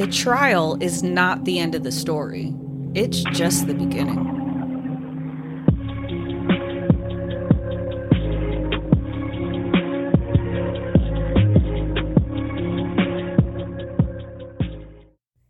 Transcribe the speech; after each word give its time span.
The 0.00 0.06
trial 0.06 0.78
is 0.80 1.02
not 1.02 1.44
the 1.44 1.58
end 1.58 1.74
of 1.74 1.82
the 1.82 1.92
story, 1.92 2.54
it's 2.94 3.22
just 3.34 3.66
the 3.66 3.74
beginning. 3.74 4.16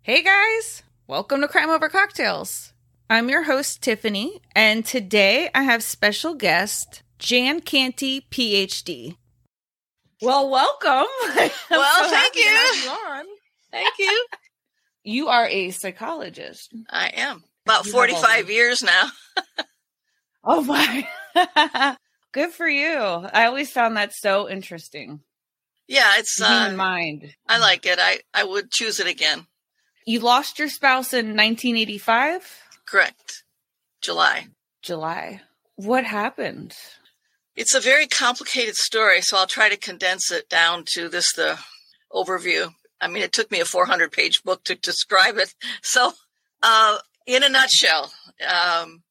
Hey 0.03 0.25
guys, 0.25 0.83
welcome 1.07 1.43
to 1.43 1.47
Crime 1.47 1.71
Over 1.71 1.89
Cocktails. 1.89 2.73
I'm 3.09 3.29
your 3.29 3.45
host, 3.45 3.83
Tiffany, 3.83 4.43
and 4.57 4.85
today 4.85 5.49
I 5.55 5.63
have 5.63 5.85
special 5.85 6.35
guest 6.35 7.05
Jan 7.21 7.61
Canty, 7.61 8.23
PhD. 8.23 9.15
Well, 10.21 10.51
welcome. 10.51 11.07
Well, 11.71 12.05
so 12.05 12.11
thank 12.11 12.35
you. 12.35 12.43
you 12.43 13.30
thank 13.71 13.99
you. 13.99 14.27
You 15.03 15.29
are 15.29 15.47
a 15.47 15.71
psychologist. 15.71 16.75
I 16.89 17.09
am. 17.15 17.45
About 17.67 17.87
45 17.87 18.51
years 18.51 18.83
now. 18.83 19.11
oh 20.45 20.63
my. 20.63 21.09
Good 22.33 22.51
for 22.51 22.69
you. 22.69 22.97
I 22.97 23.47
always 23.47 23.71
found 23.71 23.97
that 23.97 24.13
so 24.13 24.49
interesting. 24.49 25.21
Yeah, 25.89 26.13
it's 26.19 26.39
the 26.39 26.47
human 26.47 26.75
uh, 26.75 26.77
mind. 26.77 27.35
I 27.49 27.59
like 27.59 27.85
it. 27.87 27.99
I 28.01 28.21
I 28.33 28.45
would 28.45 28.71
choose 28.71 29.01
it 29.01 29.09
again. 29.09 29.47
You 30.07 30.21
lost 30.21 30.59
your 30.59 30.69
spouse 30.69 31.13
in 31.13 31.37
1985? 31.37 32.63
Correct. 32.87 33.43
July. 34.01 34.47
July. 34.83 35.43
What 35.77 36.05
happened? 36.05 36.75
It's 37.57 37.75
a 37.75 37.81
very 37.81 38.07
complicated 38.07 38.77
story, 38.77 39.21
so 39.21 39.37
I'll 39.37 39.47
try 39.47 39.69
to 39.69 39.77
condense 39.77 40.31
it 40.31 40.49
down 40.49 40.85
to 40.95 41.09
this 41.09 41.33
the 41.33 41.59
overview. 42.13 42.73
I 43.01 43.09
mean, 43.09 43.23
it 43.23 43.33
took 43.33 43.51
me 43.51 43.61
a 43.61 43.65
400 43.65 44.13
page 44.13 44.43
book 44.43 44.65
to 44.65 44.75
describe 44.75 45.37
it. 45.39 45.55
So, 45.83 46.13
uh, 46.63 46.99
in 47.27 47.43
a 47.43 47.49
nutshell, 47.49 48.13
um, 48.47 49.03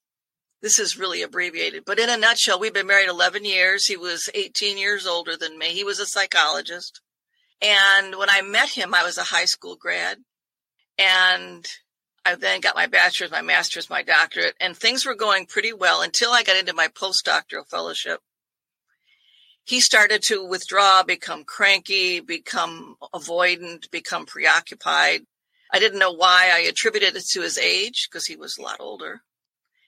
this 0.62 0.80
is 0.80 0.98
really 0.98 1.22
abbreviated, 1.22 1.84
but 1.86 2.00
in 2.00 2.10
a 2.10 2.18
nutshell, 2.18 2.60
we've 2.60 2.74
been 2.74 2.88
married 2.88 3.10
11 3.10 3.46
years. 3.46 3.86
He 3.86 3.96
was 3.96 4.30
18 4.34 4.78
years 4.78 5.08
older 5.08 5.38
than 5.38 5.58
me. 5.58 5.68
He 5.68 5.84
was 5.84 6.00
a 6.00 6.06
psychologist. 6.06 7.02
And 7.62 8.16
when 8.16 8.30
I 8.30 8.42
met 8.42 8.70
him, 8.70 8.94
I 8.94 9.04
was 9.04 9.18
a 9.18 9.24
high 9.24 9.46
school 9.46 9.76
grad. 9.76 10.18
And 10.98 11.66
I 12.26 12.36
then 12.36 12.60
got 12.60 12.76
my 12.76 12.88
bachelor's, 12.88 13.32
my 13.32 13.42
master's, 13.42 13.90
my 13.90 14.04
doctorate, 14.04 14.56
and 14.60 14.76
things 14.76 15.06
were 15.06 15.16
going 15.16 15.46
pretty 15.46 15.72
well 15.74 16.02
until 16.02 16.32
I 16.32 16.44
got 16.44 16.58
into 16.58 16.74
my 16.74 16.88
postdoctoral 16.88 17.68
fellowship 17.70 18.20
he 19.70 19.80
started 19.80 20.24
to 20.24 20.44
withdraw, 20.44 21.04
become 21.04 21.44
cranky, 21.44 22.22
become 22.22 22.96
avoidant, 23.14 23.92
become 23.92 24.26
preoccupied. 24.26 25.22
I 25.72 25.78
didn't 25.78 26.00
know 26.00 26.12
why. 26.12 26.50
I 26.52 26.62
attributed 26.62 27.16
it 27.16 27.26
to 27.34 27.42
his 27.42 27.60
age 27.60 28.08
because 28.10 28.26
he 28.26 28.36
was 28.36 28.58
a 28.58 28.64
lot 28.64 28.78
older. 28.80 29.22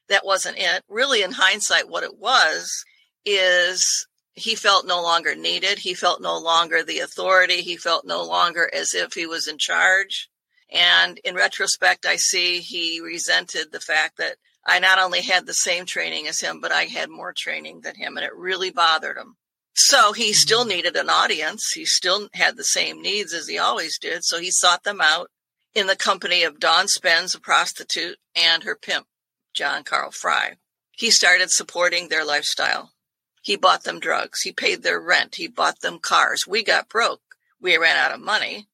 That 0.08 0.24
wasn't 0.24 0.60
it. 0.60 0.84
Really, 0.88 1.24
in 1.24 1.32
hindsight, 1.32 1.90
what 1.90 2.04
it 2.04 2.20
was 2.20 2.86
is 3.26 4.06
he 4.36 4.54
felt 4.54 4.86
no 4.86 5.02
longer 5.02 5.34
needed. 5.34 5.80
He 5.80 5.96
felt 5.96 6.22
no 6.22 6.38
longer 6.38 6.84
the 6.84 7.00
authority. 7.00 7.64
He 7.64 7.76
felt 7.76 8.06
no 8.06 8.24
longer 8.24 8.70
as 8.72 8.94
if 8.94 9.14
he 9.14 9.26
was 9.26 9.48
in 9.48 9.58
charge. 9.58 10.30
And 10.72 11.20
in 11.24 11.34
retrospect, 11.34 12.06
I 12.06 12.18
see 12.18 12.60
he 12.60 13.02
resented 13.02 13.72
the 13.72 13.80
fact 13.80 14.18
that 14.18 14.36
I 14.64 14.78
not 14.78 15.00
only 15.00 15.22
had 15.22 15.48
the 15.48 15.56
same 15.56 15.88
training 15.88 16.28
as 16.28 16.40
him, 16.40 16.62
but 16.62 16.72
I 16.72 16.84
had 16.84 17.10
more 17.10 17.34
training 17.36 17.82
than 17.82 17.96
him. 17.96 18.16
And 18.16 18.24
it 18.24 18.36
really 18.36 18.70
bothered 18.70 19.18
him. 19.18 19.38
So 19.74 20.14
he 20.14 20.34
still 20.34 20.66
needed 20.66 20.96
an 20.96 21.10
audience. 21.10 21.72
He 21.74 21.86
still 21.86 22.30
had 22.34 22.58
the 22.58 22.64
same 22.64 23.02
needs 23.02 23.34
as 23.34 23.48
he 23.48 23.58
always 23.58 23.98
did. 23.98 24.24
So 24.24 24.40
he 24.40 24.52
sought 24.52 24.84
them 24.84 25.00
out 25.02 25.30
in 25.74 25.88
the 25.88 25.96
company 25.96 26.44
of 26.44 26.60
Dawn 26.60 26.88
Spence, 26.88 27.34
a 27.34 27.40
prostitute, 27.40 28.18
and 28.36 28.64
her 28.64 28.76
pimp, 28.76 29.08
John 29.54 29.84
Carl 29.84 30.12
Fry. 30.12 30.56
He 30.92 31.10
started 31.10 31.50
supporting 31.50 32.10
their 32.10 32.26
lifestyle. 32.26 32.92
He 33.42 33.56
bought 33.56 33.84
them 33.84 34.00
drugs. 34.00 34.42
He 34.42 34.52
paid 34.52 34.84
their 34.84 35.00
rent. 35.00 35.36
He 35.36 35.48
bought 35.48 35.80
them 35.80 36.00
cars. 36.00 36.46
We 36.48 36.64
got 36.64 36.90
broke. 36.90 37.22
We 37.60 37.78
ran 37.78 37.98
out 37.98 38.14
of 38.14 38.20
money 38.20 38.68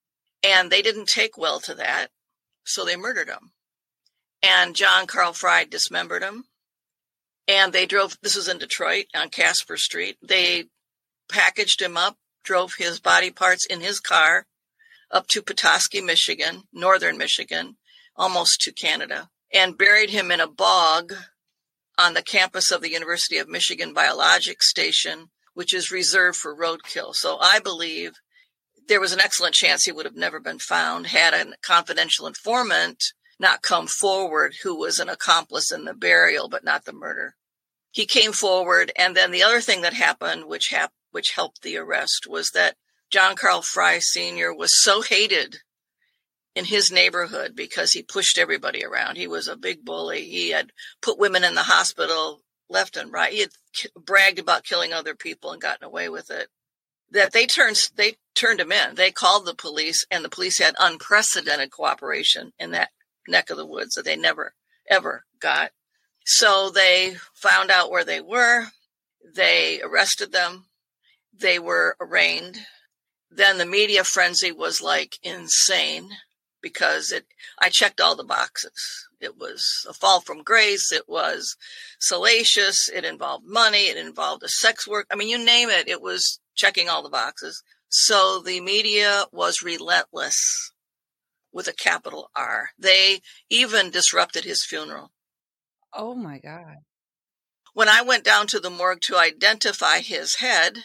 and 0.44 0.72
they 0.72 0.82
didn't 0.82 1.08
take 1.08 1.38
well 1.38 1.60
to 1.62 1.74
that. 1.76 2.08
So 2.64 2.84
they 2.84 2.96
murdered 2.96 3.30
him. 3.30 3.52
And 4.44 4.76
John 4.76 5.08
Carl 5.08 5.34
Fry 5.34 5.64
dismembered 5.64 6.22
him. 6.22 6.46
And 7.48 7.72
they 7.72 7.86
drove, 7.86 8.18
this 8.22 8.36
was 8.36 8.50
in 8.50 8.58
Detroit 8.58 9.06
on 9.16 9.30
Casper 9.30 9.78
Street. 9.78 10.18
They 10.22 10.66
packaged 11.30 11.82
him 11.82 11.98
up, 11.98 12.18
drove 12.44 12.76
his 12.78 13.00
body 13.00 13.32
parts 13.32 13.66
in 13.66 13.82
his 13.82 14.00
car 14.00 14.46
up 15.12 15.28
to 15.28 15.42
Petoskey, 15.42 16.02
Michigan, 16.02 16.64
northern 16.74 17.18
Michigan, 17.18 17.78
almost 18.16 18.62
to 18.62 18.72
Canada, 18.72 19.30
and 19.54 19.78
buried 19.78 20.10
him 20.10 20.32
in 20.32 20.40
a 20.40 20.48
bog 20.48 21.14
on 21.98 22.14
the 22.14 22.22
campus 22.22 22.72
of 22.72 22.82
the 22.82 22.92
University 22.92 23.38
of 23.38 23.48
Michigan 23.48 23.94
Biologic 23.94 24.62
Station, 24.62 25.30
which 25.54 25.74
is 25.74 25.92
reserved 25.92 26.38
for 26.38 26.56
roadkill. 26.56 27.14
So 27.14 27.38
I 27.40 27.60
believe 27.60 28.14
there 28.88 29.02
was 29.02 29.14
an 29.14 29.22
excellent 29.22 29.56
chance 29.56 29.84
he 29.84 29.92
would 29.92 30.06
have 30.06 30.16
never 30.16 30.40
been 30.40 30.60
found 30.60 31.08
had 31.08 31.34
a 31.34 31.56
confidential 31.62 32.28
informant 32.28 33.04
not 33.40 33.62
come 33.62 33.88
forward 33.88 34.56
who 34.64 34.78
was 34.78 35.00
an 35.00 35.10
accomplice 35.10 35.72
in 35.72 35.86
the 35.86 35.94
burial, 35.94 36.50
but 36.50 36.64
not 36.64 36.86
the 36.86 36.94
murder. 36.94 37.36
He 37.92 38.06
came 38.06 38.32
forward. 38.32 38.92
And 38.96 39.16
then 39.16 39.32
the 39.32 39.44
other 39.44 39.62
thing 39.62 39.82
that 39.82 39.94
happened, 39.94 40.46
which 40.46 40.70
happened, 40.70 40.94
which 41.12 41.34
helped 41.36 41.62
the 41.62 41.78
arrest 41.78 42.28
was 42.28 42.50
that 42.52 42.76
John 43.10 43.36
Carl 43.36 43.62
Fry 43.62 44.00
Sr. 44.00 44.54
was 44.54 44.82
so 44.82 45.02
hated 45.02 45.58
in 46.56 46.66
his 46.66 46.92
neighborhood 46.92 47.56
because 47.56 47.94
he 47.94 48.02
pushed 48.02 48.38
everybody 48.38 48.84
around. 48.84 49.16
He 49.16 49.28
was 49.28 49.48
a 49.48 49.56
big 49.56 49.86
bully. 49.86 50.24
He 50.24 50.50
had 50.50 50.72
put 51.02 51.20
women 51.20 51.44
in 51.44 51.56
the 51.56 51.64
hospital 51.64 52.42
left 52.70 52.98
and 52.98 53.12
right. 53.12 53.32
He 53.32 53.42
had 53.42 53.52
bragged 53.96 54.40
about 54.40 54.64
killing 54.64 54.92
other 54.92 55.16
people 55.16 55.52
and 55.52 55.62
gotten 55.62 55.86
away 55.86 56.10
with 56.10 56.32
it. 56.32 56.50
That 57.12 57.32
they 57.32 57.46
turned 57.46 57.78
they 57.96 58.16
turned 58.36 58.60
him 58.60 58.72
in. 58.72 58.96
They 58.96 59.12
called 59.12 59.46
the 59.46 59.56
police, 59.56 60.06
and 60.12 60.26
the 60.26 60.30
police 60.30 60.58
had 60.58 60.76
unprecedented 60.78 61.72
cooperation 61.72 62.52
in 62.60 62.72
that 62.72 62.90
neck 63.28 63.50
of 63.50 63.58
the 63.58 63.66
woods 63.66 63.94
that 63.94 64.04
they 64.04 64.18
never 64.18 64.56
ever 64.90 65.26
got. 65.40 65.72
So 66.26 66.70
they 66.70 67.16
found 67.34 67.72
out 67.72 67.92
where 67.92 68.04
they 68.04 68.20
were. 68.20 68.66
They 69.36 69.82
arrested 69.82 70.32
them 70.34 70.66
they 71.34 71.60
were 71.60 71.96
arraigned. 72.00 72.60
Then 73.30 73.58
the 73.58 73.66
media 73.66 74.04
frenzy 74.04 74.52
was 74.52 74.82
like 74.82 75.18
insane 75.22 76.10
because 76.62 77.12
it 77.12 77.26
I 77.60 77.70
checked 77.70 78.02
all 78.02 78.16
the 78.16 78.24
boxes. 78.24 79.08
It 79.20 79.38
was 79.38 79.86
a 79.90 79.94
fall 79.94 80.22
from 80.22 80.44
grace, 80.44 80.92
it 80.92 81.08
was 81.08 81.56
salacious, 82.00 82.90
it 82.90 83.04
involved 83.04 83.46
money, 83.46 83.88
it 83.88 83.98
involved 83.98 84.44
a 84.44 84.50
sex 84.50 84.88
work. 84.88 85.08
I 85.12 85.16
mean, 85.16 85.30
you 85.30 85.44
name 85.44 85.70
it, 85.70 85.88
it 85.88 86.02
was 86.02 86.40
checking 86.56 86.90
all 86.90 87.04
the 87.04 87.10
boxes. 87.10 87.64
So 87.90 88.42
the 88.46 88.62
media 88.62 89.26
was 89.32 89.64
relentless 89.64 90.72
with 91.52 91.68
a 91.68 91.74
capital 91.74 92.30
R. 92.36 92.70
They 92.78 93.22
even 93.50 93.90
disrupted 93.90 94.44
his 94.44 94.64
funeral. 94.64 95.12
Oh 95.94 96.14
my 96.14 96.38
God. 96.38 96.76
When 97.74 97.90
I 97.90 98.02
went 98.02 98.24
down 98.24 98.48
to 98.48 98.60
the 98.60 98.70
morgue 98.70 99.02
to 99.02 99.18
identify 99.18 100.00
his 100.00 100.36
head, 100.36 100.80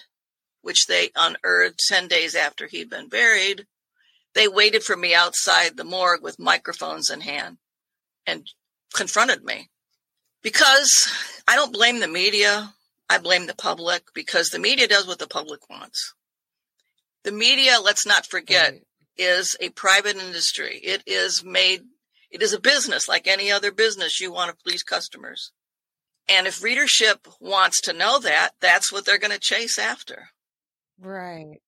which 0.62 0.86
they 0.86 1.10
unearthed 1.14 1.80
10 1.88 2.08
days 2.08 2.34
after 2.34 2.66
he'd 2.66 2.88
been 2.90 3.08
buried, 3.08 3.66
they 4.34 4.48
waited 4.48 4.82
for 4.82 4.96
me 4.96 5.14
outside 5.14 5.76
the 5.76 5.84
morgue 5.84 6.22
with 6.22 6.38
microphones 6.38 7.10
in 7.10 7.20
hand 7.20 7.58
and 8.26 8.46
confronted 8.94 9.44
me. 9.44 9.68
Because 10.42 10.90
I 11.46 11.54
don't 11.54 11.72
blame 11.72 12.00
the 12.00 12.08
media, 12.08 12.74
I 13.08 13.18
blame 13.18 13.46
the 13.46 13.54
public 13.54 14.04
because 14.14 14.48
the 14.48 14.58
media 14.58 14.88
does 14.88 15.06
what 15.06 15.18
the 15.18 15.26
public 15.26 15.68
wants. 15.68 16.14
The 17.24 17.32
media, 17.32 17.78
let's 17.82 18.06
not 18.06 18.26
forget, 18.26 18.72
right. 18.72 18.82
is 19.16 19.56
a 19.60 19.69
private 19.70 20.16
industry. 20.16 20.81
It 20.82 21.02
is 21.06 21.44
made, 21.44 21.82
it 22.31 22.42
is 22.42 22.52
a 22.52 22.60
business 22.60 23.06
like 23.06 23.28
any 23.28 23.52
other 23.52 23.70
business. 23.70 24.20
You 24.20 24.32
want 24.32 24.50
to 24.50 24.64
please 24.64 24.82
customers. 24.82 25.52
And 26.28 26.46
if 26.46 26.62
readership 26.62 27.28
wants 27.40 27.81
to 27.82 27.92
know 27.92 28.19
that, 28.20 28.50
that's 28.60 28.92
what 28.92 29.04
they're 29.04 29.19
going 29.19 29.32
to 29.32 29.38
chase 29.38 29.78
after. 29.78 30.31
Right. 31.02 31.60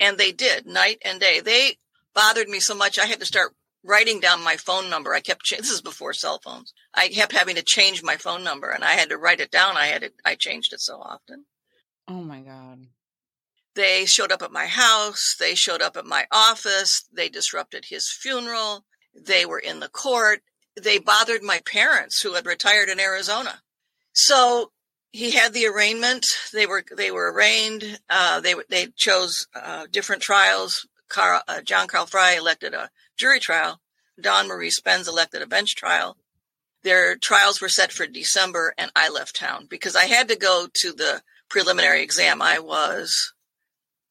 And 0.00 0.18
they 0.18 0.32
did 0.32 0.66
night 0.66 0.98
and 1.04 1.20
day. 1.20 1.40
They 1.40 1.76
bothered 2.14 2.48
me 2.48 2.58
so 2.60 2.74
much 2.74 2.98
I 2.98 3.06
had 3.06 3.20
to 3.20 3.26
start 3.26 3.54
writing 3.84 4.20
down 4.20 4.42
my 4.42 4.56
phone 4.56 4.88
number. 4.88 5.14
I 5.14 5.20
kept 5.20 5.48
this 5.50 5.70
is 5.70 5.82
before 5.82 6.12
cell 6.12 6.40
phones. 6.42 6.72
I 6.94 7.08
kept 7.08 7.32
having 7.32 7.56
to 7.56 7.62
change 7.62 8.02
my 8.02 8.16
phone 8.16 8.44
number 8.44 8.70
and 8.70 8.84
I 8.84 8.92
had 8.92 9.10
to 9.10 9.18
write 9.18 9.40
it 9.40 9.50
down. 9.50 9.76
I 9.76 9.86
had 9.86 10.02
it 10.02 10.14
I 10.24 10.34
changed 10.34 10.72
it 10.72 10.80
so 10.80 10.96
often. 10.96 11.44
Oh 12.08 12.22
my 12.22 12.40
god. 12.40 12.86
They 13.74 14.04
showed 14.04 14.32
up 14.32 14.42
at 14.42 14.52
my 14.52 14.66
house, 14.66 15.34
they 15.38 15.54
showed 15.54 15.80
up 15.80 15.96
at 15.96 16.04
my 16.04 16.26
office, 16.30 17.04
they 17.12 17.30
disrupted 17.30 17.86
his 17.86 18.10
funeral, 18.10 18.84
they 19.14 19.46
were 19.46 19.58
in 19.58 19.80
the 19.80 19.88
court, 19.88 20.42
they 20.80 20.98
bothered 20.98 21.42
my 21.42 21.60
parents 21.64 22.20
who 22.20 22.34
had 22.34 22.44
retired 22.44 22.90
in 22.90 23.00
Arizona. 23.00 23.62
So 24.12 24.72
he 25.12 25.32
had 25.32 25.52
the 25.52 25.66
arraignment. 25.66 26.26
They 26.52 26.66
were 26.66 26.84
they 26.96 27.10
were 27.10 27.32
arraigned. 27.32 28.00
Uh, 28.10 28.40
they 28.40 28.54
they 28.68 28.88
chose 28.96 29.46
uh, 29.54 29.86
different 29.90 30.22
trials 30.22 30.86
Carl, 31.12 31.42
uh, 31.46 31.60
John 31.60 31.88
Carl 31.88 32.06
Fry 32.06 32.32
elected 32.32 32.72
a 32.72 32.90
jury 33.16 33.38
trial. 33.38 33.80
Dawn 34.20 34.48
Marie 34.48 34.70
Spence 34.70 35.06
elected 35.06 35.42
a 35.42 35.46
bench 35.46 35.76
trial. 35.76 36.16
Their 36.82 37.16
trials 37.16 37.60
were 37.60 37.68
set 37.68 37.92
for 37.92 38.06
December, 38.06 38.74
and 38.78 38.90
I 38.96 39.08
left 39.08 39.36
town 39.36 39.66
because 39.68 39.94
I 39.94 40.06
had 40.06 40.28
to 40.28 40.36
go 40.36 40.66
to 40.72 40.92
the 40.92 41.22
preliminary 41.48 42.02
exam. 42.02 42.40
I 42.40 42.58
was 42.58 43.34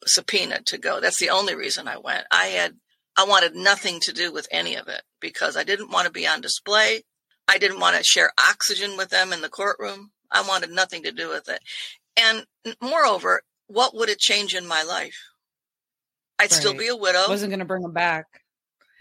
subpoenaed 0.06 0.66
to 0.68 0.78
go. 0.78 1.02
That's 1.02 1.20
the 1.20 1.32
only 1.32 1.56
reason 1.56 1.88
I 1.88 1.98
went. 1.98 2.26
I 2.32 2.48
had 2.48 2.76
I 3.18 3.26
wanted 3.26 3.56
nothing 3.56 4.00
to 4.02 4.14
do 4.14 4.32
with 4.32 4.48
any 4.52 4.76
of 4.76 4.88
it 4.88 5.02
because 5.20 5.58
I 5.58 5.64
didn't 5.64 5.92
want 5.92 6.06
to 6.06 6.12
be 6.12 6.28
on 6.28 6.40
display. 6.40 7.02
I 7.48 7.58
didn't 7.58 7.80
want 7.80 7.98
to 7.98 8.04
share 8.04 8.32
oxygen 8.40 8.96
with 8.96 9.10
them 9.10 9.34
in 9.34 9.42
the 9.42 9.50
courtroom. 9.50 10.12
I 10.32 10.42
wanted 10.42 10.72
nothing 10.72 11.04
to 11.04 11.12
do 11.12 11.30
with 11.30 11.50
it. 11.50 11.62
And 12.18 12.46
moreover, 12.82 13.42
what 13.68 13.96
would 13.96 14.10
it 14.10 14.20
change 14.20 14.56
in 14.56 14.68
my 14.68 14.84
life? 14.84 15.18
I'd 16.40 16.44
right. 16.44 16.52
still 16.52 16.74
be 16.74 16.88
a 16.88 16.96
widow. 16.96 17.26
Wasn't 17.28 17.52
going 17.52 17.60
to 17.60 17.66
bring 17.66 17.84
him 17.84 17.94
back. 17.94 18.26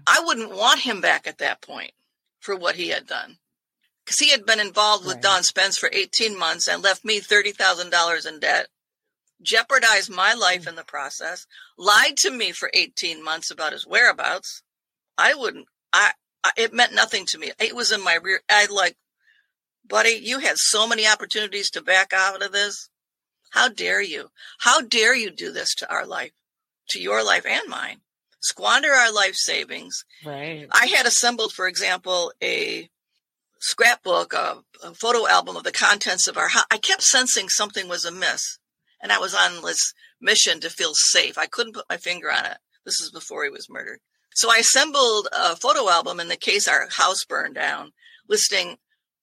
I 0.06 0.22
wouldn't 0.24 0.50
want 0.54 0.80
him 0.80 1.00
back 1.00 1.26
at 1.26 1.38
that 1.38 1.62
point 1.62 1.92
for 2.40 2.56
what 2.56 2.76
he 2.76 2.88
had 2.88 3.06
done. 3.06 3.38
Because 4.04 4.18
he 4.18 4.30
had 4.30 4.46
been 4.46 4.60
involved 4.60 5.06
with 5.06 5.16
right. 5.16 5.22
Dawn 5.22 5.42
Spence 5.42 5.78
for 5.78 5.90
18 5.92 6.38
months 6.38 6.68
and 6.68 6.82
left 6.82 7.04
me 7.04 7.20
$30,000 7.20 8.26
in 8.26 8.40
debt, 8.40 8.66
jeopardized 9.42 10.10
my 10.10 10.34
life 10.34 10.64
mm. 10.64 10.68
in 10.68 10.74
the 10.74 10.84
process, 10.84 11.46
lied 11.78 12.16
to 12.18 12.30
me 12.30 12.52
for 12.52 12.70
18 12.74 13.22
months 13.22 13.50
about 13.50 13.72
his 13.72 13.86
whereabouts. 13.86 14.62
I 15.16 15.34
wouldn't, 15.34 15.66
I, 15.92 16.12
I 16.42 16.52
it 16.56 16.72
meant 16.72 16.94
nothing 16.94 17.26
to 17.26 17.38
me. 17.38 17.52
It 17.58 17.76
was 17.76 17.92
in 17.92 18.02
my 18.02 18.14
rear. 18.14 18.40
I 18.50 18.66
like, 18.66 18.96
buddy, 19.90 20.20
you 20.22 20.38
had 20.38 20.56
so 20.56 20.88
many 20.88 21.06
opportunities 21.06 21.68
to 21.70 21.82
back 21.82 22.12
out 22.14 22.42
of 22.42 22.52
this. 22.52 22.88
How 23.50 23.68
dare 23.68 24.00
you? 24.00 24.28
How 24.60 24.80
dare 24.80 25.14
you 25.14 25.30
do 25.30 25.52
this 25.52 25.74
to 25.76 25.92
our 25.92 26.06
life, 26.06 26.30
to 26.90 27.00
your 27.00 27.22
life 27.24 27.44
and 27.44 27.68
mine? 27.68 28.00
Squander 28.40 28.92
our 28.92 29.12
life 29.12 29.34
savings. 29.34 30.04
Right. 30.24 30.66
I 30.72 30.86
had 30.86 31.04
assembled, 31.04 31.52
for 31.52 31.66
example, 31.66 32.32
a 32.42 32.88
scrapbook, 33.58 34.32
a, 34.32 34.62
a 34.82 34.94
photo 34.94 35.26
album 35.26 35.56
of 35.56 35.64
the 35.64 35.72
contents 35.72 36.26
of 36.26 36.38
our 36.38 36.48
house. 36.48 36.64
I 36.70 36.78
kept 36.78 37.02
sensing 37.02 37.50
something 37.50 37.88
was 37.88 38.06
amiss. 38.06 38.58
And 39.02 39.12
I 39.12 39.18
was 39.18 39.34
on 39.34 39.62
this 39.62 39.92
mission 40.20 40.60
to 40.60 40.70
feel 40.70 40.92
safe. 40.94 41.36
I 41.38 41.46
couldn't 41.46 41.74
put 41.74 41.88
my 41.88 41.96
finger 41.96 42.30
on 42.30 42.44
it. 42.44 42.58
This 42.84 43.00
is 43.00 43.10
before 43.10 43.44
he 43.44 43.50
was 43.50 43.68
murdered. 43.68 44.00
So 44.34 44.50
I 44.50 44.58
assembled 44.58 45.28
a 45.32 45.56
photo 45.56 45.88
album 45.90 46.20
in 46.20 46.28
the 46.28 46.36
case 46.36 46.68
our 46.68 46.88
house 46.90 47.24
burned 47.24 47.54
down, 47.56 47.92
listing 48.28 48.76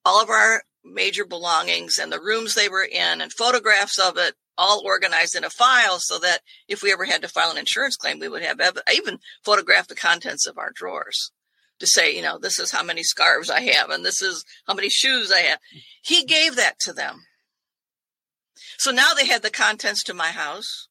all 0.08 0.22
of 0.24 0.30
our 0.30 0.64
major 0.86 1.26
belongings 1.26 1.98
and 1.98 2.14
the 2.14 2.22
rooms 2.22 2.56
they 2.56 2.70
were 2.70 2.86
in 2.86 3.20
and 3.20 3.34
photographs 3.34 4.00
of 4.00 4.18
it 4.18 4.36
all 4.58 4.82
organized 4.86 5.36
in 5.36 5.44
a 5.44 5.50
file 5.50 5.98
so 6.00 6.18
that 6.18 6.40
if 6.70 6.82
we 6.82 6.94
ever 6.94 7.04
had 7.04 7.22
to 7.22 7.28
file 7.28 7.52
an 7.52 7.58
insurance 7.58 7.98
claim, 7.98 8.18
we 8.18 8.30
would 8.30 8.42
have 8.42 8.62
ev- 8.62 8.80
even 8.96 9.20
photographed 9.44 9.90
the 9.90 9.96
contents 9.96 10.48
of 10.48 10.58
our 10.58 10.72
drawers 10.74 11.34
to 11.80 11.86
say, 11.86 12.16
you 12.16 12.22
know, 12.22 12.40
this 12.40 12.58
is 12.58 12.72
how 12.72 12.84
many 12.84 13.04
scarves 13.04 13.50
I 13.50 13.60
have 13.60 13.90
and 13.90 14.06
this 14.06 14.22
is 14.22 14.46
how 14.66 14.74
many 14.76 14.88
shoes 14.88 15.30
I 15.30 15.40
have. 15.42 15.60
He 16.02 16.24
gave 16.24 16.56
that 16.56 16.80
to 16.86 16.94
them. 16.94 17.24
So 18.78 18.92
now 18.92 19.14
they 19.14 19.28
had 19.28 19.44
the 19.44 19.52
contents 19.52 20.04
to 20.06 20.14
my 20.14 20.30
house, 20.30 20.88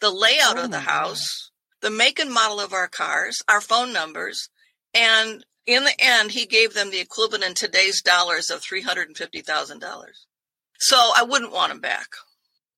the 0.00 0.10
layout 0.10 0.58
oh 0.58 0.64
of 0.64 0.70
the 0.70 0.76
oh 0.76 0.80
house, 0.80 1.50
God. 1.80 1.88
the 1.90 1.96
make 1.96 2.18
and 2.18 2.30
model 2.32 2.60
of 2.60 2.74
our 2.74 2.88
cars, 2.88 3.42
our 3.48 3.62
phone 3.62 3.90
numbers, 3.90 4.50
and 4.92 5.44
in 5.66 5.84
the 5.84 5.94
end, 5.98 6.32
he 6.32 6.46
gave 6.46 6.74
them 6.74 6.90
the 6.90 7.00
equivalent 7.00 7.44
in 7.44 7.54
today's 7.54 8.02
dollars 8.02 8.50
of 8.50 8.60
$350,000. 8.60 10.04
So 10.78 10.96
I 11.16 11.22
wouldn't 11.22 11.52
want 11.52 11.72
him 11.72 11.80
back. 11.80 12.08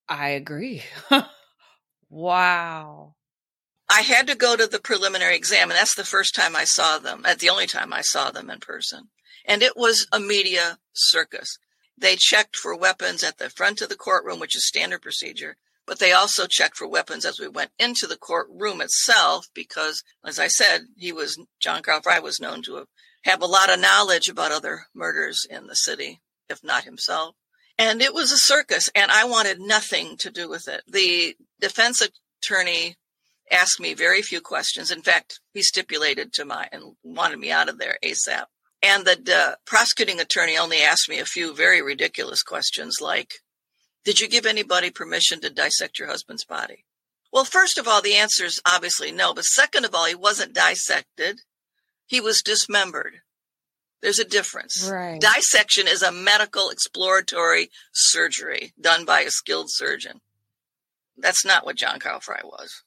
I 0.09 0.31
agree. 0.31 0.85
wow. 2.11 3.15
I 3.89 4.03
had 4.03 4.27
to 4.29 4.37
go 4.37 4.57
to 4.57 4.67
the 4.67 4.81
preliminary 4.81 5.37
exam, 5.37 5.71
and 5.71 5.79
that's 5.79 5.95
the 5.95 6.05
first 6.05 6.35
time 6.35 6.57
I 6.57 6.65
saw 6.65 6.99
them, 6.99 7.23
at 7.25 7.39
the 7.39 7.51
only 7.51 7.67
time 7.67 7.93
I 7.93 8.03
saw 8.03 8.31
them 8.31 8.51
in 8.51 8.61
person. 8.61 9.09
And 9.45 9.63
it 9.63 9.77
was 9.77 10.07
a 10.13 10.19
media 10.19 10.79
circus. 10.93 11.59
They 11.97 12.17
checked 12.17 12.57
for 12.57 12.77
weapons 12.77 13.23
at 13.23 13.39
the 13.39 13.49
front 13.49 13.81
of 13.81 13.89
the 13.89 13.97
courtroom, 13.97 14.41
which 14.41 14.57
is 14.57 14.67
standard 14.67 15.03
procedure, 15.03 15.57
but 15.87 15.99
they 15.99 16.13
also 16.13 16.47
checked 16.47 16.77
for 16.77 16.89
weapons 16.89 17.25
as 17.25 17.39
we 17.39 17.49
went 17.49 17.71
into 17.79 18.07
the 18.07 18.17
courtroom 18.17 18.81
itself, 18.81 19.47
because, 19.55 20.03
as 20.25 20.39
I 20.39 20.49
said, 20.49 20.83
he 20.97 21.13
was, 21.13 21.39
John 21.61 21.83
Fry 21.83 22.19
was 22.19 22.41
known 22.41 22.63
to 22.63 22.85
have 23.25 23.43
a 23.43 23.47
lot 23.47 23.73
of 23.73 23.81
knowledge 23.81 24.29
about 24.29 24.53
other 24.53 24.87
murders 24.95 25.47
in 25.49 25.67
the 25.67 25.77
city, 25.77 26.21
if 26.49 26.63
not 26.63 26.85
himself. 26.85 27.35
And 27.79 28.01
it 28.01 28.15
was 28.15 28.33
a 28.33 28.39
circus, 28.39 28.91
and 28.95 29.11
I 29.11 29.25
wanted 29.25 29.61
nothing 29.61 30.17
to 30.19 30.31
do 30.31 30.49
with 30.49 30.67
it. 30.67 30.83
The 30.89 31.37
defense 31.61 32.01
attorney 32.43 32.97
asked 33.51 33.79
me 33.79 33.95
very 33.95 34.23
few 34.23 34.41
questions. 34.41 34.91
In 34.91 35.03
fact, 35.03 35.41
he 35.53 35.63
stipulated 35.63 36.33
to 36.33 36.45
my 36.45 36.69
and 36.73 36.97
wanted 37.05 37.39
me 37.39 37.51
out 37.51 37.69
of 37.69 37.79
there 37.79 37.99
ASAP. 38.05 38.45
And 38.83 39.07
the 39.07 39.19
uh, 39.35 39.55
prosecuting 39.67 40.21
attorney 40.21 40.57
only 40.57 40.79
asked 40.79 41.09
me 41.09 41.19
a 41.19 41.25
few 41.25 41.55
very 41.55 41.83
ridiculous 41.83 42.43
questions 42.43 42.97
like, 43.01 43.35
Did 44.07 44.21
you 44.21 44.29
give 44.29 44.47
anybody 44.47 44.91
permission 44.91 45.41
to 45.41 45.51
dissect 45.51 45.99
your 45.99 46.07
husband's 46.07 46.45
body? 46.45 46.85
Well, 47.33 47.45
first 47.45 47.77
of 47.77 47.89
all, 47.89 48.01
the 48.01 48.15
answer 48.15 48.45
is 48.45 48.63
obviously 48.65 49.11
no. 49.11 49.35
But 49.35 49.45
second 49.45 49.85
of 49.85 49.97
all, 49.97 50.07
he 50.07 50.15
wasn't 50.15 50.55
dissected, 50.55 51.41
he 52.07 52.21
was 52.21 52.41
dismembered. 52.41 53.15
There's 54.01 54.21
a 54.21 54.25
difference. 54.25 54.89
Right. 54.89 55.21
Dissection 55.21 55.89
is 55.89 56.03
a 56.03 56.13
medical 56.13 56.71
exploratory 56.71 57.69
surgery 57.93 58.73
done 58.81 59.05
by 59.05 59.23
a 59.23 59.31
skilled 59.31 59.73
surgeon. 59.73 60.21
That's 61.17 61.45
not 61.45 61.67
what 61.67 61.77
John 61.77 61.99
Carl 61.99 62.21
Fry 62.21 62.43
was. 62.45 62.85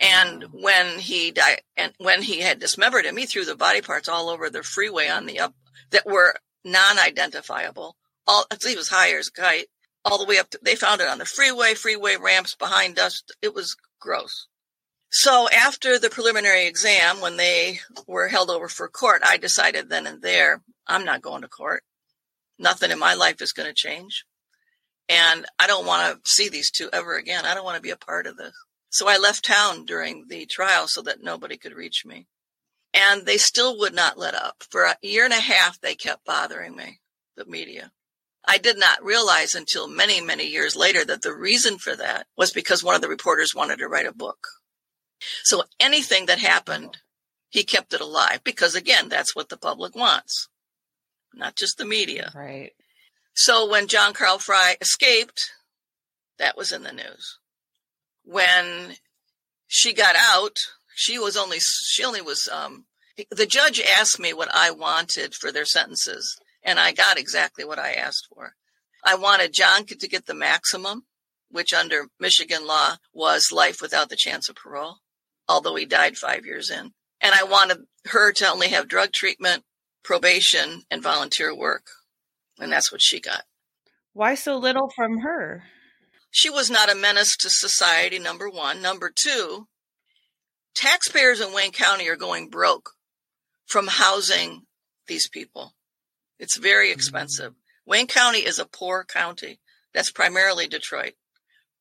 And 0.00 0.44
when 0.52 1.00
he 1.00 1.32
died, 1.32 1.62
and 1.76 1.94
when 1.98 2.22
he 2.22 2.42
had 2.42 2.60
dismembered 2.60 3.06
him, 3.06 3.16
he 3.16 3.26
threw 3.26 3.44
the 3.44 3.56
body 3.56 3.80
parts 3.80 4.08
all 4.08 4.28
over 4.28 4.48
the 4.48 4.62
freeway 4.62 5.08
on 5.08 5.26
the 5.26 5.40
up 5.40 5.54
that 5.90 6.06
were 6.06 6.36
non-identifiable. 6.64 7.96
All 8.24 8.46
he 8.64 8.76
was 8.76 8.90
high 8.90 9.10
as 9.10 9.26
a 9.26 9.32
kite, 9.32 9.66
all 10.04 10.18
the 10.18 10.24
way 10.24 10.38
up. 10.38 10.50
To, 10.50 10.58
they 10.62 10.74
found 10.74 11.00
it 11.00 11.08
on 11.08 11.18
the 11.18 11.24
freeway, 11.24 11.74
freeway 11.74 12.16
ramps 12.16 12.54
behind 12.54 12.98
us. 12.98 13.22
It 13.42 13.54
was 13.54 13.76
gross. 14.00 14.46
So 15.10 15.48
after 15.48 15.98
the 15.98 16.10
preliminary 16.10 16.66
exam, 16.66 17.20
when 17.20 17.36
they 17.36 17.80
were 18.06 18.28
held 18.28 18.50
over 18.50 18.68
for 18.68 18.88
court, 18.88 19.22
I 19.24 19.38
decided 19.38 19.88
then 19.88 20.06
and 20.06 20.20
there, 20.20 20.62
I'm 20.86 21.04
not 21.04 21.22
going 21.22 21.42
to 21.42 21.48
court. 21.48 21.82
Nothing 22.58 22.90
in 22.90 22.98
my 22.98 23.14
life 23.14 23.40
is 23.40 23.52
going 23.52 23.68
to 23.68 23.74
change. 23.74 24.24
And 25.08 25.46
I 25.58 25.66
don't 25.66 25.86
want 25.86 26.22
to 26.22 26.30
see 26.30 26.50
these 26.50 26.70
two 26.70 26.90
ever 26.92 27.16
again. 27.16 27.46
I 27.46 27.54
don't 27.54 27.64
want 27.64 27.76
to 27.76 27.82
be 27.82 27.90
a 27.90 27.96
part 27.96 28.26
of 28.26 28.36
this. 28.36 28.52
So 28.90 29.08
I 29.08 29.16
left 29.16 29.44
town 29.44 29.84
during 29.86 30.26
the 30.28 30.44
trial 30.46 30.88
so 30.88 31.02
that 31.02 31.22
nobody 31.22 31.56
could 31.56 31.74
reach 31.74 32.04
me. 32.04 32.26
And 32.92 33.24
they 33.24 33.38
still 33.38 33.78
would 33.78 33.94
not 33.94 34.18
let 34.18 34.34
up. 34.34 34.62
For 34.70 34.84
a 34.84 34.96
year 35.02 35.24
and 35.24 35.32
a 35.32 35.40
half, 35.40 35.80
they 35.80 35.94
kept 35.94 36.24
bothering 36.24 36.76
me, 36.76 37.00
the 37.36 37.46
media. 37.46 37.92
I 38.48 38.58
did 38.58 38.78
not 38.78 39.04
realize 39.04 39.54
until 39.54 39.88
many, 39.88 40.20
many 40.20 40.46
years 40.46 40.74
later 40.74 41.04
that 41.04 41.22
the 41.22 41.34
reason 41.34 41.78
for 41.78 41.94
that 41.96 42.26
was 42.36 42.50
because 42.50 42.82
one 42.82 42.94
of 42.94 43.02
the 43.02 43.08
reporters 43.08 43.54
wanted 43.54 43.78
to 43.78 43.88
write 43.88 44.06
a 44.06 44.12
book. 44.12 44.38
So 45.44 45.64
anything 45.78 46.26
that 46.26 46.38
happened, 46.38 46.98
he 47.50 47.64
kept 47.64 47.92
it 47.92 48.00
alive 48.00 48.40
because, 48.44 48.74
again, 48.74 49.08
that's 49.08 49.34
what 49.36 49.48
the 49.48 49.56
public 49.56 49.94
wants, 49.94 50.48
not 51.34 51.56
just 51.56 51.76
the 51.76 51.84
media. 51.84 52.32
Right. 52.34 52.72
So 53.34 53.68
when 53.68 53.86
John 53.86 54.14
Carl 54.14 54.38
Fry 54.38 54.76
escaped, 54.80 55.52
that 56.38 56.56
was 56.56 56.72
in 56.72 56.84
the 56.84 56.92
news 56.92 57.38
when 58.28 58.94
she 59.66 59.94
got 59.94 60.14
out, 60.16 60.58
she 60.94 61.18
was 61.18 61.36
only 61.36 61.58
she 61.60 62.04
only 62.04 62.20
was 62.20 62.48
um, 62.52 62.84
the 63.30 63.46
judge 63.46 63.80
asked 63.80 64.20
me 64.20 64.32
what 64.32 64.54
I 64.54 64.70
wanted 64.70 65.34
for 65.34 65.50
their 65.50 65.64
sentences, 65.64 66.38
and 66.68 66.78
I 66.78 66.92
got 66.92 67.18
exactly 67.18 67.64
what 67.64 67.78
I 67.78 67.92
asked 67.92 68.28
for. 68.30 68.54
I 69.02 69.14
wanted 69.14 69.54
John 69.54 69.86
to 69.86 70.06
get 70.06 70.26
the 70.26 70.34
maximum, 70.34 71.06
which 71.50 71.72
under 71.72 72.08
Michigan 72.20 72.66
law 72.66 72.96
was 73.14 73.50
life 73.50 73.80
without 73.80 74.10
the 74.10 74.16
chance 74.16 74.50
of 74.50 74.56
parole, 74.56 74.98
although 75.48 75.76
he 75.76 75.86
died 75.86 76.18
five 76.18 76.44
years 76.44 76.70
in. 76.70 76.92
And 77.22 77.34
I 77.34 77.44
wanted 77.44 77.86
her 78.08 78.32
to 78.32 78.50
only 78.50 78.68
have 78.68 78.86
drug 78.86 79.12
treatment, 79.12 79.64
probation, 80.04 80.82
and 80.90 81.02
volunteer 81.02 81.56
work. 81.56 81.86
And 82.60 82.70
that's 82.70 82.92
what 82.92 83.00
she 83.00 83.18
got. 83.18 83.44
Why 84.12 84.34
so 84.34 84.58
little 84.58 84.90
from 84.94 85.20
her? 85.20 85.64
She 86.30 86.50
was 86.50 86.68
not 86.68 86.92
a 86.92 86.94
menace 86.94 87.34
to 87.38 87.48
society, 87.48 88.18
number 88.18 88.50
one. 88.50 88.82
Number 88.82 89.10
two, 89.10 89.68
taxpayers 90.74 91.40
in 91.40 91.54
Wayne 91.54 91.72
County 91.72 92.10
are 92.10 92.16
going 92.16 92.50
broke 92.50 92.90
from 93.64 93.86
housing 93.86 94.66
these 95.06 95.30
people. 95.30 95.72
It's 96.38 96.56
very 96.56 96.86
mm-hmm. 96.86 96.94
expensive. 96.94 97.52
Mm-hmm. 97.52 97.90
Wayne 97.90 98.06
County 98.06 98.40
is 98.40 98.58
a 98.58 98.66
poor 98.66 99.04
county. 99.04 99.60
That's 99.94 100.10
primarily 100.10 100.68
Detroit. 100.68 101.14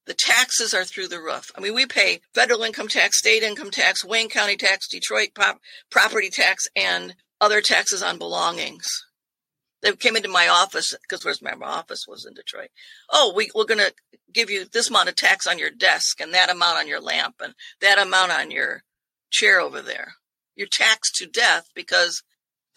The 0.06 0.14
taxes 0.14 0.74
are 0.74 0.86
through 0.86 1.10
the 1.10 1.22
roof. 1.22 1.52
I 1.56 1.60
mean, 1.60 1.76
we 1.76 1.86
pay 1.86 2.22
federal 2.34 2.64
income 2.64 2.88
tax, 2.88 3.20
state 3.20 3.44
income 3.44 3.72
tax, 3.72 4.06
Wayne 4.06 4.30
County 4.30 4.56
tax, 4.56 4.88
Detroit 4.88 5.30
pop, 5.36 5.60
property 5.90 6.30
tax, 6.30 6.68
and 6.78 7.14
other 7.42 7.60
taxes 7.60 8.02
on 8.02 8.18
belongings. 8.18 8.88
they 9.82 9.92
came 9.96 10.16
into 10.16 10.30
my 10.30 10.48
office 10.48 10.96
because 11.02 11.26
where's 11.26 11.42
my 11.42 11.52
office 11.62 12.06
was 12.08 12.26
in 12.26 12.34
Detroit. 12.34 12.70
Oh, 13.12 13.34
we, 13.36 13.50
we're 13.54 13.66
going 13.66 13.86
to 13.86 13.94
give 14.34 14.50
you 14.50 14.66
this 14.66 14.90
amount 14.90 15.10
of 15.10 15.16
tax 15.16 15.46
on 15.46 15.60
your 15.60 15.70
desk 15.70 16.22
and 16.22 16.34
that 16.34 16.50
amount 16.50 16.78
on 16.78 16.88
your 16.88 17.02
lamp 17.02 17.36
and 17.44 17.54
that 17.82 18.00
amount 18.00 18.32
on 18.32 18.50
your 18.50 18.84
chair 19.30 19.60
over 19.60 19.82
there. 19.82 20.14
You're 20.56 20.68
taxed 20.72 21.16
to 21.16 21.28
death 21.28 21.70
because 21.76 22.24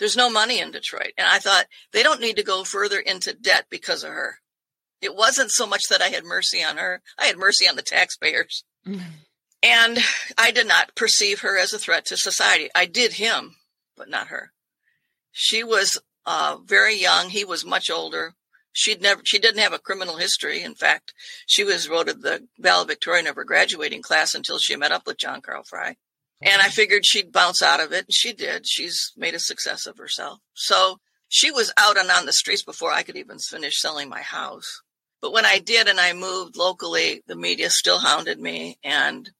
there's 0.00 0.16
no 0.16 0.30
money 0.30 0.58
in 0.58 0.72
Detroit. 0.72 1.12
And 1.16 1.28
I 1.28 1.38
thought 1.38 1.66
they 1.92 2.02
don't 2.02 2.20
need 2.20 2.36
to 2.36 2.42
go 2.42 2.64
further 2.64 2.98
into 2.98 3.34
debt 3.34 3.66
because 3.70 4.02
of 4.02 4.10
her. 4.10 4.38
It 5.00 5.14
wasn't 5.14 5.50
so 5.50 5.66
much 5.66 5.82
that 5.88 6.02
I 6.02 6.08
had 6.08 6.24
mercy 6.24 6.64
on 6.64 6.78
her. 6.78 7.02
I 7.18 7.26
had 7.26 7.36
mercy 7.36 7.68
on 7.68 7.76
the 7.76 7.82
taxpayers. 7.82 8.64
Mm-hmm. 8.86 9.00
And 9.62 9.98
I 10.38 10.50
did 10.50 10.66
not 10.66 10.96
perceive 10.96 11.40
her 11.40 11.58
as 11.58 11.72
a 11.72 11.78
threat 11.78 12.06
to 12.06 12.16
society. 12.16 12.70
I 12.74 12.86
did 12.86 13.14
him, 13.14 13.56
but 13.96 14.08
not 14.08 14.28
her. 14.28 14.52
She 15.32 15.62
was 15.62 15.98
uh, 16.24 16.56
very 16.64 16.96
young. 16.96 17.28
He 17.28 17.44
was 17.44 17.64
much 17.64 17.90
older. 17.90 18.34
She'd 18.72 19.02
never, 19.02 19.20
she 19.24 19.38
didn't 19.38 19.60
have 19.60 19.72
a 19.72 19.78
criminal 19.78 20.16
history. 20.16 20.62
In 20.62 20.74
fact, 20.74 21.12
she 21.46 21.62
was 21.62 21.86
voted 21.86 22.22
the 22.22 22.46
valedictorian 22.58 23.26
of 23.26 23.36
her 23.36 23.44
graduating 23.44 24.00
class 24.00 24.34
until 24.34 24.58
she 24.58 24.76
met 24.76 24.92
up 24.92 25.06
with 25.06 25.18
John 25.18 25.42
Carl 25.42 25.64
Fry. 25.64 25.96
And 26.42 26.62
I 26.62 26.68
figured 26.68 27.04
she'd 27.04 27.32
bounce 27.32 27.62
out 27.62 27.80
of 27.80 27.92
it. 27.92 28.06
And 28.06 28.14
she 28.14 28.32
did. 28.32 28.66
She's 28.66 29.12
made 29.16 29.34
a 29.34 29.40
success 29.40 29.86
of 29.86 29.98
herself. 29.98 30.38
So 30.54 30.98
she 31.28 31.50
was 31.50 31.72
out 31.76 31.98
and 31.98 32.10
on 32.10 32.26
the 32.26 32.32
streets 32.32 32.64
before 32.64 32.92
I 32.92 33.02
could 33.02 33.16
even 33.16 33.38
finish 33.38 33.80
selling 33.80 34.08
my 34.08 34.22
house. 34.22 34.82
But 35.20 35.32
when 35.32 35.44
I 35.44 35.58
did 35.58 35.86
and 35.86 36.00
I 36.00 36.12
moved 36.12 36.56
locally, 36.56 37.22
the 37.26 37.36
media 37.36 37.68
still 37.70 37.98
hounded 37.98 38.40
me. 38.40 38.78
And 38.82 39.30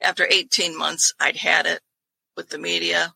after 0.00 0.26
18 0.30 0.76
months, 0.76 1.12
I'd 1.18 1.36
had 1.36 1.66
it 1.66 1.80
with 2.36 2.50
the 2.50 2.58
media. 2.58 3.14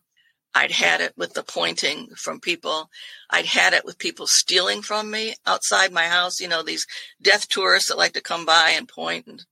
I'd 0.53 0.71
had 0.71 1.01
it 1.01 1.13
with 1.17 1.33
the 1.33 1.43
pointing 1.43 2.07
from 2.15 2.39
people. 2.39 2.89
I'd 3.29 3.45
had 3.45 3.73
it 3.73 3.85
with 3.85 3.99
people 3.99 4.25
stealing 4.25 4.81
from 4.81 5.11
me 5.11 5.35
outside 5.45 5.91
my 5.91 6.05
house. 6.05 6.39
You 6.39 6.47
know, 6.47 6.63
these 6.63 6.87
death 7.21 7.47
tourists 7.47 7.89
that 7.89 7.97
like 7.97 8.13
to 8.13 8.21
come 8.21 8.45
by 8.45 8.71
and 8.71 8.87
point 8.87 9.27
and 9.27 9.45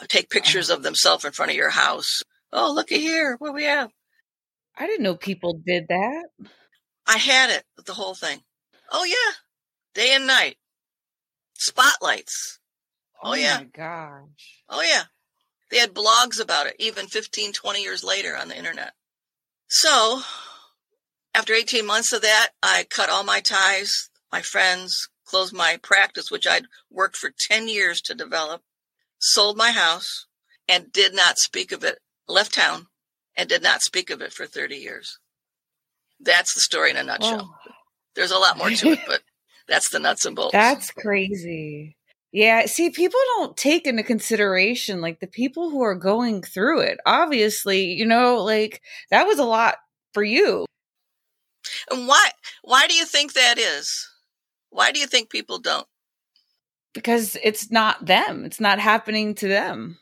uh, 0.00 0.04
take 0.08 0.28
pictures 0.28 0.68
of 0.68 0.82
themselves 0.82 1.24
in 1.24 1.32
front 1.32 1.50
of 1.50 1.56
your 1.56 1.70
house. 1.70 2.22
Oh, 2.52 2.72
looky 2.72 2.98
here. 2.98 3.36
What 3.38 3.54
we 3.54 3.64
have? 3.64 3.90
I 4.76 4.86
didn't 4.86 5.04
know 5.04 5.14
people 5.14 5.60
did 5.64 5.88
that. 5.88 6.24
I 7.06 7.18
had 7.18 7.50
it 7.50 7.64
the 7.84 7.94
whole 7.94 8.14
thing. 8.14 8.40
Oh, 8.90 9.04
yeah. 9.04 9.34
Day 9.94 10.14
and 10.14 10.26
night. 10.26 10.56
Spotlights. 11.54 12.58
Oh, 13.22 13.30
oh 13.30 13.34
yeah. 13.34 13.58
my 13.58 13.64
gosh. 13.64 14.62
Oh, 14.68 14.82
yeah. 14.82 15.04
They 15.70 15.78
had 15.78 15.94
blogs 15.94 16.40
about 16.40 16.66
it, 16.66 16.76
even 16.78 17.06
15, 17.06 17.52
20 17.52 17.82
years 17.82 18.02
later 18.02 18.36
on 18.36 18.48
the 18.48 18.56
internet. 18.56 18.92
So 19.68 20.20
after 21.34 21.52
18 21.52 21.86
months 21.86 22.12
of 22.12 22.22
that, 22.22 22.48
I 22.62 22.86
cut 22.90 23.08
all 23.08 23.22
my 23.22 23.40
ties, 23.40 24.10
my 24.32 24.42
friends, 24.42 25.08
closed 25.24 25.54
my 25.54 25.78
practice, 25.80 26.30
which 26.30 26.46
I'd 26.46 26.66
worked 26.90 27.16
for 27.16 27.32
10 27.48 27.68
years 27.68 28.00
to 28.02 28.14
develop, 28.14 28.62
sold 29.20 29.56
my 29.56 29.70
house, 29.70 30.26
and 30.68 30.92
did 30.92 31.14
not 31.14 31.38
speak 31.38 31.70
of 31.70 31.84
it, 31.84 32.00
left 32.30 32.54
town, 32.54 32.86
and 33.36 33.48
did 33.48 33.62
not 33.62 33.82
speak 33.82 34.10
of 34.10 34.20
it 34.20 34.32
for 34.32 34.46
30 34.46 34.76
years. 34.76 35.18
That's 36.20 36.54
the 36.54 36.60
story 36.60 36.90
in 36.90 36.96
a 36.96 37.02
nutshell. 37.02 37.50
Oh. 37.52 37.72
There's 38.14 38.32
a 38.32 38.38
lot 38.38 38.58
more 38.58 38.70
to 38.70 38.90
it, 38.90 39.00
but 39.06 39.22
that's 39.68 39.90
the 39.90 39.98
nuts 39.98 40.24
and 40.26 40.36
bolts. 40.36 40.52
That's 40.52 40.90
crazy. 40.90 41.96
Yeah, 42.32 42.66
see, 42.66 42.90
people 42.90 43.18
don't 43.38 43.56
take 43.56 43.86
into 43.86 44.02
consideration 44.02 45.00
like 45.00 45.18
the 45.18 45.26
people 45.26 45.70
who 45.70 45.82
are 45.82 45.96
going 45.96 46.42
through 46.42 46.80
it. 46.80 46.98
Obviously, 47.04 47.92
you 47.92 48.06
know, 48.06 48.42
like 48.42 48.82
that 49.10 49.26
was 49.26 49.38
a 49.38 49.44
lot 49.44 49.76
for 50.14 50.22
you. 50.22 50.66
And 51.90 52.06
why 52.06 52.30
why 52.62 52.86
do 52.86 52.94
you 52.94 53.04
think 53.04 53.32
that 53.32 53.58
is? 53.58 54.08
Why 54.70 54.92
do 54.92 55.00
you 55.00 55.06
think 55.06 55.30
people 55.30 55.58
don't? 55.58 55.86
Because 56.94 57.36
it's 57.42 57.70
not 57.70 58.06
them. 58.06 58.44
It's 58.44 58.60
not 58.60 58.78
happening 58.78 59.34
to 59.36 59.48
them. 59.48 59.98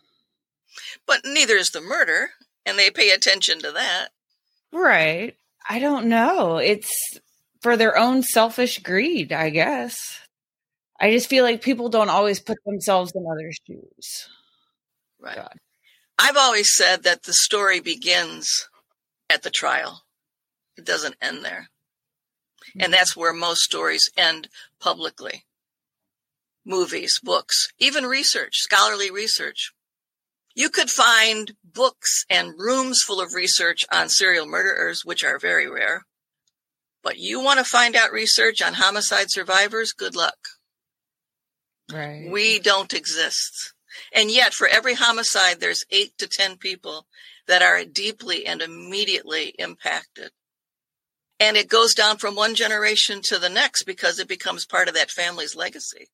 But 1.06 1.20
neither 1.25 1.56
is 1.56 1.70
the 1.70 1.80
murder, 1.80 2.30
and 2.64 2.78
they 2.78 2.90
pay 2.90 3.11
attention 3.11 3.61
to 3.61 3.73
that. 3.73 4.08
Right. 4.73 5.37
I 5.68 5.78
don't 5.78 6.06
know. 6.06 6.58
It's 6.58 6.90
for 7.61 7.76
their 7.76 7.97
own 7.97 8.23
selfish 8.23 8.78
greed, 8.78 9.32
I 9.32 9.50
guess. 9.50 10.20
I 11.00 11.11
just 11.11 11.28
feel 11.28 11.44
like 11.44 11.62
people 11.62 11.88
don't 11.88 12.11
always 12.11 12.40
put 12.40 12.58
themselves 12.64 13.12
in 13.14 13.25
others' 13.30 13.58
shoes. 13.66 14.28
Right. 15.20 15.37
God. 15.37 15.54
I've 16.18 16.37
always 16.37 16.75
said 16.75 17.04
that 17.04 17.23
the 17.23 17.32
story 17.32 17.80
begins 17.80 18.68
at 19.30 19.42
the 19.42 19.50
trial. 19.50 20.02
It 20.76 20.85
doesn't 20.85 21.16
end 21.23 21.44
there. 21.44 21.68
Mm-hmm. 22.70 22.80
And 22.82 22.92
that's 22.92 23.16
where 23.16 23.32
most 23.32 23.62
stories 23.62 24.11
end 24.16 24.49
publicly. 24.80 25.44
Movies, 26.64 27.20
books, 27.23 27.68
even 27.78 28.04
research, 28.04 28.52
scholarly 28.54 29.11
research. 29.11 29.73
You 30.58 30.70
could 30.70 30.90
find 30.90 31.52
books 31.62 32.24
and 32.28 32.58
rooms 32.58 33.04
full 33.06 33.20
of 33.20 33.32
research 33.32 33.84
on 33.92 34.08
serial 34.08 34.44
murderers, 34.44 35.04
which 35.04 35.22
are 35.22 35.38
very 35.38 35.70
rare. 35.70 36.02
But 37.00 37.16
you 37.16 37.40
want 37.40 37.60
to 37.60 37.64
find 37.64 37.94
out 37.94 38.10
research 38.10 38.60
on 38.60 38.74
homicide 38.74 39.26
survivors? 39.28 39.92
Good 39.92 40.16
luck. 40.16 40.34
Right. 41.92 42.28
We 42.28 42.58
don't 42.58 42.92
exist. 42.92 43.72
And 44.12 44.32
yet, 44.32 44.52
for 44.52 44.66
every 44.66 44.94
homicide, 44.94 45.60
there's 45.60 45.84
eight 45.92 46.18
to 46.18 46.26
10 46.26 46.56
people 46.56 47.06
that 47.46 47.62
are 47.62 47.84
deeply 47.84 48.44
and 48.44 48.60
immediately 48.60 49.54
impacted. 49.60 50.32
And 51.38 51.56
it 51.56 51.68
goes 51.68 51.94
down 51.94 52.16
from 52.16 52.34
one 52.34 52.56
generation 52.56 53.20
to 53.26 53.38
the 53.38 53.48
next 53.48 53.84
because 53.84 54.18
it 54.18 54.26
becomes 54.26 54.66
part 54.66 54.88
of 54.88 54.94
that 54.94 55.12
family's 55.12 55.54
legacy. 55.54 56.08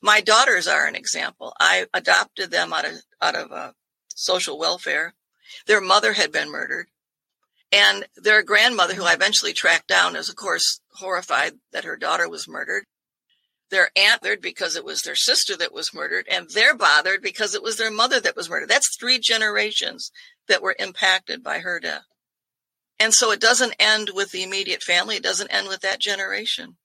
My 0.00 0.22
daughters 0.22 0.66
are 0.66 0.86
an 0.86 0.96
example. 0.96 1.52
I 1.60 1.84
adopted 1.92 2.50
them 2.50 2.72
out 2.72 2.86
of, 2.86 2.92
out 3.20 3.36
of 3.36 3.52
uh, 3.52 3.72
social 4.20 4.58
welfare. 4.58 5.14
Their 5.66 5.80
mother 5.80 6.12
had 6.12 6.30
been 6.30 6.50
murdered. 6.50 6.86
And 7.72 8.06
their 8.16 8.42
grandmother, 8.42 8.94
who 8.94 9.04
I 9.04 9.14
eventually 9.14 9.52
tracked 9.52 9.88
down, 9.88 10.16
is 10.16 10.28
of 10.28 10.36
course 10.36 10.80
horrified 10.94 11.54
that 11.72 11.84
her 11.84 11.96
daughter 11.96 12.28
was 12.28 12.48
murdered. 12.48 12.84
They're 13.70 13.90
bothered 13.94 14.42
because 14.42 14.74
it 14.74 14.84
was 14.84 15.02
their 15.02 15.14
sister 15.14 15.56
that 15.56 15.72
was 15.72 15.94
murdered, 15.94 16.26
and 16.28 16.48
they're 16.50 16.74
bothered 16.74 17.22
because 17.22 17.54
it 17.54 17.62
was 17.62 17.76
their 17.76 17.90
mother 17.90 18.18
that 18.18 18.34
was 18.34 18.50
murdered. 18.50 18.68
That's 18.68 18.96
three 18.96 19.20
generations 19.20 20.10
that 20.48 20.62
were 20.62 20.74
impacted 20.78 21.44
by 21.44 21.60
her 21.60 21.78
death. 21.78 22.02
And 22.98 23.14
so 23.14 23.30
it 23.30 23.40
doesn't 23.40 23.76
end 23.78 24.10
with 24.12 24.32
the 24.32 24.42
immediate 24.42 24.82
family, 24.82 25.16
it 25.16 25.22
doesn't 25.22 25.52
end 25.52 25.68
with 25.68 25.80
that 25.82 26.00
generation. 26.00 26.76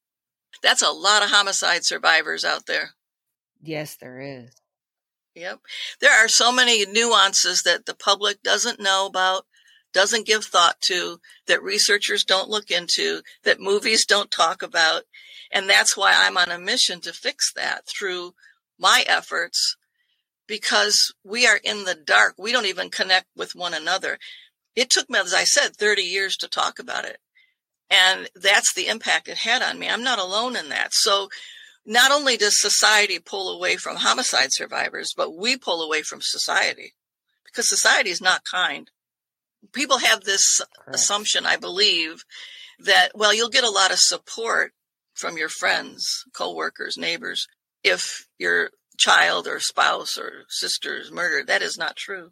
That's 0.61 0.83
a 0.83 0.91
lot 0.91 1.23
of 1.23 1.31
homicide 1.31 1.83
survivors 1.83 2.45
out 2.45 2.67
there. 2.67 2.91
Yes, 3.61 3.95
there 3.95 4.19
is. 4.21 4.51
Yep. 5.35 5.59
There 5.99 6.13
are 6.13 6.29
so 6.29 6.51
many 6.51 6.85
nuances 6.85 7.63
that 7.63 7.85
the 7.85 7.93
public 7.93 8.41
doesn't 8.41 8.79
know 8.79 9.05
about, 9.05 9.45
doesn't 9.93 10.25
give 10.25 10.45
thought 10.45 10.79
to, 10.87 11.19
that 11.47 11.61
researchers 11.61 12.23
don't 12.23 12.49
look 12.49 12.71
into, 12.71 13.21
that 13.43 13.59
movies 13.59 14.05
don't 14.05 14.31
talk 14.31 14.61
about. 14.61 15.03
And 15.51 15.69
that's 15.69 15.95
why 15.95 16.13
I'm 16.15 16.37
on 16.37 16.51
a 16.51 16.57
mission 16.57 17.01
to 17.01 17.13
fix 17.13 17.51
that 17.53 17.81
through 17.87 18.33
my 18.79 19.03
efforts 19.07 19.77
because 20.47 21.13
we 21.23 21.47
are 21.47 21.59
in 21.63 21.83
the 21.85 21.95
dark. 21.95 22.35
We 22.37 22.51
don't 22.51 22.65
even 22.65 22.89
connect 22.89 23.27
with 23.35 23.55
one 23.55 23.73
another. 23.73 24.17
It 24.75 24.89
took 24.89 25.09
me, 25.09 25.19
as 25.19 25.33
I 25.33 25.43
said, 25.43 25.75
30 25.75 26.01
years 26.01 26.37
to 26.37 26.47
talk 26.47 26.79
about 26.79 27.05
it. 27.05 27.19
And 27.89 28.29
that's 28.35 28.73
the 28.73 28.87
impact 28.87 29.27
it 29.27 29.37
had 29.37 29.61
on 29.61 29.79
me. 29.79 29.89
I'm 29.89 30.03
not 30.03 30.19
alone 30.19 30.55
in 30.55 30.69
that. 30.69 30.89
So 30.91 31.29
not 31.85 32.11
only 32.11 32.37
does 32.37 32.59
society 32.59 33.19
pull 33.19 33.55
away 33.55 33.75
from 33.77 33.97
homicide 33.97 34.49
survivors, 34.51 35.13
but 35.15 35.35
we 35.35 35.57
pull 35.57 35.81
away 35.81 36.01
from 36.01 36.19
society 36.21 36.93
because 37.45 37.69
society 37.69 38.09
is 38.09 38.21
not 38.21 38.43
kind. 38.49 38.89
People 39.71 39.99
have 39.99 40.21
this 40.21 40.61
Correct. 40.77 40.95
assumption, 40.95 41.45
I 41.45 41.57
believe, 41.57 42.23
that, 42.79 43.11
well, 43.15 43.33
you'll 43.33 43.49
get 43.49 43.63
a 43.63 43.69
lot 43.69 43.91
of 43.91 43.99
support 43.99 44.73
from 45.13 45.37
your 45.37 45.49
friends, 45.49 46.23
coworkers, 46.33 46.97
neighbors, 46.97 47.47
if 47.83 48.27
your 48.37 48.71
child 48.97 49.47
or 49.47 49.59
spouse 49.59 50.17
or 50.17 50.45
sister 50.49 50.97
is 50.97 51.11
murdered. 51.11 51.47
That 51.47 51.61
is 51.61 51.77
not 51.77 51.95
true. 51.95 52.31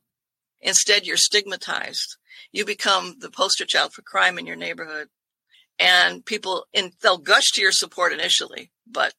Instead, 0.62 1.06
you're 1.06 1.18
stigmatized. 1.18 2.18
You 2.52 2.66
become 2.66 3.16
the 3.20 3.30
poster 3.30 3.66
child 3.66 3.94
for 3.94 4.02
crime 4.02 4.40
in 4.40 4.46
your 4.46 4.56
neighborhood. 4.56 5.10
And 5.80 6.26
people, 6.26 6.66
in, 6.74 6.92
they'll 7.02 7.18
gush 7.18 7.52
to 7.54 7.62
your 7.62 7.72
support 7.72 8.14
initially, 8.14 8.72
but 8.90 9.14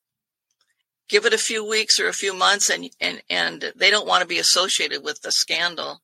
give 1.09 1.27
it 1.27 1.35
a 1.35 1.39
few 1.39 1.67
weeks 1.67 1.99
or 2.01 2.09
a 2.09 2.13
few 2.13 2.35
months 2.35 2.71
and, 2.71 2.91
and, 3.01 3.23
and 3.29 3.73
they 3.77 3.91
don't 3.91 4.07
want 4.07 4.23
to 4.23 4.29
be 4.29 4.39
associated 4.39 5.05
with 5.05 5.23
the 5.23 5.33
scandal. 5.33 6.01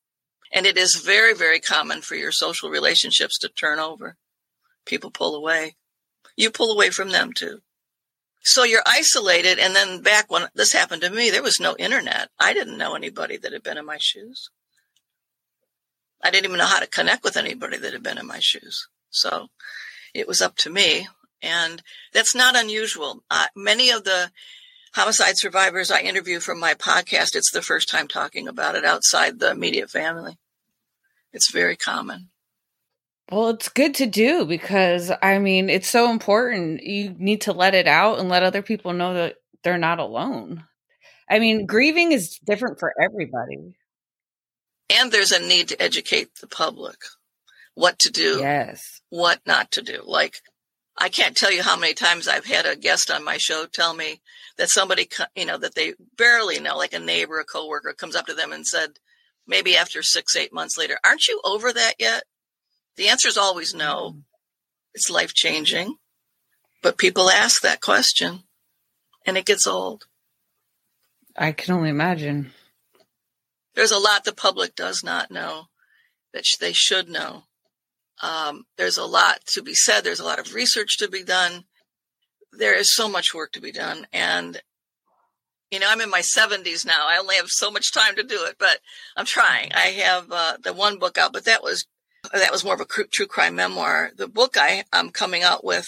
And 0.53 0.67
it 0.67 0.77
is 0.77 0.97
very, 0.97 1.35
very 1.35 1.61
common 1.61 2.03
for 2.03 2.17
your 2.17 2.33
social 2.33 2.71
relationships 2.71 3.39
to 3.39 3.49
turn 3.49 3.79
over. 3.79 4.17
People 4.85 5.11
pull 5.11 5.35
away 5.37 5.77
you 6.41 6.51
pull 6.51 6.73
away 6.73 6.91
from 6.91 7.11
them 7.11 7.33
too. 7.33 7.61
So 8.43 8.65
you're 8.65 8.83
isolated. 8.87 9.59
And 9.59 9.77
then 9.77 10.01
back 10.01 10.31
when 10.31 10.49
this 10.55 10.73
happened 10.73 11.03
to 11.03 11.11
me, 11.11 11.31
there 11.31 11.43
was 11.43 11.61
no 11.61 11.77
internet. 11.79 12.31
I 12.39 12.55
didn't 12.55 12.79
know 12.79 12.95
anybody 12.95 13.37
that 13.37 13.53
had 13.53 13.63
been 13.63 13.77
in 13.77 13.85
my 13.85 13.99
shoes. 14.01 14.49
I 16.23 16.31
didn't 16.31 16.47
even 16.47 16.59
know 16.59 16.67
how 16.67 16.81
to 16.81 16.87
connect 16.87 17.25
with 17.25 17.37
anybody 17.37 17.77
that 17.77 17.93
had 17.93 18.03
been 18.03 18.19
in 18.19 18.27
my 18.27 18.39
shoes. 18.41 18.89
So 19.11 19.49
it 20.15 20.27
was 20.27 20.41
up 20.41 20.57
to 20.59 20.71
me. 20.71 21.09
And 21.43 21.83
that's 22.13 22.35
not 22.35 22.57
unusual. 22.57 23.23
Uh, 23.31 23.47
many 23.55 23.91
of 23.91 24.05
the 24.05 24.31
homicide 24.93 25.39
survivors 25.39 25.91
I 25.91 26.01
interview 26.01 26.41
from 26.41 26.59
my 26.59 26.75
podcast, 26.75 27.35
it's 27.35 27.51
the 27.51 27.63
first 27.63 27.89
time 27.89 28.09
talking 28.09 28.49
about 28.49 28.75
it 28.75 28.85
outside 28.85 29.39
the 29.39 29.51
immediate 29.51 29.91
family. 29.91 30.39
It's 31.33 31.53
very 31.53 31.77
common. 31.77 32.29
Well, 33.31 33.51
it's 33.51 33.69
good 33.69 33.95
to 33.97 34.07
do 34.07 34.45
because 34.45 35.13
I 35.23 35.39
mean, 35.39 35.71
it's 35.71 35.89
so 35.89 36.11
important. 36.11 36.83
You 36.83 37.15
need 37.17 37.43
to 37.43 37.53
let 37.53 37.75
it 37.75 37.87
out 37.87 38.19
and 38.19 38.29
let 38.29 38.43
other 38.43 38.63
people 38.63 38.93
know 38.93 39.15
that 39.15 39.37
they're 39.63 39.79
not 39.79 40.01
alone. 40.01 40.65
I 41.29 41.39
mean, 41.39 41.67
grieving 41.67 42.11
is 42.11 42.39
different 42.45 42.81
for 42.81 42.93
everybody. 43.01 43.77
And 44.91 45.13
there's 45.13 45.31
a 45.31 45.39
need 45.39 45.69
to 45.69 45.81
educate 45.81 46.35
the 46.41 46.49
public 46.49 46.97
what 47.75 48.01
to 48.01 48.11
do, 48.11 48.39
yes, 48.41 49.01
what 49.11 49.41
not 49.47 49.71
to 49.73 49.83
do. 49.83 50.03
Like, 50.05 50.41
I 51.01 51.09
can't 51.09 51.35
tell 51.35 51.51
you 51.51 51.63
how 51.63 51.79
many 51.79 51.95
times 51.95 52.29
I've 52.29 52.45
had 52.45 52.67
a 52.67 52.77
guest 52.77 53.11
on 53.11 53.25
my 53.25 53.39
show 53.39 53.65
tell 53.65 53.95
me 53.95 54.21
that 54.59 54.69
somebody, 54.69 55.09
you 55.35 55.47
know, 55.47 55.57
that 55.57 55.75
they 55.75 55.95
barely 56.19 56.61
know, 56.61 56.77
like 56.77 56.93
a 56.93 56.99
neighbor, 56.99 57.41
a 57.41 57.45
coworker, 57.45 57.95
comes 57.95 58.15
up 58.15 58.27
to 58.27 58.35
them 58.35 58.53
and 58.53 58.67
said, 58.67 58.91
maybe 59.47 59.77
after 59.77 60.03
six, 60.03 60.37
eight 60.37 60.53
months 60.53 60.77
later, 60.77 60.99
aren't 61.03 61.27
you 61.27 61.41
over 61.43 61.73
that 61.73 61.95
yet? 61.99 62.25
The 62.97 63.09
answer 63.09 63.29
is 63.29 63.39
always 63.39 63.75
no. 63.75 64.13
Mm. 64.15 64.23
It's 64.93 65.09
life 65.09 65.33
changing. 65.33 65.95
But 66.83 66.99
people 66.99 67.31
ask 67.31 67.63
that 67.63 67.81
question 67.81 68.41
and 69.25 69.39
it 69.39 69.47
gets 69.47 69.67
old. 69.67 70.05
I 71.37 71.53
can 71.53 71.75
only 71.75 71.89
imagine. 71.89 72.53
There's 73.75 73.93
a 73.93 73.99
lot 73.99 74.25
the 74.25 74.33
public 74.33 74.75
does 74.75 75.03
not 75.03 75.31
know 75.31 75.69
that 76.35 76.45
they 76.61 76.73
should 76.73 77.09
know. 77.09 77.45
Um, 78.23 78.65
there's 78.77 78.99
a 78.99 79.05
lot 79.05 79.41
to 79.53 79.63
be 79.63 79.75
said. 79.75 80.03
There's 80.03 80.21
a 80.21 80.25
lot 80.25 80.39
of 80.39 80.55
research 80.55 80.99
to 80.99 81.09
be 81.09 81.23
done. 81.23 81.65
There 82.53 82.77
is 82.77 82.95
so 82.95 83.09
much 83.09 83.35
work 83.35 83.53
to 83.53 83.61
be 83.61 83.73
done. 83.73 84.07
And, 84.13 84.61
you 85.71 85.79
know, 85.79 85.87
I'm 85.89 86.01
in 86.01 86.11
my 86.11 86.21
70s 86.21 86.85
now. 86.85 87.07
I 87.09 87.19
only 87.19 87.37
have 87.37 87.49
so 87.49 87.71
much 87.71 87.93
time 87.93 88.17
to 88.17 88.23
do 88.23 88.45
it, 88.45 88.57
but 88.59 88.79
I'm 89.17 89.27
trying. 89.27 89.73
I 89.75 89.89
have 90.03 90.27
uh, 90.31 90.57
the 90.63 90.73
one 90.73 90.99
book 90.99 91.17
out, 91.17 91.33
but 91.33 91.45
that 91.45 91.63
was 91.63 91.87
that 92.35 92.53
was 92.53 92.65
more 92.65 92.75
of 92.75 92.81
a 92.81 92.85
true 92.85 93.27
crime 93.27 93.55
memoir. 93.55 94.11
The 94.15 94.29
book 94.29 94.57
I 94.59 94.85
am 94.93 95.11
coming 95.11 95.43
out 95.43 95.65
with 95.65 95.87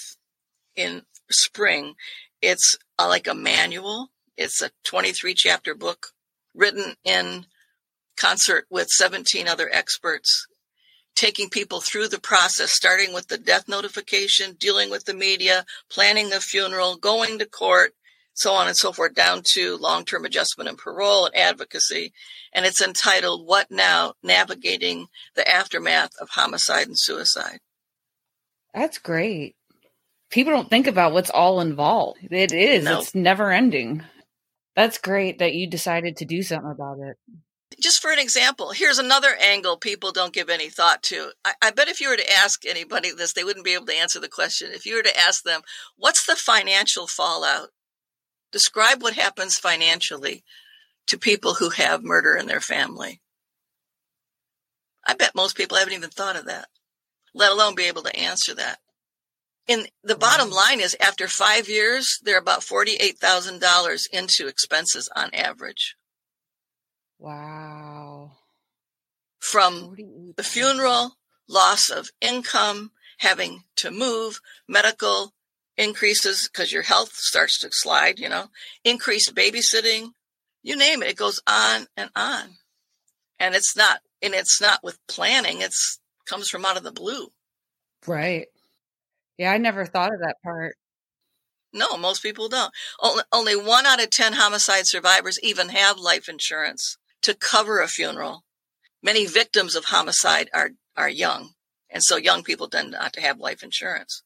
in 0.74 1.02
spring, 1.30 1.94
it's 2.40 2.74
uh, 2.98 3.06
like 3.08 3.26
a 3.26 3.34
manual. 3.34 4.08
It's 4.36 4.62
a 4.62 4.70
23 4.84 5.34
chapter 5.34 5.74
book 5.74 6.08
written 6.54 6.94
in 7.04 7.46
concert 8.16 8.66
with 8.70 8.88
17 8.88 9.46
other 9.46 9.68
experts, 9.72 10.46
taking 11.14 11.48
people 11.48 11.80
through 11.80 12.08
the 12.08 12.20
process, 12.20 12.72
starting 12.72 13.12
with 13.12 13.28
the 13.28 13.38
death 13.38 13.68
notification, 13.68 14.56
dealing 14.58 14.90
with 14.90 15.04
the 15.04 15.14
media, 15.14 15.64
planning 15.90 16.30
the 16.30 16.40
funeral, 16.40 16.96
going 16.96 17.38
to 17.38 17.46
court, 17.46 17.92
so 18.34 18.52
on 18.52 18.66
and 18.66 18.76
so 18.76 18.92
forth, 18.92 19.14
down 19.14 19.42
to 19.44 19.76
long 19.76 20.04
term 20.04 20.24
adjustment 20.24 20.68
and 20.68 20.78
parole 20.78 21.26
and 21.26 21.36
advocacy. 21.36 22.12
And 22.52 22.64
it's 22.64 22.80
entitled 22.80 23.46
What 23.46 23.70
Now? 23.70 24.14
Navigating 24.22 25.06
the 25.34 25.48
Aftermath 25.48 26.12
of 26.20 26.30
Homicide 26.30 26.86
and 26.86 26.98
Suicide. 26.98 27.58
That's 28.74 28.98
great. 28.98 29.54
People 30.30 30.54
don't 30.54 30.70
think 30.70 30.86
about 30.86 31.12
what's 31.12 31.28
all 31.28 31.60
involved. 31.60 32.20
It 32.30 32.52
is, 32.52 32.84
no. 32.84 33.00
it's 33.00 33.14
never 33.14 33.52
ending. 33.52 34.02
That's 34.74 34.96
great 34.96 35.40
that 35.40 35.52
you 35.52 35.68
decided 35.68 36.16
to 36.16 36.24
do 36.24 36.42
something 36.42 36.70
about 36.70 36.98
it. 37.00 37.18
Just 37.82 38.00
for 38.00 38.12
an 38.12 38.18
example, 38.18 38.70
here's 38.70 38.98
another 38.98 39.34
angle 39.40 39.76
people 39.76 40.12
don't 40.12 40.32
give 40.32 40.48
any 40.48 40.68
thought 40.68 41.02
to. 41.04 41.32
I, 41.44 41.54
I, 41.60 41.70
bet 41.72 41.88
if 41.88 42.00
you 42.00 42.08
were 42.08 42.16
to 42.16 42.32
ask 42.32 42.64
anybody 42.64 43.12
this, 43.12 43.32
they 43.32 43.44
wouldn't 43.44 43.64
be 43.64 43.74
able 43.74 43.86
to 43.86 43.96
answer 43.96 44.20
the 44.20 44.28
question. 44.28 44.70
If 44.72 44.86
you 44.86 44.96
were 44.96 45.02
to 45.02 45.18
ask 45.18 45.42
them, 45.42 45.62
what's 45.96 46.24
the 46.24 46.36
financial 46.36 47.06
fallout 47.06 47.70
Describe 48.52 49.02
what 49.02 49.14
happens 49.14 49.56
financially 49.56 50.44
to 51.06 51.18
people 51.18 51.54
who 51.54 51.70
have 51.70 52.04
murder 52.04 52.36
in 52.36 52.46
their 52.46 52.60
family. 52.60 53.20
I 55.04 55.14
bet 55.14 55.34
most 55.34 55.56
people 55.56 55.78
haven't 55.78 55.94
even 55.94 56.10
thought 56.10 56.36
of 56.36 56.44
that, 56.46 56.68
let 57.34 57.50
alone 57.50 57.74
be 57.74 57.84
able 57.84 58.02
to 58.02 58.16
answer 58.16 58.54
that. 58.54 58.78
And 59.68 59.88
the 60.04 60.16
bottom 60.16 60.50
line 60.50 60.80
is 60.80 60.96
after 61.00 61.28
five 61.28 61.68
years, 61.68 62.20
they're 62.22 62.38
about 62.38 62.60
$48,000 62.60 64.00
into 64.12 64.48
expenses 64.48 65.08
on 65.16 65.32
average. 65.32 65.96
Wow. 67.22 68.32
From 69.38 69.94
the 70.36 70.42
funeral, 70.42 71.12
loss 71.48 71.88
of 71.88 72.10
income, 72.20 72.90
having 73.18 73.62
to 73.76 73.92
move, 73.92 74.40
medical, 74.68 75.32
increases 75.76 76.48
because 76.48 76.72
your 76.72 76.82
health 76.82 77.12
starts 77.12 77.60
to 77.60 77.68
slide, 77.70 78.18
you 78.18 78.28
know, 78.28 78.48
increased 78.84 79.36
babysitting, 79.36 80.08
you 80.64 80.76
name 80.76 81.00
it, 81.00 81.10
it 81.10 81.16
goes 81.16 81.40
on 81.46 81.86
and 81.96 82.10
on. 82.16 82.56
And 83.38 83.54
it's 83.54 83.76
not, 83.76 84.00
and 84.20 84.34
it's 84.34 84.60
not 84.60 84.82
with 84.82 84.98
planning, 85.06 85.60
it's 85.60 86.00
comes 86.26 86.48
from 86.48 86.64
out 86.64 86.76
of 86.76 86.82
the 86.82 86.90
blue. 86.90 87.28
Right. 88.04 88.48
Yeah, 89.38 89.52
I 89.52 89.58
never 89.58 89.86
thought 89.86 90.12
of 90.12 90.20
that 90.22 90.42
part. 90.42 90.74
No, 91.72 91.96
most 91.96 92.20
people 92.20 92.48
don't. 92.48 92.72
Only, 93.00 93.22
only 93.32 93.56
one 93.56 93.86
out 93.86 94.02
of 94.02 94.10
10 94.10 94.32
homicide 94.32 94.88
survivors 94.88 95.38
even 95.40 95.68
have 95.68 95.98
life 95.98 96.28
insurance 96.28 96.98
to 97.22 97.34
cover 97.34 97.80
a 97.80 97.88
funeral. 97.88 98.44
Many 99.02 99.26
victims 99.26 99.74
of 99.74 99.86
homicide 99.86 100.48
are, 100.52 100.70
are 100.96 101.08
young. 101.08 101.50
And 101.90 102.02
so 102.02 102.16
young 102.16 102.42
people 102.42 102.68
tend 102.68 102.92
not 102.92 103.12
to 103.14 103.20
have 103.20 103.38
life 103.38 103.62
insurance. 103.62 104.22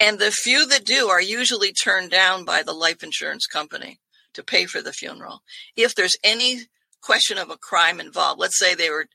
And 0.00 0.18
the 0.18 0.30
few 0.30 0.66
that 0.66 0.84
do 0.84 1.08
are 1.08 1.20
usually 1.20 1.72
turned 1.72 2.10
down 2.10 2.44
by 2.44 2.62
the 2.62 2.72
life 2.72 3.02
insurance 3.02 3.46
company 3.46 3.98
to 4.34 4.44
pay 4.44 4.66
for 4.66 4.80
the 4.80 4.92
funeral. 4.92 5.42
If 5.76 5.94
there's 5.94 6.16
any 6.22 6.60
question 7.02 7.38
of 7.38 7.50
a 7.50 7.56
crime 7.56 7.98
involved, 7.98 8.40
let's 8.40 8.58
say 8.58 8.74
they 8.74 8.90
were 8.90 9.06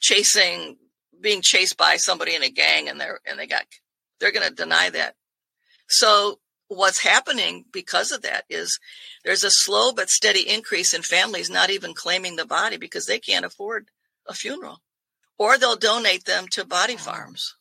chasing, 0.00 0.78
being 1.20 1.42
chased 1.42 1.76
by 1.76 1.96
somebody 1.96 2.34
in 2.34 2.42
a 2.42 2.50
gang 2.50 2.88
and 2.88 2.98
they're, 2.98 3.20
and 3.26 3.38
they 3.38 3.46
got, 3.46 3.64
they're 4.18 4.32
going 4.32 4.48
to 4.48 4.54
deny 4.54 4.88
that. 4.90 5.14
So 5.88 6.38
what's 6.70 7.02
happening 7.02 7.64
because 7.72 8.12
of 8.12 8.22
that 8.22 8.44
is 8.48 8.78
there's 9.24 9.44
a 9.44 9.50
slow 9.50 9.92
but 9.92 10.08
steady 10.08 10.48
increase 10.48 10.94
in 10.94 11.02
families 11.02 11.50
not 11.50 11.68
even 11.68 11.94
claiming 11.94 12.36
the 12.36 12.46
body 12.46 12.76
because 12.76 13.06
they 13.06 13.18
can't 13.18 13.44
afford 13.44 13.88
a 14.26 14.32
funeral 14.32 14.80
or 15.36 15.58
they'll 15.58 15.74
donate 15.74 16.26
them 16.26 16.46
to 16.46 16.64
body 16.64 16.94
mm-hmm. 16.94 17.10
farms 17.10 17.56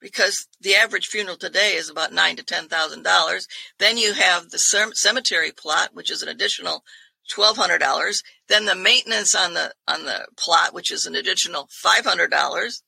because 0.00 0.48
the 0.60 0.74
average 0.74 1.06
funeral 1.06 1.36
today 1.36 1.74
is 1.74 1.88
about 1.88 2.12
nine 2.12 2.36
to 2.36 2.42
ten 2.42 2.66
thousand 2.68 3.04
dollars. 3.04 3.46
Then 3.78 3.96
you 3.96 4.14
have 4.14 4.50
the 4.50 4.58
cemetery 4.58 5.52
plot, 5.52 5.90
which 5.92 6.10
is 6.10 6.22
an 6.22 6.28
additional 6.28 6.82
twelve 7.30 7.56
hundred 7.56 7.78
dollars. 7.78 8.22
Then 8.48 8.64
the 8.64 8.74
maintenance 8.74 9.34
on 9.34 9.54
the 9.54 9.72
on 9.86 10.04
the 10.04 10.26
plot, 10.36 10.74
which 10.74 10.90
is 10.90 11.06
an 11.06 11.14
additional 11.14 11.68
five 11.70 12.04
hundred 12.04 12.30
dollars. 12.30 12.82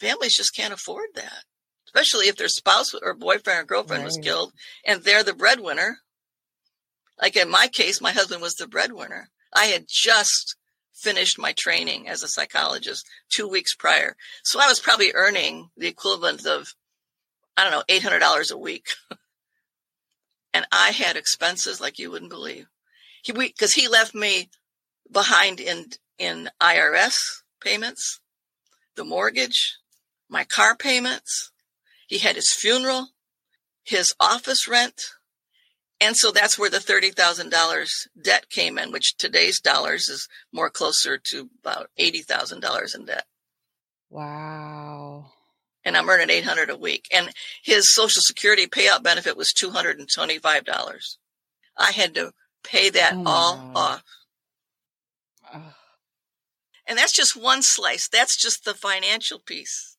Families 0.00 0.34
just 0.34 0.54
can't 0.54 0.74
afford 0.74 1.10
that, 1.14 1.44
especially 1.94 2.26
if 2.26 2.36
their 2.36 2.48
spouse 2.48 2.92
or 2.94 3.14
boyfriend 3.14 3.60
or 3.60 3.64
girlfriend 3.64 4.02
right. 4.02 4.06
was 4.06 4.18
killed 4.18 4.52
and 4.84 5.02
they're 5.02 5.22
the 5.22 5.34
breadwinner. 5.34 5.98
Like 7.20 7.36
in 7.36 7.48
my 7.48 7.68
case, 7.68 8.00
my 8.00 8.10
husband 8.10 8.42
was 8.42 8.54
the 8.54 8.66
breadwinner. 8.66 9.28
I 9.54 9.66
had 9.66 9.84
just 9.88 10.56
finished 10.92 11.38
my 11.38 11.52
training 11.52 12.08
as 12.08 12.22
a 12.22 12.28
psychologist 12.28 13.06
two 13.32 13.48
weeks 13.48 13.74
prior. 13.74 14.16
So 14.42 14.58
I 14.60 14.66
was 14.66 14.80
probably 14.80 15.12
earning 15.14 15.68
the 15.76 15.86
equivalent 15.86 16.46
of, 16.46 16.74
I 17.56 17.62
don't 17.62 17.72
know, 17.72 17.84
$800 17.88 18.50
a 18.50 18.56
week. 18.56 18.88
and 20.54 20.66
I 20.72 20.90
had 20.90 21.16
expenses 21.16 21.80
like 21.80 21.98
you 21.98 22.10
wouldn't 22.10 22.30
believe. 22.30 22.66
He, 23.22 23.32
cause 23.32 23.72
he 23.72 23.88
left 23.88 24.14
me 24.14 24.50
behind 25.10 25.60
in, 25.60 25.86
in 26.18 26.50
IRS 26.60 27.16
payments, 27.62 28.20
the 28.96 29.04
mortgage, 29.04 29.76
my 30.28 30.44
car 30.44 30.76
payments. 30.76 31.52
He 32.06 32.18
had 32.18 32.36
his 32.36 32.52
funeral, 32.52 33.08
his 33.82 34.14
office 34.20 34.68
rent, 34.68 35.00
and 36.00 36.16
so 36.16 36.30
that's 36.30 36.58
where 36.58 36.70
the 36.70 36.78
$30,000 36.78 38.08
debt 38.20 38.50
came 38.50 38.78
in, 38.78 38.92
which 38.92 39.16
today's 39.16 39.60
dollars 39.60 40.08
is 40.08 40.28
more 40.52 40.68
closer 40.68 41.18
to 41.30 41.48
about 41.60 41.88
$80,000 41.98 42.94
in 42.94 43.04
debt. 43.06 43.24
Wow. 44.10 45.32
And 45.84 45.96
I'm 45.96 46.08
earning 46.08 46.30
800 46.30 46.70
a 46.70 46.76
week. 46.76 47.06
And 47.12 47.30
his 47.62 47.94
social 47.94 48.22
security 48.22 48.66
payout 48.66 49.02
benefit 49.02 49.36
was 49.36 49.52
$225. 49.52 51.16
I 51.76 51.90
had 51.92 52.14
to 52.14 52.32
pay 52.62 52.90
that 52.90 53.14
oh 53.14 53.22
all 53.26 53.56
God. 53.56 54.02
off. 55.52 55.72
And 56.86 56.98
that's 56.98 57.12
just 57.12 57.34
one 57.34 57.62
slice. 57.62 58.08
That's 58.08 58.36
just 58.36 58.64
the 58.64 58.74
financial 58.74 59.38
piece. 59.38 59.93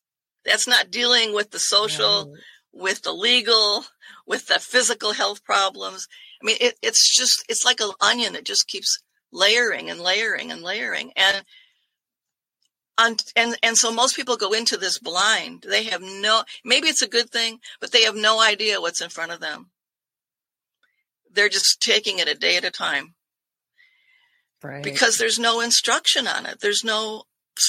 That's 0.46 0.66
not 0.66 0.90
dealing 0.90 1.34
with 1.34 1.50
the 1.50 1.58
social, 1.58 2.30
right 2.30 2.40
with 2.72 3.02
the 3.02 3.12
legal, 3.12 3.84
with 4.26 4.46
the 4.46 4.58
physical 4.58 5.12
health 5.12 5.42
problems. 5.44 6.06
I 6.42 6.46
mean, 6.46 6.56
it, 6.60 6.74
it's 6.82 7.16
just, 7.16 7.44
it's 7.48 7.64
like 7.64 7.80
an 7.80 7.90
onion. 8.00 8.34
It 8.36 8.44
just 8.44 8.68
keeps 8.68 9.02
layering 9.32 9.90
and 9.90 10.00
layering 10.00 10.52
and 10.52 10.62
layering. 10.62 11.12
And 11.16 11.44
And, 12.98 13.22
and 13.34 13.56
and 13.62 13.76
so 13.76 13.90
most 13.92 14.16
people 14.16 14.36
go 14.36 14.52
into 14.52 14.76
this 14.78 14.98
blind. 14.98 15.66
They 15.68 15.84
have 15.84 16.00
no 16.02 16.44
maybe 16.64 16.88
it's 16.88 17.02
a 17.02 17.08
good 17.08 17.30
thing, 17.30 17.60
but 17.80 17.92
they 17.92 18.04
have 18.04 18.16
no 18.16 18.40
idea 18.40 18.80
what's 18.80 19.02
in 19.02 19.10
front 19.10 19.32
of 19.32 19.40
them. 19.40 19.70
They're 21.30 21.50
just 21.50 21.80
taking 21.80 22.18
it 22.18 22.28
a 22.28 22.34
day 22.34 22.56
at 22.56 22.64
a 22.64 22.70
time. 22.70 23.14
Right. 24.62 24.82
Because 24.82 25.18
there's 25.18 25.38
no 25.38 25.60
instruction 25.60 26.26
on 26.26 26.46
it. 26.46 26.60
There's 26.60 26.84
no 26.84 27.24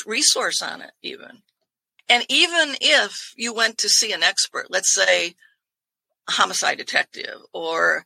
resource 0.06 0.62
on 0.62 0.82
it 0.82 0.92
even. 1.02 1.44
And 2.10 2.26
even 2.30 2.76
if 2.80 3.34
you 3.36 3.54
went 3.54 3.78
to 3.80 3.90
see 3.90 4.14
an 4.14 4.24
expert, 4.24 4.68
let's 4.70 4.94
say 4.94 5.36
a 6.28 6.32
homicide 6.32 6.78
detective 6.78 7.40
or 7.54 8.06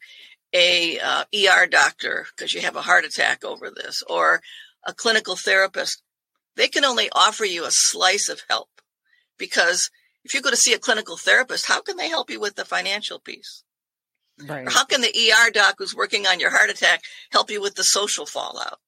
a 0.54 1.00
uh, 1.00 1.24
ER 1.34 1.68
doctor 1.68 2.28
because 2.36 2.54
you 2.54 2.62
have 2.62 2.76
a 2.76 2.82
heart 2.82 3.06
attack 3.06 3.44
over 3.46 3.70
this 3.70 4.04
or 4.10 4.42
a 4.86 4.94
clinical 4.94 5.36
therapist, 5.36 6.02
they 6.56 6.68
can 6.68 6.84
only 6.84 7.10
offer 7.14 7.46
you 7.46 7.64
a 7.64 7.72
slice 7.72 8.28
of 8.28 8.42
help 8.50 8.70
because 9.38 9.90
if 10.24 10.34
you 10.34 10.42
go 10.42 10.50
to 10.50 10.58
see 10.58 10.74
a 10.74 10.80
clinical 10.80 11.18
therapist, 11.18 11.68
how 11.68 11.82
can 11.82 11.98
they 11.98 12.10
help 12.10 12.30
you 12.30 12.40
with 12.40 12.56
the 12.56 12.66
financial 12.66 13.20
piece? 13.20 13.64
Right. 14.40 14.68
Or 14.68 14.70
how 14.70 14.86
can 14.86 15.02
the 15.02 15.08
ER 15.08 15.52
doc 15.52 15.76
who's 15.78 15.96
working 15.96 16.28
on 16.28 16.40
your 16.40 16.52
heart 16.52 16.70
attack 16.70 17.02
help 17.32 17.50
you 17.50 17.62
with 17.62 17.76
the 17.76 17.84
social 17.84 18.26
fallout? 18.26 18.80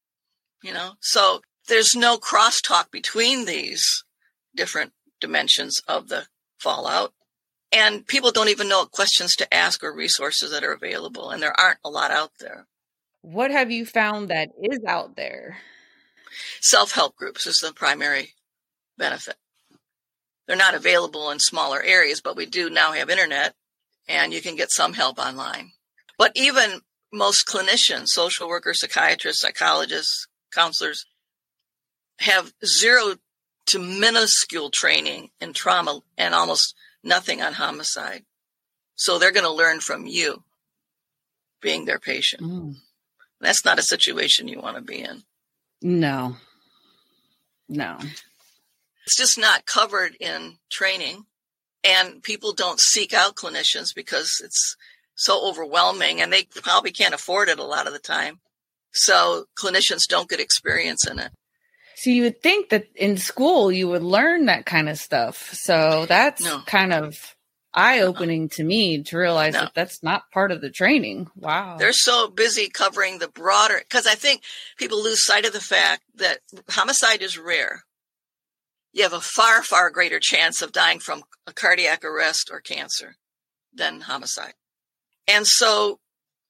You 0.62 0.72
know, 0.72 0.92
so 1.00 1.42
there's 1.68 1.94
no 1.94 2.16
crosstalk 2.16 2.90
between 2.90 3.44
these 3.44 4.04
different 4.54 4.92
dimensions 5.24 5.80
of 5.88 6.08
the 6.08 6.26
fallout. 6.58 7.12
And 7.72 8.06
people 8.06 8.30
don't 8.30 8.50
even 8.50 8.68
know 8.68 8.80
what 8.80 8.90
questions 8.92 9.34
to 9.36 9.52
ask 9.52 9.82
or 9.82 9.94
resources 9.94 10.50
that 10.50 10.62
are 10.62 10.72
available. 10.72 11.30
And 11.30 11.42
there 11.42 11.58
aren't 11.58 11.80
a 11.84 11.90
lot 11.90 12.10
out 12.10 12.32
there. 12.38 12.66
What 13.22 13.50
have 13.50 13.70
you 13.70 13.86
found 13.86 14.28
that 14.28 14.50
is 14.62 14.80
out 14.86 15.16
there? 15.16 15.58
Self 16.60 16.92
help 16.92 17.16
groups 17.16 17.46
is 17.46 17.56
the 17.56 17.72
primary 17.72 18.34
benefit. 18.98 19.36
They're 20.46 20.56
not 20.56 20.74
available 20.74 21.30
in 21.30 21.38
smaller 21.38 21.82
areas, 21.82 22.20
but 22.20 22.36
we 22.36 22.44
do 22.44 22.68
now 22.68 22.92
have 22.92 23.08
internet 23.08 23.54
and 24.06 24.32
you 24.32 24.42
can 24.42 24.56
get 24.56 24.70
some 24.70 24.92
help 24.92 25.18
online. 25.18 25.72
But 26.18 26.32
even 26.34 26.82
most 27.12 27.46
clinicians, 27.46 28.08
social 28.08 28.46
workers, 28.46 28.80
psychiatrists, 28.80 29.40
psychologists, 29.40 30.26
counselors 30.52 31.06
have 32.18 32.52
zero 32.64 33.16
to 33.66 33.78
minuscule 33.78 34.70
training 34.70 35.30
in 35.40 35.52
trauma 35.52 36.00
and 36.18 36.34
almost 36.34 36.74
nothing 37.02 37.42
on 37.42 37.54
homicide. 37.54 38.24
So 38.94 39.18
they're 39.18 39.32
going 39.32 39.46
to 39.46 39.52
learn 39.52 39.80
from 39.80 40.06
you 40.06 40.44
being 41.60 41.84
their 41.84 41.98
patient. 41.98 42.42
Mm. 42.42 42.74
That's 43.40 43.64
not 43.64 43.78
a 43.78 43.82
situation 43.82 44.48
you 44.48 44.60
want 44.60 44.76
to 44.76 44.82
be 44.82 45.00
in. 45.00 45.22
No. 45.82 46.36
No. 47.68 47.98
It's 49.06 49.16
just 49.16 49.38
not 49.38 49.66
covered 49.66 50.16
in 50.20 50.58
training. 50.70 51.24
And 51.82 52.22
people 52.22 52.54
don't 52.54 52.80
seek 52.80 53.12
out 53.12 53.36
clinicians 53.36 53.94
because 53.94 54.40
it's 54.42 54.76
so 55.14 55.46
overwhelming 55.46 56.20
and 56.20 56.32
they 56.32 56.44
probably 56.62 56.90
can't 56.90 57.14
afford 57.14 57.48
it 57.48 57.58
a 57.58 57.64
lot 57.64 57.86
of 57.86 57.92
the 57.92 57.98
time. 57.98 58.40
So 58.92 59.44
clinicians 59.58 60.06
don't 60.08 60.28
get 60.28 60.40
experience 60.40 61.06
in 61.06 61.18
it. 61.18 61.32
So 62.04 62.10
you 62.10 62.24
would 62.24 62.42
think 62.42 62.68
that 62.68 62.86
in 62.94 63.16
school 63.16 63.72
you 63.72 63.88
would 63.88 64.02
learn 64.02 64.44
that 64.44 64.66
kind 64.66 64.90
of 64.90 64.98
stuff. 64.98 65.48
So 65.54 66.04
that's 66.04 66.42
No. 66.42 66.60
kind 66.66 66.92
of 66.92 67.16
eye 67.72 68.00
opening 68.00 68.50
to 68.50 68.62
me 68.62 69.02
to 69.04 69.16
realize 69.16 69.54
No. 69.54 69.60
that 69.60 69.72
that's 69.74 70.02
not 70.02 70.30
part 70.30 70.52
of 70.52 70.60
the 70.60 70.68
training. 70.68 71.30
Wow. 71.34 71.78
They're 71.78 71.94
so 71.94 72.28
busy 72.28 72.68
covering 72.68 73.20
the 73.20 73.28
broader, 73.28 73.78
because 73.78 74.06
I 74.06 74.16
think 74.16 74.42
people 74.76 75.02
lose 75.02 75.24
sight 75.24 75.46
of 75.46 75.54
the 75.54 75.62
fact 75.62 76.02
that 76.16 76.40
homicide 76.68 77.22
is 77.22 77.38
rare. 77.38 77.86
You 78.92 79.02
have 79.04 79.14
a 79.14 79.20
far, 79.22 79.62
far 79.62 79.88
greater 79.88 80.20
chance 80.20 80.60
of 80.60 80.72
dying 80.72 81.00
from 81.00 81.24
a 81.46 81.54
cardiac 81.54 82.04
arrest 82.04 82.50
or 82.52 82.60
cancer 82.60 83.16
than 83.72 84.02
homicide. 84.02 84.54
And 85.26 85.46
so 85.46 86.00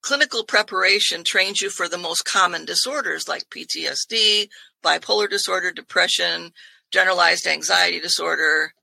clinical 0.03 0.43
preparation 0.45 1.23
trains 1.23 1.63
you 1.63 1.71
for 1.71 1.89
the 1.89 1.97
most 1.97 2.25
common 2.25 2.65
disorders 2.65 3.29
like 3.29 3.49
PTSD, 3.51 4.49
bipolar 4.85 5.29
disorder, 5.29 5.73
depression, 5.73 6.53
generalized 6.93 7.47
anxiety 7.47 8.01
disorder, 8.01 8.75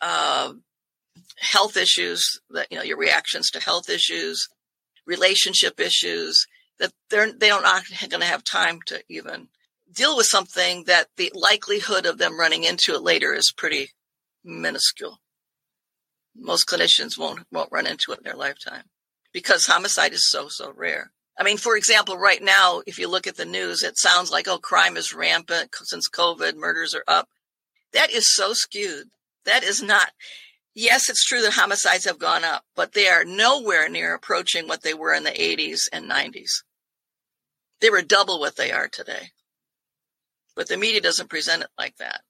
uh, 0.00 0.52
health 1.38 1.76
issues 1.76 2.40
that 2.50 2.68
you 2.70 2.76
know 2.76 2.84
your 2.84 2.98
reactions 2.98 3.50
to 3.50 3.60
health 3.60 3.88
issues 3.88 4.48
relationship 5.06 5.80
issues 5.80 6.46
that 6.78 6.92
they're 7.10 7.32
they 7.32 7.48
don't 7.48 7.62
not 7.62 7.82
going 8.08 8.20
to 8.20 8.26
have 8.26 8.44
time 8.44 8.80
to 8.86 9.02
even 9.08 9.48
deal 9.92 10.16
with 10.16 10.26
something 10.26 10.84
that 10.84 11.08
the 11.16 11.30
likelihood 11.34 12.06
of 12.06 12.18
them 12.18 12.38
running 12.38 12.64
into 12.64 12.94
it 12.94 13.02
later 13.02 13.32
is 13.34 13.52
pretty 13.56 13.90
minuscule. 14.44 15.20
Most 16.34 16.66
clinicians 16.68 17.18
won't 17.18 17.40
won't 17.50 17.72
run 17.72 17.86
into 17.86 18.12
it 18.12 18.18
in 18.18 18.24
their 18.24 18.36
lifetime 18.36 18.84
because 19.32 19.66
homicide 19.66 20.12
is 20.12 20.28
so 20.30 20.48
so 20.48 20.72
rare 20.74 21.12
i 21.42 21.44
mean 21.44 21.58
for 21.58 21.76
example 21.76 22.16
right 22.16 22.42
now 22.42 22.82
if 22.86 22.98
you 22.98 23.08
look 23.08 23.26
at 23.26 23.36
the 23.36 23.44
news 23.44 23.82
it 23.82 23.98
sounds 23.98 24.30
like 24.30 24.48
oh 24.48 24.58
crime 24.58 24.96
is 24.96 25.14
rampant 25.14 25.70
since 25.82 26.08
covid 26.08 26.56
murders 26.56 26.94
are 26.94 27.04
up 27.08 27.28
that 27.92 28.10
is 28.10 28.34
so 28.34 28.52
skewed 28.52 29.08
that 29.44 29.62
is 29.62 29.82
not 29.82 30.10
yes, 30.74 31.08
it's 31.08 31.24
true 31.24 31.42
that 31.42 31.52
homicides 31.52 32.04
have 32.04 32.18
gone 32.18 32.44
up, 32.44 32.64
but 32.74 32.92
they 32.92 33.08
are 33.08 33.24
nowhere 33.24 33.88
near 33.88 34.14
approaching 34.14 34.66
what 34.66 34.82
they 34.82 34.94
were 34.94 35.14
in 35.14 35.24
the 35.24 35.30
80s 35.30 35.80
and 35.92 36.10
90s. 36.10 36.62
They 37.80 37.90
were 37.90 38.02
double 38.02 38.40
what 38.40 38.56
they 38.56 38.70
are 38.70 38.88
today. 38.88 39.30
But 40.54 40.68
the 40.68 40.76
media 40.76 41.00
doesn't 41.00 41.30
present 41.30 41.62
it 41.62 41.70
like 41.78 41.96
that. 41.96 42.20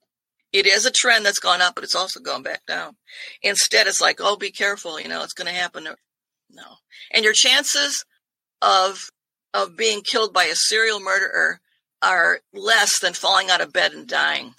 It 0.52 0.66
is 0.66 0.86
a 0.86 0.90
trend 0.90 1.24
that's 1.24 1.38
gone 1.38 1.60
up, 1.62 1.74
but 1.74 1.84
it's 1.84 1.94
also 1.94 2.20
gone 2.20 2.42
back 2.42 2.64
down. 2.66 2.96
Instead, 3.42 3.86
it's 3.86 4.00
like, 4.00 4.18
oh, 4.20 4.36
be 4.36 4.50
careful, 4.50 5.00
you 5.00 5.08
know, 5.08 5.22
it's 5.22 5.32
going 5.32 5.52
to 5.52 5.58
happen. 5.58 5.84
No. 6.50 6.76
And 7.10 7.24
your 7.24 7.32
chances 7.32 8.04
of 8.62 9.10
of 9.52 9.76
being 9.76 10.00
killed 10.00 10.32
by 10.32 10.44
a 10.44 10.54
serial 10.54 11.00
murderer 11.00 11.60
are 12.00 12.40
less 12.54 12.98
than 13.00 13.12
falling 13.12 13.50
out 13.50 13.60
of 13.60 13.72
bed 13.72 13.92
and 13.92 14.06
dying. 14.08 14.54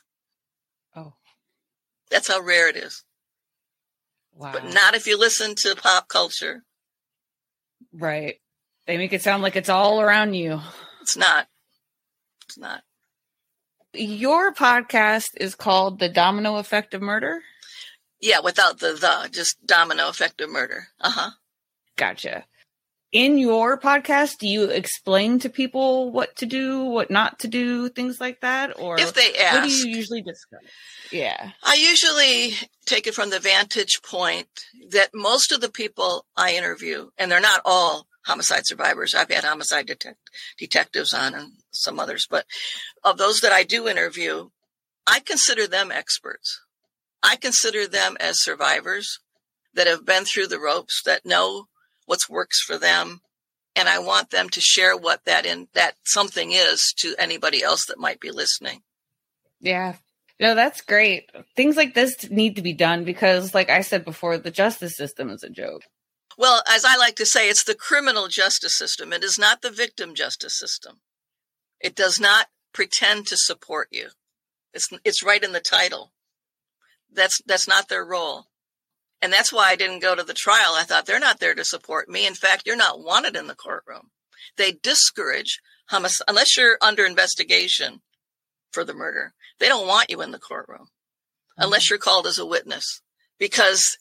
oh, 0.95 1.13
That's 2.11 2.27
how 2.27 2.39
rare 2.41 2.69
it 2.69 2.75
is. 2.75 3.03
wow. 4.35 4.51
But 4.53 4.71
not 4.71 4.93
if 4.93 5.07
you 5.07 5.17
listen 5.17 5.55
to 5.63 5.75
pop 5.75 6.07
culture. 6.09 6.63
right. 7.91 8.35
They 8.85 8.97
make 8.97 9.13
it 9.13 9.21
sound 9.21 9.41
like 9.43 9.55
it's 9.55 9.69
all 9.69 10.01
around 10.01 10.33
you. 10.33 10.59
It's 11.01 11.15
not. 11.17 11.47
It's 12.45 12.57
not. 12.57 12.81
Your 13.93 14.53
podcast 14.53 15.29
is 15.37 15.55
called 15.55 15.99
The 15.99 16.09
Domino 16.09 16.57
Effect 16.57 16.93
of 16.93 17.01
Murder. 17.01 17.41
Yeah, 18.19 18.39
without 18.41 18.79
the 18.79 18.93
the, 18.93 19.29
just 19.31 19.65
domino 19.65 20.09
effect 20.09 20.41
of 20.41 20.49
murder. 20.49 20.87
Uh 20.99 21.09
huh. 21.11 21.29
Gotcha. 21.95 22.45
In 23.13 23.37
your 23.37 23.79
podcast, 23.79 24.39
do 24.39 24.47
you 24.47 24.63
explain 24.71 25.37
to 25.39 25.49
people 25.49 26.11
what 26.11 26.35
to 26.37 26.47
do, 26.47 26.83
what 26.85 27.11
not 27.11 27.37
to 27.39 27.47
do, 27.47 27.87
things 27.87 28.19
like 28.19 28.41
that? 28.41 28.79
Or 28.79 28.99
If 28.99 29.13
they 29.13 29.35
ask 29.35 29.59
what 29.59 29.69
do 29.69 29.87
you 29.87 29.95
usually 29.95 30.23
discuss? 30.23 30.61
Yeah. 31.11 31.51
I 31.61 31.75
usually 31.75 32.55
take 32.87 33.05
it 33.05 33.13
from 33.13 33.29
the 33.29 33.39
vantage 33.39 34.01
point 34.01 34.47
that 34.89 35.11
most 35.13 35.51
of 35.51 35.61
the 35.61 35.69
people 35.69 36.25
I 36.35 36.55
interview, 36.55 37.11
and 37.15 37.31
they're 37.31 37.39
not 37.39 37.61
all 37.65 38.07
homicide 38.25 38.63
survivors. 38.65 39.13
I've 39.13 39.29
had 39.29 39.43
homicide 39.43 39.85
detect- 39.85 40.31
detectives 40.57 41.13
on 41.13 41.35
and 41.35 41.51
some 41.69 41.99
others, 41.99 42.25
but 42.27 42.47
of 43.03 43.19
those 43.19 43.41
that 43.41 43.51
I 43.51 43.61
do 43.61 43.87
interview, 43.87 44.49
I 45.05 45.19
consider 45.19 45.67
them 45.67 45.91
experts. 45.91 46.59
I 47.21 47.35
consider 47.35 47.85
them 47.85 48.17
as 48.19 48.41
survivors 48.41 49.19
that 49.75 49.85
have 49.85 50.03
been 50.03 50.25
through 50.25 50.47
the 50.47 50.59
ropes, 50.59 51.03
that 51.05 51.27
know 51.27 51.67
what 52.05 52.19
works 52.29 52.61
for 52.61 52.77
them. 52.77 53.21
And 53.75 53.89
I 53.89 53.99
want 53.99 54.29
them 54.29 54.49
to 54.49 54.61
share 54.61 54.95
what 54.95 55.25
that 55.25 55.45
in 55.45 55.67
that 55.73 55.95
something 56.03 56.51
is 56.51 56.93
to 56.97 57.15
anybody 57.17 57.63
else 57.63 57.85
that 57.87 57.99
might 57.99 58.19
be 58.19 58.29
listening. 58.29 58.83
Yeah. 59.59 59.95
No, 60.39 60.55
that's 60.55 60.81
great. 60.81 61.31
Things 61.55 61.75
like 61.75 61.93
this 61.93 62.29
need 62.29 62.57
to 62.57 62.61
be 62.61 62.73
done 62.73 63.03
because, 63.03 63.53
like 63.53 63.69
I 63.69 63.81
said 63.81 64.05
before, 64.05 64.37
the 64.37 64.51
justice 64.51 64.95
system 64.95 65.29
is 65.29 65.43
a 65.43 65.49
joke. 65.49 65.83
Well, 66.37 66.63
as 66.67 66.83
I 66.85 66.97
like 66.97 67.15
to 67.15 67.25
say, 67.25 67.49
it's 67.49 67.63
the 67.63 67.75
criminal 67.75 68.27
justice 68.27 68.75
system. 68.75 69.13
It 69.13 69.23
is 69.23 69.37
not 69.37 69.61
the 69.61 69.71
victim 69.71 70.15
justice 70.15 70.57
system. 70.57 71.01
It 71.79 71.95
does 71.95 72.19
not 72.19 72.47
pretend 72.73 73.27
to 73.27 73.37
support 73.37 73.87
you. 73.91 74.09
It's 74.73 74.89
it's 75.03 75.23
right 75.23 75.43
in 75.43 75.51
the 75.51 75.59
title. 75.59 76.11
That's 77.11 77.39
that's 77.45 77.67
not 77.67 77.89
their 77.89 78.03
role. 78.03 78.47
And 79.23 79.31
that's 79.31 79.53
why 79.53 79.69
I 79.69 79.77
didn't 79.77 80.01
go 80.01 80.15
to 80.15 80.23
the 80.23 80.33
trial. 80.33 80.73
I 80.75 80.83
thought 80.83 81.05
they're 81.05 81.17
not 81.17 81.39
there 81.39 81.55
to 81.55 81.63
support 81.63 82.09
me. 82.09 82.27
In 82.27 82.33
fact, 82.33 82.63
you're 82.65 82.75
not 82.75 83.01
wanted 83.01 83.37
in 83.37 83.47
the 83.47 83.55
courtroom. 83.55 84.09
They 84.57 84.73
discourage 84.73 85.61
homicide 85.87 86.25
unless 86.27 86.57
you're 86.57 86.77
under 86.81 87.05
investigation 87.05 88.01
for 88.73 88.83
the 88.83 88.93
murder. 88.93 89.33
They 89.59 89.69
don't 89.69 89.87
want 89.87 90.09
you 90.09 90.21
in 90.21 90.31
the 90.31 90.39
courtroom 90.39 90.87
unless 91.57 91.89
you're 91.89 91.99
called 91.99 92.27
as 92.27 92.37
a 92.37 92.45
witness 92.45 93.01
because 93.39 93.97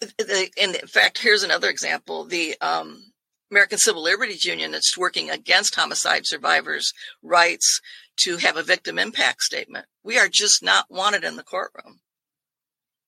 the, 0.00 0.50
in 0.58 0.74
fact, 0.86 1.22
here's 1.22 1.42
another 1.42 1.70
example. 1.70 2.26
The 2.26 2.54
um, 2.60 3.12
American 3.50 3.78
Civil 3.78 4.02
Liberties 4.02 4.44
Union 4.44 4.72
that's 4.72 4.98
working 4.98 5.30
against 5.30 5.76
homicide 5.76 6.26
survivors' 6.26 6.92
rights 7.22 7.80
to 8.18 8.36
have 8.36 8.58
a 8.58 8.62
victim 8.62 8.98
impact 8.98 9.40
statement. 9.40 9.86
We 10.04 10.18
are 10.18 10.28
just 10.28 10.62
not 10.62 10.90
wanted 10.90 11.24
in 11.24 11.36
the 11.36 11.42
courtroom. 11.42 12.00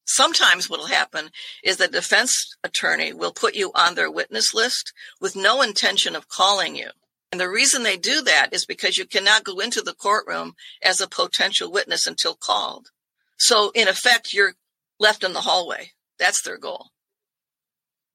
Sometimes 0.06 0.68
what 0.68 0.80
will 0.80 0.86
happen 0.86 1.30
is 1.62 1.76
the 1.76 1.88
defense 1.88 2.56
attorney 2.62 3.12
will 3.12 3.32
put 3.32 3.54
you 3.54 3.70
on 3.74 3.94
their 3.94 4.10
witness 4.10 4.52
list 4.52 4.92
with 5.20 5.34
no 5.34 5.62
intention 5.62 6.14
of 6.14 6.28
calling 6.28 6.76
you. 6.76 6.90
And 7.32 7.40
the 7.40 7.48
reason 7.48 7.82
they 7.82 7.96
do 7.96 8.22
that 8.22 8.50
is 8.52 8.66
because 8.66 8.98
you 8.98 9.06
cannot 9.06 9.44
go 9.44 9.58
into 9.58 9.80
the 9.80 9.94
courtroom 9.94 10.54
as 10.82 11.00
a 11.00 11.08
potential 11.08 11.72
witness 11.72 12.06
until 12.06 12.34
called. 12.34 12.90
So 13.38 13.72
in 13.74 13.88
effect, 13.88 14.32
you're 14.32 14.54
left 15.00 15.24
in 15.24 15.32
the 15.32 15.40
hallway. 15.40 15.92
That's 16.18 16.42
their 16.42 16.58
goal. 16.58 16.90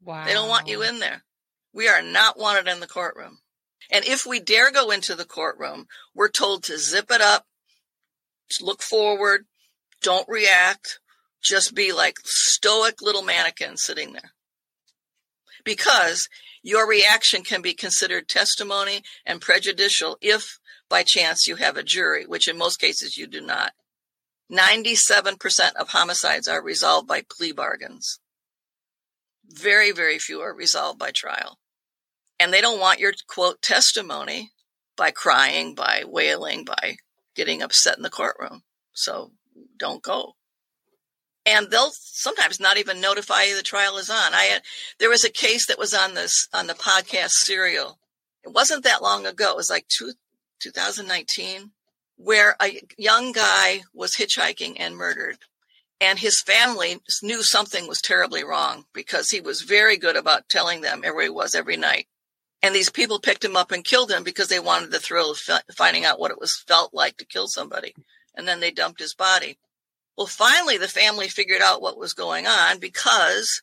Wow. 0.03 0.25
They 0.25 0.33
don't 0.33 0.47
want 0.47 0.69
you 0.69 0.83
in 0.83 0.99
there. 0.99 1.23
We 1.73 1.89
are 1.89 2.01
not 2.01 2.39
wanted 2.39 2.67
in 2.71 2.79
the 2.79 2.87
courtroom. 2.87 3.39
And 3.91 4.05
if 4.05 4.25
we 4.25 4.39
dare 4.39 4.71
go 4.71 4.91
into 4.91 5.15
the 5.15 5.25
courtroom, 5.25 5.87
we're 6.13 6.29
told 6.29 6.63
to 6.63 6.77
zip 6.77 7.11
it 7.11 7.21
up, 7.21 7.45
look 8.61 8.81
forward, 8.81 9.45
don't 10.01 10.27
react, 10.29 10.99
just 11.41 11.73
be 11.73 11.91
like 11.91 12.15
stoic 12.23 13.01
little 13.01 13.23
mannequins 13.23 13.83
sitting 13.83 14.13
there. 14.13 14.31
Because 15.63 16.27
your 16.63 16.87
reaction 16.87 17.43
can 17.43 17.61
be 17.61 17.73
considered 17.73 18.27
testimony 18.27 19.01
and 19.25 19.41
prejudicial 19.41 20.17
if 20.21 20.59
by 20.89 21.03
chance 21.03 21.47
you 21.47 21.55
have 21.57 21.77
a 21.77 21.83
jury, 21.83 22.25
which 22.25 22.47
in 22.47 22.57
most 22.57 22.79
cases 22.79 23.17
you 23.17 23.27
do 23.27 23.41
not. 23.41 23.73
97% 24.51 25.75
of 25.75 25.89
homicides 25.89 26.47
are 26.47 26.63
resolved 26.63 27.07
by 27.07 27.23
plea 27.29 27.51
bargains. 27.51 28.19
Very, 29.47 29.91
very 29.91 30.17
few 30.17 30.41
are 30.41 30.53
resolved 30.53 30.97
by 30.97 31.11
trial. 31.11 31.59
And 32.39 32.51
they 32.51 32.61
don't 32.61 32.79
want 32.79 32.99
your 32.99 33.13
quote 33.27 33.61
testimony 33.61 34.51
by 34.97 35.11
crying, 35.11 35.75
by 35.75 36.03
wailing, 36.05 36.65
by 36.65 36.97
getting 37.35 37.61
upset 37.61 37.97
in 37.97 38.03
the 38.03 38.09
courtroom. 38.09 38.63
So 38.93 39.31
don't 39.77 40.01
go. 40.01 40.33
And 41.49 41.71
they'll 41.71 41.91
sometimes 41.93 42.59
not 42.59 42.77
even 42.77 43.01
notify 43.01 43.43
you 43.43 43.55
the 43.55 43.63
trial 43.63 43.97
is 43.97 44.09
on. 44.09 44.33
I 44.33 44.43
had, 44.43 44.61
there 44.99 45.09
was 45.09 45.23
a 45.23 45.31
case 45.31 45.65
that 45.67 45.79
was 45.79 45.93
on 45.93 46.13
this, 46.13 46.47
on 46.53 46.67
the 46.67 46.73
podcast 46.73 47.31
serial. 47.31 47.97
It 48.43 48.53
wasn't 48.53 48.83
that 48.83 49.01
long 49.01 49.25
ago. 49.25 49.51
It 49.51 49.57
was 49.57 49.69
like 49.69 49.87
two, 49.87 50.13
2019 50.61 51.71
where 52.17 52.55
a 52.61 52.81
young 52.97 53.31
guy 53.31 53.81
was 53.93 54.15
hitchhiking 54.15 54.75
and 54.77 54.95
murdered 54.95 55.37
and 56.01 56.19
his 56.19 56.41
family 56.41 56.99
knew 57.21 57.43
something 57.43 57.87
was 57.87 58.01
terribly 58.01 58.43
wrong 58.43 58.85
because 58.93 59.29
he 59.29 59.41
was 59.41 59.61
very 59.61 59.97
good 59.97 60.15
about 60.15 60.47
telling 60.49 60.81
them 60.81 61.01
where 61.01 61.23
he 61.23 61.29
was 61.29 61.53
every 61.53 61.77
night. 61.77 62.07
And 62.61 62.73
these 62.73 62.89
people 62.89 63.19
picked 63.19 63.43
him 63.43 63.55
up 63.55 63.71
and 63.71 63.83
killed 63.83 64.11
him 64.11 64.23
because 64.23 64.47
they 64.47 64.59
wanted 64.59 64.91
the 64.91 64.99
thrill 64.99 65.31
of 65.31 65.39
finding 65.75 66.05
out 66.05 66.19
what 66.19 66.31
it 66.31 66.39
was 66.39 66.63
felt 66.67 66.93
like 66.93 67.17
to 67.17 67.25
kill 67.25 67.47
somebody. 67.47 67.95
And 68.35 68.47
then 68.47 68.59
they 68.59 68.71
dumped 68.71 68.99
his 68.99 69.13
body. 69.13 69.57
Well, 70.19 70.27
finally, 70.27 70.77
the 70.77 70.89
family 70.89 71.29
figured 71.29 71.61
out 71.61 71.81
what 71.81 71.97
was 71.97 72.11
going 72.11 72.45
on 72.45 72.79
because 72.79 73.61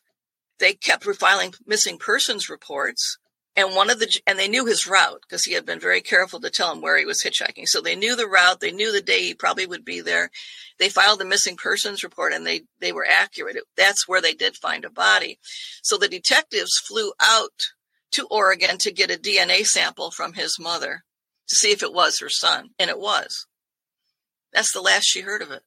they 0.57 0.73
kept 0.73 1.05
refiling 1.05 1.53
missing 1.67 1.99
persons 1.99 2.49
reports 2.49 3.19
and 3.55 3.75
one 3.75 3.91
of 3.91 3.99
the 3.99 4.19
and 4.25 4.39
they 4.39 4.47
knew 4.47 4.65
his 4.65 4.87
route 4.87 5.21
because 5.21 5.45
he 5.45 5.53
had 5.53 5.67
been 5.67 5.79
very 5.79 6.01
careful 6.01 6.39
to 6.39 6.49
tell 6.49 6.73
them 6.73 6.81
where 6.81 6.97
he 6.97 7.05
was 7.05 7.21
hitchhiking. 7.21 7.67
So 7.67 7.79
they 7.79 7.95
knew 7.95 8.15
the 8.15 8.27
route 8.27 8.59
they 8.59 8.71
knew 8.71 8.91
the 8.91 9.03
day 9.03 9.21
he 9.21 9.35
probably 9.35 9.67
would 9.67 9.85
be 9.85 10.01
there. 10.01 10.31
They 10.79 10.89
filed 10.89 11.19
the 11.19 11.25
missing 11.25 11.57
persons 11.57 12.03
report 12.03 12.33
and 12.33 12.43
they 12.43 12.61
they 12.79 12.91
were 12.91 13.05
accurate. 13.07 13.57
That's 13.75 14.07
where 14.07 14.19
they 14.19 14.33
did 14.33 14.55
find 14.55 14.83
a 14.83 14.89
body. 14.89 15.37
So 15.83 15.95
the 15.95 16.07
detectives 16.07 16.81
flew 16.87 17.13
out 17.21 17.61
to 18.13 18.25
oregon 18.31 18.79
to 18.79 18.91
get 18.91 19.11
a 19.11 19.19
dna 19.19 19.63
sample 19.63 20.09
from 20.09 20.33
his 20.33 20.57
mother 20.59 21.03
to 21.49 21.55
see 21.55 21.71
if 21.71 21.83
it 21.83 21.93
was 21.93 22.17
her 22.17 22.29
son 22.29 22.69
and 22.79 22.89
it 22.89 22.99
was. 22.99 23.45
That's 24.51 24.73
the 24.73 24.81
last 24.81 25.03
she 25.03 25.21
heard 25.21 25.43
of 25.43 25.51
it 25.51 25.61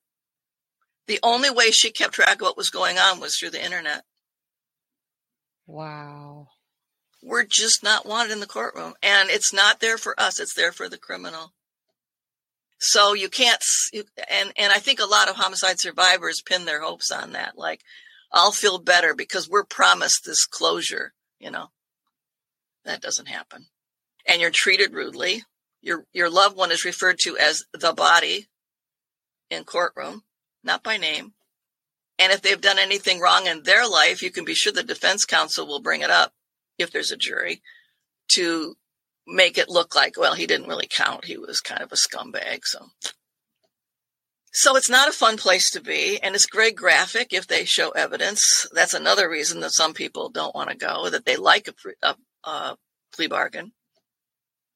the 1.07 1.21
only 1.23 1.51
way 1.51 1.71
she 1.71 1.91
kept 1.91 2.15
track 2.15 2.37
of 2.37 2.43
what 2.43 2.57
was 2.57 2.71
going 2.71 2.99
on 2.99 3.21
was 3.21 3.37
through 3.37 3.51
the 3.51 3.65
internet 3.65 4.03
wow 5.67 6.49
we're 7.23 7.45
just 7.45 7.83
not 7.83 8.07
wanted 8.07 8.33
in 8.33 8.41
the 8.41 8.47
courtroom. 8.47 8.95
And 9.03 9.31
it's 9.31 9.53
not 9.53 9.81
there 9.81 9.99
for 9.99 10.19
us, 10.19 10.41
it's 10.41 10.55
there 10.55 10.73
for 10.73 10.89
the 10.89 10.99
criminal. 10.99 11.53
So 12.79 13.13
you 13.13 13.29
can't, 13.29 13.63
and, 13.93 14.53
and 14.57 14.73
I 14.73 14.79
think 14.79 15.01
a 15.01 15.07
lot 15.07 15.29
of 15.29 15.37
homicide 15.37 15.79
survivors 15.79 16.43
pin 16.45 16.65
their 16.65 16.81
hopes 16.81 17.11
on 17.11 17.33
that. 17.33 17.59
Like, 17.59 17.83
I'll 18.33 18.53
feel 18.53 18.79
better 18.79 19.15
because 19.15 19.51
we're 19.51 19.65
promised 19.65 20.25
this 20.25 20.47
closure, 20.47 21.13
you 21.39 21.51
know. 21.51 21.67
That 22.87 23.03
doesn't 23.03 23.29
happen. 23.29 23.67
And 24.27 24.41
you're 24.41 24.51
treated 24.51 24.95
rudely. 24.95 25.43
Your, 25.83 26.07
your 26.15 26.31
loved 26.31 26.57
one 26.57 26.73
is 26.73 26.87
referred 26.87 27.19
to 27.25 27.37
as 27.37 27.65
the 27.75 27.93
body 27.93 28.49
in 29.51 29.65
courtroom, 29.65 30.23
not 30.63 30.83
by 30.83 30.97
name. 30.97 31.33
And 32.19 32.33
if 32.33 32.43
they've 32.43 32.61
done 32.61 32.79
anything 32.79 33.21
wrong 33.21 33.47
in 33.47 33.63
their 33.63 33.89
life, 33.89 34.23
you 34.23 34.31
can 34.31 34.45
be 34.45 34.55
sure 34.55 34.73
the 34.73 34.83
defense 34.83 35.25
counsel 35.25 35.67
will 35.67 35.81
bring 35.81 36.03
it 36.03 36.11
up 36.11 36.33
if 36.79 36.91
there's 36.91 37.11
a 37.11 37.17
jury, 37.17 37.63
to 38.29 38.77
make 39.27 39.59
it 39.59 39.69
look 39.69 39.95
like, 39.95 40.19
well, 40.19 40.35
he 40.35 40.47
didn't 40.47 40.69
really 40.69 40.89
count. 40.89 41.25
He 41.27 41.37
was 41.39 41.61
kind 41.61 41.83
of 41.83 41.93
a 41.93 41.97
scumbag. 41.97 42.61
So, 42.65 42.87
so 44.53 44.77
it's 44.77 44.91
not 44.91 45.09
a 45.09 45.13
fun 45.13 45.37
place 45.37 45.71
to 45.71 45.81
be. 45.81 46.19
And 46.23 46.35
it's 46.35 46.47
very 46.53 46.73
graphic 46.73 47.33
if 47.33 47.47
they 47.47 47.65
show 47.65 47.91
evidence. 47.91 48.67
That's 48.73 48.95
another 48.95 49.29
reason 49.31 49.61
that 49.61 49.73
some 49.73 49.95
people 49.95 50.29
don't 50.29 50.55
want 50.55 50.71
to 50.71 50.77
go, 50.77 51.09
that 51.11 51.25
they 51.25 51.37
like 51.37 51.69
a, 51.69 51.75
a, 52.03 52.17
a 52.49 52.77
plea 53.15 53.29
bargain. 53.29 53.73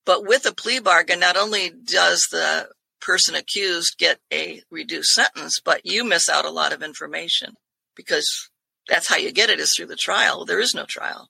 But 0.07 0.27
with 0.27 0.47
a 0.47 0.55
plea 0.55 0.81
bargain, 0.81 1.21
not 1.21 1.37
only 1.37 1.71
does 1.71 2.27
the 2.31 2.69
person 3.05 3.35
accused 3.35 3.99
get 3.99 4.19
a 4.33 4.63
reduced 4.71 5.13
sentence, 5.13 5.61
but 5.65 5.85
you 5.85 6.05
miss 6.05 6.29
out 6.29 6.45
a 6.45 6.51
lot 6.51 6.73
of 6.73 6.83
information 6.83 7.55
because 7.95 8.51
that's 8.89 9.09
how 9.09 9.17
you 9.17 9.33
get 9.33 9.51
it 9.51 9.61
is 9.61 9.75
through 9.75 9.87
the 9.87 9.97
trial. 9.97 10.45
There 10.45 10.61
is 10.61 10.75
no 10.75 10.85
trial. 10.85 11.29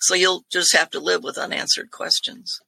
So 0.00 0.14
you'll 0.14 0.44
just 0.52 0.76
have 0.76 0.90
to 0.90 1.00
live 1.00 1.24
with 1.24 1.38
unanswered 1.38 1.90
questions. 1.90 2.60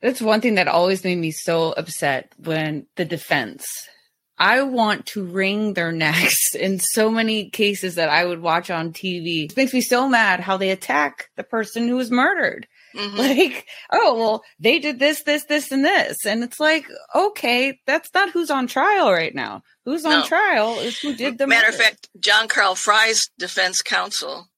That's 0.00 0.20
one 0.20 0.40
thing 0.40 0.56
that 0.56 0.68
always 0.68 1.04
made 1.04 1.18
me 1.18 1.30
so 1.30 1.72
upset 1.72 2.32
when 2.38 2.86
the 2.96 3.04
defense. 3.04 3.66
I 4.36 4.62
want 4.62 5.06
to 5.06 5.24
wring 5.24 5.74
their 5.74 5.92
necks 5.92 6.54
in 6.58 6.78
so 6.78 7.10
many 7.10 7.50
cases 7.50 7.94
that 7.96 8.08
I 8.08 8.24
would 8.24 8.42
watch 8.42 8.70
on 8.70 8.92
TV. 8.92 9.50
It 9.50 9.56
makes 9.56 9.72
me 9.72 9.80
so 9.80 10.08
mad 10.08 10.40
how 10.40 10.56
they 10.56 10.70
attack 10.70 11.30
the 11.36 11.44
person 11.44 11.88
who 11.88 11.96
was 11.96 12.10
murdered. 12.10 12.66
Mm-hmm. 12.94 13.16
Like, 13.16 13.66
oh, 13.90 14.14
well, 14.16 14.44
they 14.58 14.78
did 14.78 14.98
this, 14.98 15.22
this, 15.22 15.44
this, 15.44 15.72
and 15.72 15.84
this. 15.84 16.24
And 16.24 16.44
it's 16.44 16.60
like, 16.60 16.86
okay, 17.14 17.78
that's 17.86 18.10
not 18.14 18.30
who's 18.30 18.50
on 18.50 18.66
trial 18.66 19.10
right 19.10 19.34
now. 19.34 19.62
Who's 19.84 20.04
on 20.04 20.20
no. 20.20 20.24
trial 20.24 20.78
is 20.78 20.98
who 20.98 21.14
did 21.14 21.38
the 21.38 21.46
Matter 21.46 21.66
murder. 21.66 21.76
of 21.76 21.82
fact, 21.82 22.08
John 22.18 22.48
Carl 22.48 22.74
Fry's 22.74 23.30
defense 23.38 23.82
counsel 23.82 24.48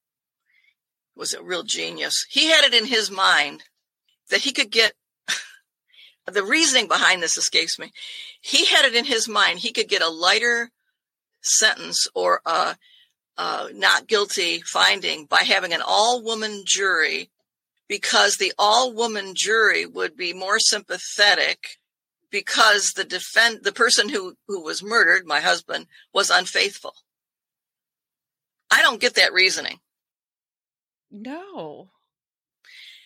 was 1.17 1.33
a 1.33 1.43
real 1.43 1.63
genius. 1.63 2.27
He 2.29 2.51
had 2.51 2.65
it 2.65 2.75
in 2.75 2.87
his 2.87 3.11
mind 3.11 3.65
that 4.31 4.41
he 4.41 4.53
could 4.53 4.71
get 4.71 4.93
the 6.27 6.45
reasoning 6.45 6.89
behind 6.89 7.23
this 7.23 7.39
escapes 7.39 7.79
me. 7.79 7.91
He 8.41 8.67
had 8.67 8.85
it 8.85 8.95
in 8.95 9.07
his 9.07 9.27
mind 9.29 9.61
he 9.61 9.73
could 9.73 9.89
get 9.89 10.03
a 10.03 10.09
lighter 10.09 10.71
sentence 11.41 12.07
or 12.15 12.41
a, 12.45 12.77
a 13.39 13.69
not 13.73 14.07
guilty 14.07 14.61
finding 14.61 15.25
by 15.25 15.43
having 15.43 15.73
an 15.73 15.83
all 15.85 16.23
woman 16.23 16.63
jury 16.67 17.31
because 17.89 18.37
the 18.37 18.53
all 18.59 18.93
woman 18.93 19.33
jury 19.35 19.87
would 19.87 20.17
be 20.17 20.33
more 20.33 20.59
sympathetic 20.59 21.79
because 22.31 22.93
the 22.93 23.05
defend 23.05 23.61
the 23.63 23.73
person 23.73 24.09
who 24.09 24.35
who 24.49 24.63
was 24.63 24.83
murdered 24.83 25.27
my 25.27 25.41
husband 25.41 25.87
was 26.13 26.31
unfaithful 26.31 26.95
i 28.71 28.83
don't 28.83 29.01
get 29.01 29.15
that 29.15 29.33
reasoning 29.33 29.79
no. 31.11 31.89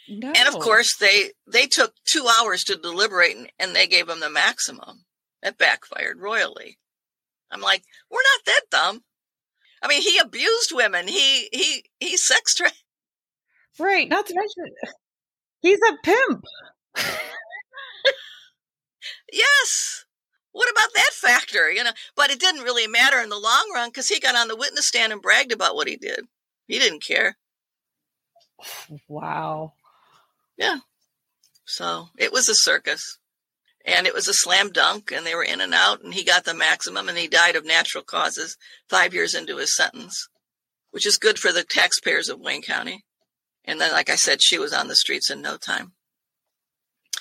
No. 0.09 0.33
And 0.33 0.49
of 0.49 0.59
course, 0.59 0.97
they 0.97 1.31
they 1.47 1.67
took 1.67 1.95
two 2.05 2.27
hours 2.39 2.65
to 2.65 2.77
deliberate, 2.77 3.37
and, 3.37 3.51
and 3.59 3.77
they 3.77 3.87
gave 3.87 4.09
him 4.09 4.21
the 4.21 4.31
maximum. 4.31 5.05
That 5.43 5.57
backfired 5.57 6.19
royally. 6.21 6.79
I'm 7.51 7.61
like, 7.61 7.83
we're 8.11 8.19
not 8.19 8.45
that 8.47 8.63
dumb. 8.71 9.05
I 9.83 9.89
mean, 9.89 10.03
he 10.03 10.19
abused 10.19 10.73
women. 10.75 11.07
He 11.07 11.49
he 11.53 11.85
he 12.01 12.17
sex 12.17 12.55
tra- 12.55 12.73
Right. 13.79 14.09
Not 14.09 14.27
to 14.27 14.35
mention, 14.35 14.75
he's 15.61 15.79
a 15.89 15.97
pimp. 16.03 16.45
yes. 19.33 20.05
What 20.53 20.71
about 20.71 20.91
that 20.95 21.11
factor? 21.13 21.71
You 21.71 21.85
know, 21.85 21.93
but 22.17 22.31
it 22.31 22.41
didn't 22.41 22.65
really 22.65 22.87
matter 22.87 23.21
in 23.21 23.29
the 23.29 23.39
long 23.39 23.71
run 23.75 23.89
because 23.91 24.09
he 24.09 24.19
got 24.19 24.35
on 24.35 24.49
the 24.49 24.57
witness 24.57 24.87
stand 24.87 25.13
and 25.13 25.23
bragged 25.23 25.53
about 25.53 25.77
what 25.77 25.89
he 25.89 25.97
did. 25.97 26.25
He 26.67 26.79
didn't 26.79 27.03
care. 27.03 27.37
Wow. 29.09 29.73
Yeah. 30.57 30.79
So 31.65 32.09
it 32.19 32.33
was 32.33 32.49
a 32.49 32.55
circus 32.55 33.19
and 33.87 34.07
it 34.07 34.13
was 34.13 34.29
a 34.29 34.35
slam 34.35 34.71
dunk 34.71 35.13
and 35.13 35.25
they 35.25 35.35
were 35.35 35.45
in 35.45 35.61
and 35.61 35.73
out 35.73 36.03
and 36.03 36.13
he 36.13 36.25
got 36.25 36.45
the 36.45 36.53
maximum 36.53 37.09
and 37.09 37.17
he 37.17 37.29
died 37.29 37.57
of 37.57 37.65
natural 37.65 38.05
causes 38.05 38.57
five 38.89 39.15
years 39.15 39.35
into 39.35 39.57
his 39.57 39.75
sentence, 39.75 40.29
which 40.91 41.07
is 41.07 41.17
good 41.17 41.39
for 41.39 41.53
the 41.53 41.65
taxpayers 41.65 42.29
of 42.29 42.41
Wayne 42.41 42.63
County. 42.63 43.05
And 43.65 43.81
then, 43.81 43.93
like 43.93 44.11
I 44.11 44.17
said, 44.17 44.43
she 44.43 44.59
was 44.59 44.73
on 44.73 44.89
the 44.89 44.97
streets 44.97 45.31
in 45.31 45.43
no 45.43 45.57
time. 45.57 45.93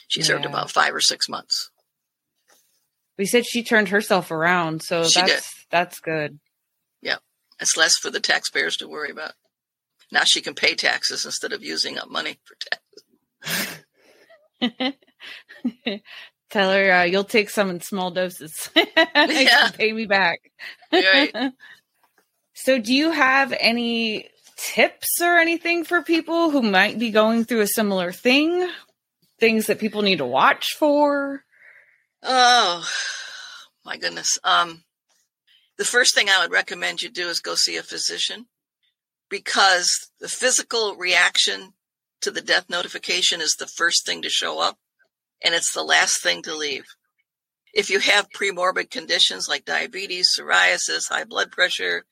She 0.07 0.21
served 0.23 0.45
about 0.45 0.71
five 0.71 0.93
or 0.95 1.01
six 1.01 1.29
months. 1.29 1.69
We 3.17 3.25
said 3.25 3.45
she 3.45 3.63
turned 3.63 3.89
herself 3.89 4.31
around, 4.31 4.81
so 4.81 5.03
She 5.03 5.19
that's 5.19 5.31
did. 5.33 5.65
that's 5.69 5.99
good. 5.99 6.39
Yeah, 7.01 7.17
it's 7.59 7.75
less 7.77 7.95
for 8.01 8.09
the 8.09 8.19
taxpayers 8.21 8.77
to 8.77 8.87
worry 8.87 9.11
about. 9.11 9.33
Now 10.11 10.23
she 10.23 10.41
can 10.41 10.55
pay 10.55 10.73
taxes 10.73 11.25
instead 11.25 11.53
of 11.53 11.63
using 11.63 11.97
up 11.99 12.09
money 12.09 12.39
for 12.43 12.55
taxes. 13.41 13.83
Tell 16.49 16.71
her 16.71 16.91
uh, 16.91 17.03
you'll 17.03 17.23
take 17.25 17.49
some 17.51 17.69
in 17.69 17.81
small 17.81 18.09
doses. 18.09 18.69
Yeah. 19.15 19.69
Pay 19.71 19.91
me 19.91 20.05
back. 20.07 20.39
Right. 20.91 21.31
so, 22.53 22.79
do 22.79 22.93
you 22.93 23.11
have 23.11 23.53
any 23.59 24.29
tips 24.59 25.21
or 25.21 25.37
anything 25.37 25.83
for 25.83 26.01
people 26.01 26.49
who 26.49 26.61
might 26.61 26.99
be 26.99 27.11
going 27.11 27.45
through 27.45 27.61
a 27.61 27.67
similar 27.67 28.11
thing? 28.11 28.69
Things 29.39 29.67
that 29.67 29.79
people 29.79 30.01
need 30.01 30.17
to 30.17 30.25
watch 30.25 30.75
for? 30.77 31.43
Oh 32.21 32.87
my 33.85 33.97
goodness. 33.97 34.37
Um, 34.43 34.83
the 35.77 35.85
first 35.85 36.13
thing 36.13 36.27
I 36.29 36.41
would 36.41 36.51
recommend 36.51 37.01
you 37.01 37.09
do 37.09 37.29
is 37.29 37.39
go 37.39 37.55
see 37.55 37.77
a 37.77 37.83
physician 37.83 38.47
because 39.29 40.11
the 40.19 40.27
physical 40.27 40.95
reaction 40.95 41.73
to 42.21 42.31
the 42.31 42.41
death 42.41 42.69
notification 42.69 43.39
is 43.39 43.55
the 43.57 43.67
first 43.67 44.05
thing 44.05 44.21
to 44.23 44.29
show 44.29 44.59
up 44.59 44.77
and 45.43 45.55
it's 45.55 45.73
the 45.73 45.83
last 45.83 46.21
thing 46.21 46.41
to 46.43 46.55
leave. 46.55 46.83
If 47.73 47.89
you 47.89 47.99
have 47.99 48.29
premorbid 48.31 48.89
conditions 48.89 49.47
like 49.47 49.63
diabetes, 49.63 50.29
psoriasis, 50.37 51.07
high 51.07 51.23
blood 51.23 51.51
pressure, 51.51 52.03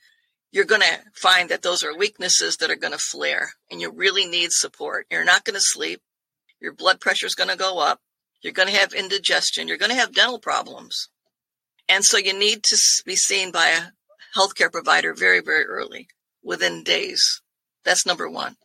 you're 0.51 0.65
going 0.65 0.81
to 0.81 0.99
find 1.13 1.49
that 1.49 1.61
those 1.61 1.83
are 1.83 1.95
weaknesses 1.95 2.57
that 2.57 2.71
are 2.71 2.75
going 2.75 2.93
to 2.93 2.99
flare 2.99 3.49
and 3.69 3.81
you 3.81 3.91
really 3.91 4.25
need 4.25 4.51
support. 4.51 5.05
You're 5.11 5.25
not 5.25 5.43
going 5.43 5.55
to 5.55 5.61
sleep. 5.61 6.01
Your 6.59 6.73
blood 6.73 6.99
pressure 6.99 7.27
is 7.27 7.35
going 7.35 7.49
to 7.49 7.57
go 7.57 7.79
up. 7.79 7.99
You're 8.41 8.53
going 8.53 8.69
to 8.69 8.79
have 8.79 8.93
indigestion. 8.93 9.67
You're 9.67 9.77
going 9.77 9.91
to 9.91 9.97
have 9.97 10.13
dental 10.13 10.39
problems. 10.39 11.09
And 11.89 12.03
so 12.03 12.17
you 12.17 12.37
need 12.37 12.63
to 12.63 12.77
be 13.05 13.15
seen 13.15 13.51
by 13.51 13.67
a 13.67 14.37
healthcare 14.37 14.71
provider 14.71 15.13
very, 15.13 15.39
very 15.39 15.65
early, 15.65 16.07
within 16.43 16.83
days. 16.83 17.41
That's 17.83 18.05
number 18.05 18.29
one. 18.29 18.55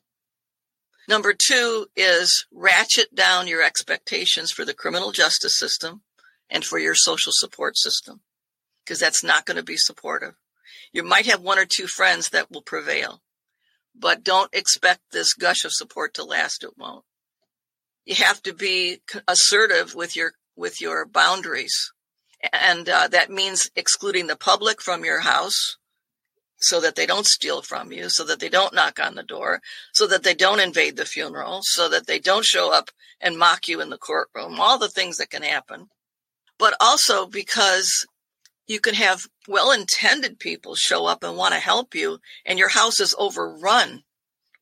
Number 1.09 1.35
two 1.35 1.87
is 1.97 2.47
ratchet 2.53 3.15
down 3.15 3.49
your 3.49 3.63
expectations 3.63 4.51
for 4.51 4.65
the 4.65 4.75
criminal 4.75 5.13
justice 5.13 5.59
system 5.59 6.03
and 6.49 6.65
for 6.65 6.79
your 6.79 6.95
social 6.95 7.33
support 7.35 7.77
system, 7.77 8.21
because 8.85 9.01
that's 9.01 9.25
not 9.25 9.47
going 9.47 9.57
to 9.57 9.63
be 9.63 9.77
supportive. 9.77 10.35
You 10.93 11.03
might 11.03 11.27
have 11.27 11.41
one 11.41 11.59
or 11.59 11.65
two 11.65 11.87
friends 11.87 12.31
that 12.31 12.51
will 12.51 12.63
prevail, 12.63 13.23
but 13.95 14.23
don't 14.23 14.55
expect 14.55 15.01
this 15.11 15.33
gush 15.33 15.65
of 15.65 15.73
support 15.73 16.15
to 16.15 16.25
last. 16.25 16.65
It 16.65 16.77
won't. 16.77 17.05
You 18.05 18.17
have 18.17 18.43
to 18.43 18.53
be 18.53 19.01
assertive 19.27 19.95
with 19.95 20.17
your 20.17 20.33
with 20.55 20.81
your 20.81 21.07
boundaries, 21.07 21.93
and 22.53 22.89
uh, 22.89 23.09
that 23.09 23.31
means 23.31 23.71
excluding 23.75 24.27
the 24.27 24.37
public 24.37 24.83
from 24.83 25.05
your 25.05 25.21
house 25.21 25.77
so 26.59 26.81
that 26.81 26.95
they 26.95 27.07
don't 27.07 27.27
steal 27.27 27.63
from 27.63 27.91
you, 27.91 28.09
so 28.09 28.25
that 28.25 28.39
they 28.39 28.49
don't 28.49 28.75
knock 28.75 29.01
on 29.01 29.15
the 29.15 29.23
door, 29.23 29.61
so 29.93 30.07
that 30.07 30.23
they 30.23 30.35
don't 30.35 30.61
invade 30.61 30.97
the 30.97 31.05
funeral, 31.05 31.61
so 31.63 31.89
that 31.89 32.07
they 32.07 32.19
don't 32.19 32.45
show 32.45 32.73
up 32.73 32.91
and 33.21 33.39
mock 33.39 33.67
you 33.67 33.81
in 33.81 33.91
the 33.91 33.99
courtroom, 33.99 34.61
all 34.61 34.79
the 34.79 34.89
things 34.89 35.17
that 35.17 35.31
can 35.31 35.43
happen. 35.43 35.89
But 36.59 36.75
also 36.81 37.27
because 37.27 38.07
you 38.73 38.81
can 38.81 38.95
have 38.95 39.29
well 39.47 39.71
intended 39.71 40.39
people 40.39 40.75
show 40.75 41.05
up 41.05 41.23
and 41.23 41.37
want 41.37 41.53
to 41.53 41.61
help 41.61 41.95
you, 41.95 42.19
and 42.47 42.59
your 42.59 42.71
house 42.71 43.01
is 43.01 43.15
overrun 43.19 44.03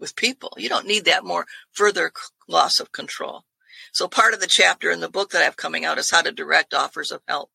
with 0.01 0.17
people. 0.17 0.53
You 0.57 0.69
don't 0.69 0.87
need 0.87 1.05
that 1.05 1.25
more 1.25 1.47
further 1.71 2.13
loss 2.49 2.81
of 2.81 2.91
control. 2.91 3.45
So 3.93 4.09
part 4.09 4.35
of 4.35 4.41
the 4.41 4.49
chapter 4.49 4.91
in 4.91 4.99
the 4.99 5.09
book 5.09 5.31
that 5.31 5.43
I 5.43 5.45
have 5.45 5.57
coming 5.57 5.85
out 5.85 5.99
is 5.99 6.11
how 6.11 6.23
to 6.23 6.33
direct 6.33 6.75
offers 6.75 7.13
of 7.13 7.23
help. 7.29 7.51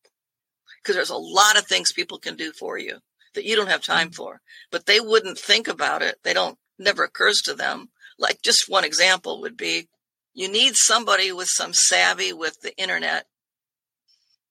Because 0.82 0.96
there's 0.96 1.10
a 1.10 1.16
lot 1.16 1.58
of 1.58 1.66
things 1.66 1.92
people 1.92 2.18
can 2.18 2.36
do 2.36 2.52
for 2.52 2.78
you 2.78 3.00
that 3.34 3.44
you 3.44 3.54
don't 3.54 3.68
have 3.68 3.82
time 3.82 4.10
for, 4.10 4.40
but 4.70 4.86
they 4.86 4.98
wouldn't 4.98 5.38
think 5.38 5.68
about 5.68 6.00
it. 6.00 6.16
They 6.22 6.32
don't, 6.32 6.58
never 6.78 7.04
occurs 7.04 7.42
to 7.42 7.54
them. 7.54 7.90
Like 8.18 8.40
just 8.40 8.64
one 8.66 8.84
example 8.84 9.42
would 9.42 9.58
be 9.58 9.88
you 10.32 10.50
need 10.50 10.72
somebody 10.74 11.32
with 11.32 11.48
some 11.48 11.74
savvy 11.74 12.32
with 12.32 12.62
the 12.62 12.74
internet 12.78 13.26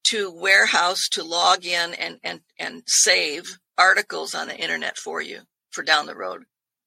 to 0.06 0.32
warehouse, 0.32 1.08
to 1.10 1.24
log 1.24 1.66
in 1.66 1.94
and, 1.94 2.20
and, 2.24 2.42
and 2.58 2.84
save 2.86 3.58
articles 3.78 4.34
on 4.34 4.48
the 4.48 4.58
internet 4.58 4.98
for 4.98 5.22
you 5.22 5.42
for 5.72 5.84
down 5.84 6.06
the 6.06 6.16
road. 6.16 6.44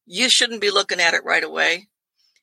You 0.06 0.28
shouldn't 0.28 0.60
be 0.60 0.70
looking 0.70 1.00
at 1.00 1.14
it 1.14 1.24
right 1.24 1.44
away. 1.44 1.88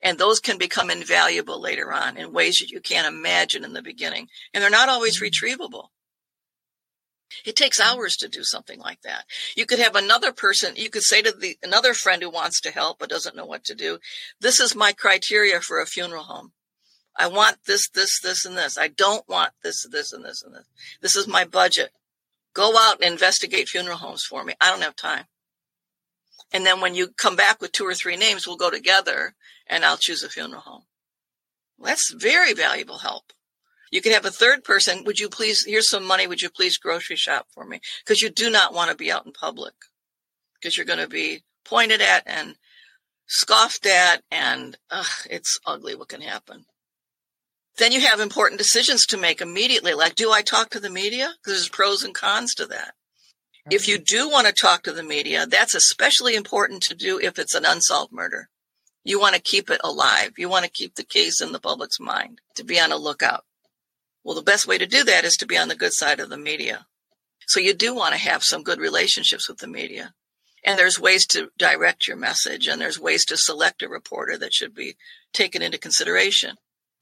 And 0.01 0.17
those 0.19 0.39
can 0.39 0.59
become 0.59 0.91
invaluable 0.91 1.59
later 1.59 1.91
on 1.91 2.17
in 2.17 2.31
ways 2.31 2.57
that 2.59 2.69
you 2.69 2.79
can't 2.79 3.07
imagine 3.07 3.63
in 3.63 3.73
the 3.73 3.81
beginning. 3.81 4.27
And 4.53 4.61
they're 4.61 4.69
not 4.69 4.89
always 4.89 5.19
mm-hmm. 5.19 5.25
retrievable. 5.25 5.87
It 7.43 7.55
takes 7.55 7.79
hours 7.79 8.15
to 8.17 8.29
do 8.29 8.43
something 8.43 8.79
like 8.79 9.01
that. 9.01 9.25
You 9.55 9.65
could 9.65 9.79
have 9.79 9.95
another 9.95 10.31
person, 10.31 10.75
you 10.75 10.89
could 10.89 11.03
say 11.03 11.21
to 11.21 11.31
the 11.31 11.57
another 11.63 11.93
friend 11.93 12.21
who 12.21 12.29
wants 12.29 12.61
to 12.61 12.71
help 12.71 12.99
but 12.99 13.09
doesn't 13.09 13.35
know 13.35 13.45
what 13.45 13.63
to 13.65 13.75
do, 13.75 13.99
this 14.39 14.59
is 14.59 14.75
my 14.75 14.93
criteria 14.93 15.59
for 15.59 15.81
a 15.81 15.87
funeral 15.87 16.23
home. 16.23 16.53
I 17.17 17.27
want 17.27 17.57
this, 17.65 17.89
this, 17.89 18.19
this, 18.21 18.45
and 18.45 18.57
this. 18.57 18.77
I 18.77 18.89
don't 18.89 19.27
want 19.29 19.51
this, 19.63 19.87
this, 19.89 20.11
and 20.11 20.23
this, 20.23 20.43
and 20.43 20.53
this. 20.53 20.65
This 21.01 21.15
is 21.15 21.27
my 21.27 21.45
budget. 21.45 21.91
Go 22.53 22.75
out 22.77 23.01
and 23.01 23.13
investigate 23.13 23.69
funeral 23.69 23.97
homes 23.97 24.23
for 24.23 24.43
me. 24.43 24.53
I 24.59 24.69
don't 24.69 24.83
have 24.83 24.95
time. 24.95 25.25
And 26.51 26.65
then 26.65 26.81
when 26.81 26.95
you 26.95 27.09
come 27.09 27.35
back 27.35 27.61
with 27.61 27.71
two 27.71 27.85
or 27.85 27.93
three 27.93 28.17
names, 28.17 28.47
we'll 28.47 28.57
go 28.57 28.69
together 28.69 29.33
and 29.67 29.83
I'll 29.83 29.97
choose 29.97 30.23
a 30.23 30.29
funeral 30.29 30.61
home. 30.61 30.83
Well, 31.77 31.89
that's 31.89 32.13
very 32.13 32.53
valuable 32.53 32.99
help. 32.99 33.33
You 33.91 34.01
can 34.01 34.13
have 34.13 34.25
a 34.25 34.31
third 34.31 34.63
person. 34.63 35.03
Would 35.05 35.19
you 35.19 35.29
please, 35.29 35.65
here's 35.65 35.89
some 35.89 36.05
money. 36.05 36.27
Would 36.27 36.41
you 36.41 36.49
please 36.49 36.77
grocery 36.77 37.15
shop 37.15 37.47
for 37.53 37.65
me? 37.65 37.79
Because 38.03 38.21
you 38.21 38.29
do 38.29 38.49
not 38.49 38.73
want 38.73 38.91
to 38.91 38.97
be 38.97 39.11
out 39.11 39.25
in 39.25 39.31
public 39.31 39.73
because 40.55 40.77
you're 40.77 40.85
going 40.85 40.99
to 40.99 41.07
be 41.07 41.43
pointed 41.63 42.01
at 42.01 42.23
and 42.25 42.55
scoffed 43.27 43.85
at 43.85 44.23
and 44.31 44.77
ugh, 44.91 45.27
it's 45.29 45.59
ugly 45.65 45.95
what 45.95 46.09
can 46.09 46.21
happen. 46.21 46.65
Then 47.77 47.91
you 47.91 47.99
have 48.01 48.19
important 48.19 48.57
decisions 48.57 49.05
to 49.07 49.17
make 49.17 49.41
immediately. 49.41 49.93
Like, 49.93 50.15
do 50.15 50.31
I 50.31 50.41
talk 50.41 50.69
to 50.69 50.79
the 50.79 50.89
media? 50.89 51.33
Because 51.37 51.59
there's 51.59 51.69
pros 51.69 52.03
and 52.03 52.15
cons 52.15 52.55
to 52.55 52.65
that. 52.67 52.93
If 53.69 53.87
you 53.87 53.97
do 53.97 54.29
want 54.29 54.47
to 54.47 54.53
talk 54.53 54.83
to 54.83 54.91
the 54.91 55.03
media, 55.03 55.47
that's 55.47 55.73
especially 55.73 56.35
important 56.35 56.83
to 56.83 56.95
do 56.95 57.19
if 57.19 57.39
it's 57.39 57.55
an 57.55 57.65
unsolved 57.65 58.13
murder. 58.13 58.49
You 59.03 59.19
want 59.19 59.35
to 59.35 59.41
keep 59.41 59.69
it 59.69 59.81
alive. 59.83 60.33
You 60.37 60.49
want 60.49 60.65
to 60.65 60.71
keep 60.71 60.95
the 60.95 61.03
case 61.03 61.41
in 61.41 61.51
the 61.51 61.59
public's 61.59 61.99
mind 61.99 62.41
to 62.55 62.63
be 62.63 62.79
on 62.79 62.91
a 62.91 62.97
lookout. 62.97 63.43
Well, 64.23 64.35
the 64.35 64.41
best 64.41 64.67
way 64.67 64.77
to 64.77 64.85
do 64.85 65.03
that 65.03 65.25
is 65.25 65.35
to 65.37 65.45
be 65.45 65.57
on 65.57 65.67
the 65.67 65.75
good 65.75 65.93
side 65.93 66.19
of 66.19 66.29
the 66.29 66.37
media. 66.37 66.85
So 67.47 67.59
you 67.59 67.73
do 67.73 67.93
want 67.93 68.13
to 68.13 68.19
have 68.19 68.43
some 68.43 68.63
good 68.63 68.79
relationships 68.79 69.47
with 69.49 69.59
the 69.59 69.67
media. 69.67 70.13
And 70.63 70.79
there's 70.79 70.99
ways 70.99 71.27
to 71.27 71.49
direct 71.57 72.07
your 72.07 72.17
message 72.17 72.67
and 72.67 72.81
there's 72.81 72.99
ways 72.99 73.25
to 73.25 73.37
select 73.37 73.83
a 73.83 73.89
reporter 73.89 74.37
that 74.37 74.53
should 74.53 74.73
be 74.73 74.95
taken 75.31 75.61
into 75.61 75.77
consideration. 75.77 76.55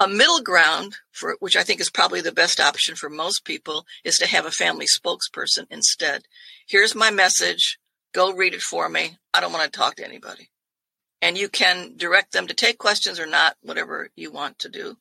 A 0.03 0.07
middle 0.09 0.41
ground 0.41 0.97
for 1.13 1.37
which 1.39 1.55
I 1.55 1.63
think 1.63 1.79
is 1.79 1.89
probably 1.89 2.19
the 2.19 2.33
best 2.33 2.59
option 2.59 2.93
for 2.93 3.09
most 3.09 3.45
people 3.45 3.85
is 4.03 4.17
to 4.17 4.27
have 4.27 4.45
a 4.45 4.51
family 4.51 4.85
spokesperson 4.85 5.65
instead. 5.69 6.23
Here's 6.67 6.93
my 6.93 7.09
message. 7.09 7.79
Go 8.13 8.33
read 8.33 8.53
it 8.53 8.61
for 8.61 8.89
me. 8.89 9.17
I 9.33 9.39
don't 9.39 9.53
want 9.53 9.63
to 9.63 9.79
talk 9.79 9.95
to 9.95 10.05
anybody. 10.05 10.49
And 11.21 11.37
you 11.37 11.47
can 11.47 11.93
direct 11.95 12.33
them 12.33 12.47
to 12.47 12.53
take 12.53 12.79
questions 12.79 13.17
or 13.17 13.25
not, 13.25 13.55
whatever 13.61 14.09
you 14.17 14.29
want 14.29 14.59
to 14.59 14.69
do. 14.69 14.97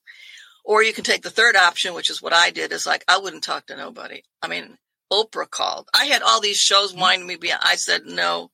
Or 0.65 0.85
you 0.85 0.93
can 0.93 1.03
take 1.03 1.23
the 1.23 1.31
third 1.31 1.57
option, 1.57 1.95
which 1.95 2.09
is 2.09 2.23
what 2.23 2.33
I 2.33 2.51
did, 2.51 2.71
is 2.71 2.87
like, 2.87 3.05
I 3.09 3.19
wouldn't 3.19 3.43
talk 3.43 3.67
to 3.67 3.77
nobody. 3.77 4.23
I 4.41 4.47
mean, 4.47 4.79
Oprah 5.13 5.51
called. 5.51 5.89
I 5.93 6.05
had 6.05 6.23
all 6.23 6.41
these 6.41 6.59
shows 6.59 6.93
mm-hmm. 6.93 7.01
winding 7.01 7.27
me 7.27 7.35
behind. 7.35 7.63
I 7.65 7.75
said, 7.75 8.03
no, 8.07 8.53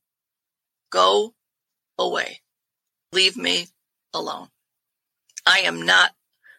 go 0.91 1.35
away. 1.99 2.41
Leave 3.13 3.37
me 3.37 3.67
alone. 4.15 4.49
I 5.45 5.59
am 5.61 5.85
not 5.85 6.13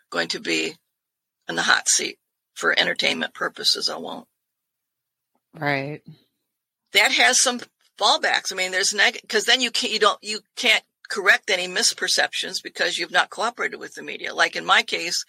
going 0.10 0.30
to 0.30 0.40
be 0.40 0.74
in 1.48 1.56
the 1.56 1.62
hot 1.62 1.88
seat 1.88 2.18
for 2.54 2.78
entertainment 2.78 3.34
purposes. 3.34 3.90
I 3.90 3.98
won't. 3.98 4.28
Right. 5.54 6.02
That 6.94 7.12
has 7.12 7.42
some 7.42 7.60
fallbacks. 8.00 8.52
I 8.52 8.56
mean, 8.56 8.72
there's 8.72 8.94
negative 8.94 9.22
because 9.24 9.46
then 9.46 9.62
you 9.62 9.72
can't, 9.72 9.94
you 9.94 10.00
don't, 10.00 10.20
you 10.22 10.40
can't 10.56 10.84
correct 11.10 11.50
any 11.50 11.68
misperceptions 11.68 12.62
because 12.64 12.98
you've 12.98 13.12
not 13.12 13.30
cooperated 13.30 13.80
with 13.80 13.96
the 13.96 14.04
media. 14.04 14.34
Like 14.34 14.56
in 14.56 14.66
my 14.66 14.84
case, 14.84 15.26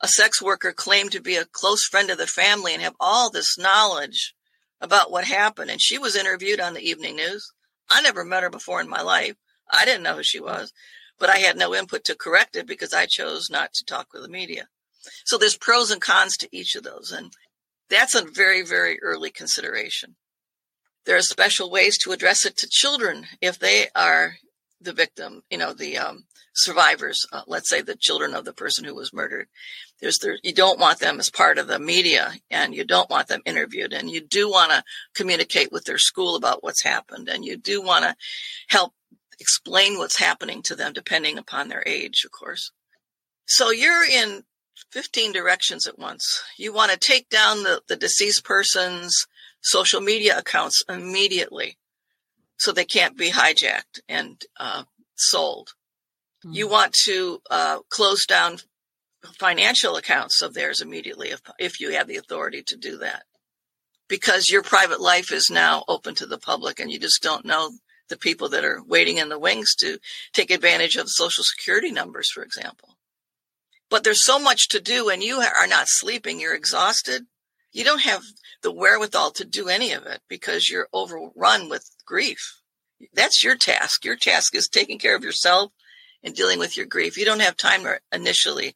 a 0.00 0.08
sex 0.08 0.42
worker 0.42 0.72
claimed 0.72 1.12
to 1.12 1.20
be 1.20 1.36
a 1.36 1.44
close 1.44 1.84
friend 1.84 2.10
of 2.10 2.18
the 2.18 2.26
family 2.26 2.74
and 2.74 2.82
have 2.82 2.94
all 3.00 3.30
this 3.30 3.58
knowledge 3.58 4.34
about 4.80 5.10
what 5.10 5.24
happened. 5.24 5.70
And 5.70 5.80
she 5.80 5.98
was 5.98 6.16
interviewed 6.16 6.60
on 6.60 6.74
the 6.74 6.86
evening 6.86 7.16
news. 7.16 7.52
I 7.88 8.02
never 8.02 8.24
met 8.24 8.42
her 8.42 8.50
before 8.50 8.80
in 8.80 8.88
my 8.88 9.02
life. 9.02 9.34
I 9.70 9.84
didn't 9.84 10.02
know 10.02 10.16
who 10.16 10.22
she 10.22 10.40
was, 10.40 10.72
but 11.18 11.30
I 11.30 11.38
had 11.38 11.56
no 11.56 11.74
input 11.74 12.04
to 12.04 12.14
correct 12.14 12.56
it 12.56 12.66
because 12.66 12.92
I 12.92 13.06
chose 13.06 13.48
not 13.50 13.72
to 13.74 13.84
talk 13.84 14.08
with 14.12 14.22
the 14.22 14.28
media. 14.28 14.68
So 15.24 15.38
there's 15.38 15.56
pros 15.56 15.90
and 15.90 16.00
cons 16.00 16.36
to 16.38 16.48
each 16.52 16.74
of 16.74 16.82
those. 16.82 17.12
And 17.12 17.32
that's 17.88 18.14
a 18.14 18.24
very, 18.24 18.62
very 18.62 19.00
early 19.02 19.30
consideration. 19.30 20.16
There 21.04 21.16
are 21.16 21.22
special 21.22 21.70
ways 21.70 21.96
to 21.98 22.12
address 22.12 22.44
it 22.44 22.56
to 22.58 22.68
children 22.68 23.26
if 23.40 23.58
they 23.58 23.88
are 23.94 24.36
the 24.80 24.92
victim, 24.92 25.42
you 25.50 25.58
know, 25.58 25.72
the 25.72 25.96
um, 25.98 26.24
survivors, 26.54 27.26
uh, 27.32 27.42
let's 27.46 27.68
say 27.68 27.80
the 27.80 27.96
children 27.96 28.34
of 28.34 28.44
the 28.44 28.52
person 28.52 28.84
who 28.84 28.94
was 28.94 29.12
murdered. 29.12 29.46
There's 30.00 30.18
there, 30.18 30.38
you 30.42 30.52
don't 30.52 30.80
want 30.80 30.98
them 30.98 31.18
as 31.18 31.30
part 31.30 31.58
of 31.58 31.68
the 31.68 31.78
media 31.78 32.32
and 32.50 32.74
you 32.74 32.84
don't 32.84 33.08
want 33.08 33.28
them 33.28 33.40
interviewed 33.46 33.92
and 33.92 34.10
you 34.10 34.20
do 34.20 34.50
want 34.50 34.72
to 34.72 34.82
communicate 35.14 35.72
with 35.72 35.84
their 35.84 35.98
school 35.98 36.36
about 36.36 36.62
what's 36.62 36.82
happened 36.82 37.28
and 37.28 37.44
you 37.44 37.56
do 37.56 37.80
want 37.80 38.04
to 38.04 38.16
help 38.68 38.92
explain 39.38 39.98
what's 39.98 40.18
happening 40.18 40.62
to 40.62 40.74
them 40.74 40.92
depending 40.92 41.38
upon 41.38 41.68
their 41.68 41.82
age, 41.86 42.24
of 42.24 42.30
course. 42.30 42.72
So 43.46 43.70
you're 43.70 44.04
in 44.04 44.42
15 44.92 45.32
directions 45.32 45.86
at 45.86 45.98
once. 45.98 46.42
You 46.58 46.72
want 46.72 46.92
to 46.92 46.98
take 46.98 47.28
down 47.28 47.62
the, 47.62 47.82
the 47.88 47.96
deceased 47.96 48.44
person's 48.44 49.26
social 49.62 50.00
media 50.00 50.38
accounts 50.38 50.82
immediately 50.88 51.76
so 52.58 52.72
they 52.72 52.84
can't 52.84 53.16
be 53.16 53.30
hijacked 53.30 54.00
and 54.08 54.40
uh, 54.58 54.84
sold. 55.14 55.70
Mm-hmm. 56.44 56.54
You 56.54 56.68
want 56.68 56.94
to 57.04 57.40
uh, 57.50 57.80
close 57.88 58.26
down 58.26 58.58
financial 59.38 59.96
accounts 59.96 60.42
of 60.42 60.54
theirs 60.54 60.80
immediately 60.80 61.30
if, 61.30 61.40
if 61.58 61.80
you 61.80 61.92
have 61.92 62.06
the 62.06 62.16
authority 62.16 62.62
to 62.62 62.76
do 62.76 62.98
that. 62.98 63.24
Because 64.08 64.48
your 64.48 64.62
private 64.62 65.00
life 65.00 65.32
is 65.32 65.50
now 65.50 65.84
open 65.88 66.14
to 66.16 66.26
the 66.26 66.38
public 66.38 66.78
and 66.78 66.90
you 66.90 67.00
just 67.00 67.22
don't 67.22 67.44
know 67.44 67.70
the 68.08 68.16
people 68.16 68.48
that 68.50 68.64
are 68.64 68.82
waiting 68.86 69.18
in 69.18 69.28
the 69.28 69.38
wings 69.38 69.74
to 69.76 69.98
take 70.32 70.50
advantage 70.50 70.96
of 70.96 71.10
social 71.10 71.44
security 71.44 71.90
numbers, 71.90 72.30
for 72.30 72.42
example. 72.42 72.96
But 73.88 74.04
there's 74.04 74.24
so 74.24 74.38
much 74.38 74.68
to 74.68 74.80
do 74.80 75.08
and 75.08 75.22
you 75.22 75.38
are 75.38 75.66
not 75.66 75.86
sleeping. 75.88 76.40
You're 76.40 76.54
exhausted. 76.54 77.26
You 77.72 77.84
don't 77.84 78.02
have 78.02 78.22
the 78.62 78.72
wherewithal 78.72 79.32
to 79.32 79.44
do 79.44 79.68
any 79.68 79.92
of 79.92 80.06
it 80.06 80.20
because 80.28 80.68
you're 80.68 80.88
overrun 80.92 81.68
with 81.68 81.88
grief. 82.04 82.60
That's 83.12 83.44
your 83.44 83.56
task. 83.56 84.04
Your 84.04 84.16
task 84.16 84.54
is 84.54 84.68
taking 84.68 84.98
care 84.98 85.14
of 85.14 85.22
yourself 85.22 85.72
and 86.22 86.34
dealing 86.34 86.58
with 86.58 86.76
your 86.76 86.86
grief. 86.86 87.16
You 87.16 87.24
don't 87.24 87.40
have 87.40 87.56
time 87.56 87.86
initially 88.12 88.74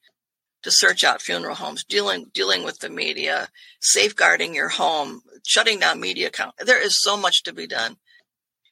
to 0.62 0.70
search 0.70 1.05
out 1.05 1.22
funeral 1.22 1.55
homes, 1.55 1.85
dealing 1.85 2.26
dealing 2.33 2.64
with 2.64 2.78
the 2.81 2.91
media, 2.91 3.49
safeguarding 3.81 4.55
your 4.55 4.68
home, 4.68 5.22
shutting 5.47 5.81
down 5.81 6.01
media 6.01 6.28
account. 6.28 6.55
There 6.59 6.83
is 6.83 7.01
so 7.01 7.16
much 7.16 7.43
to 7.45 7.53
be 7.53 7.66
done. 7.66 7.97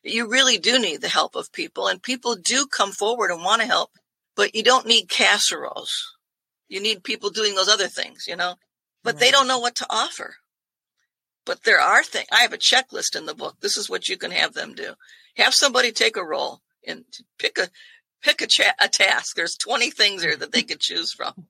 You 0.09 0.29
really 0.29 0.59
do 0.59 0.79
need 0.79 1.01
the 1.01 1.09
help 1.09 1.37
of 1.37 1.53
people, 1.53 1.89
and 1.89 2.03
people 2.03 2.37
do 2.37 2.67
come 2.67 2.93
forward 2.93 3.31
and 3.31 3.43
want 3.43 3.63
to 3.63 3.69
help, 3.69 3.91
but 4.37 4.55
you 4.55 4.63
don't 4.63 4.87
need 4.87 5.09
casseroles. 5.09 5.93
You 6.69 6.81
need 6.81 7.05
people 7.05 7.31
doing 7.31 7.55
those 7.55 7.69
other 7.69 7.89
things, 7.89 8.27
you 8.27 8.37
know, 8.37 8.57
but 9.03 9.15
right. 9.15 9.21
they 9.21 9.31
don't 9.31 9.49
know 9.49 9.59
what 9.59 9.77
to 9.77 9.87
offer. 9.89 10.37
But 11.45 11.65
there 11.65 11.81
are 11.81 12.05
things. 12.05 12.27
I 12.31 12.41
have 12.43 12.53
a 12.53 12.59
checklist 12.59 13.17
in 13.17 13.25
the 13.25 13.35
book. 13.35 13.57
This 13.61 13.77
is 13.77 13.89
what 13.89 14.09
you 14.09 14.19
can 14.19 14.31
have 14.33 14.53
them 14.53 14.75
do. 14.75 14.95
Have 15.37 15.55
somebody 15.55 15.93
take 15.93 16.17
a 16.17 16.25
role 16.25 16.61
and 16.87 17.05
pick 17.39 17.59
a 17.59 17.69
pick 18.23 18.43
a, 18.43 18.47
cha- 18.47 18.75
a 18.79 18.89
task. 18.89 19.35
There's 19.35 19.57
20 19.57 19.91
things 19.91 20.23
here 20.23 20.37
that 20.37 20.53
they 20.53 20.63
could 20.63 20.81
choose 20.81 21.13
from. 21.13 21.47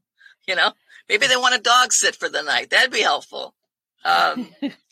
You 0.46 0.54
know, 0.54 0.72
maybe 1.08 1.26
they 1.26 1.36
want 1.36 1.56
a 1.56 1.60
dog 1.60 1.92
sit 1.92 2.14
for 2.14 2.28
the 2.28 2.42
night. 2.42 2.70
That'd 2.70 2.92
be 2.92 3.00
helpful. 3.00 3.54
Um, 4.04 4.50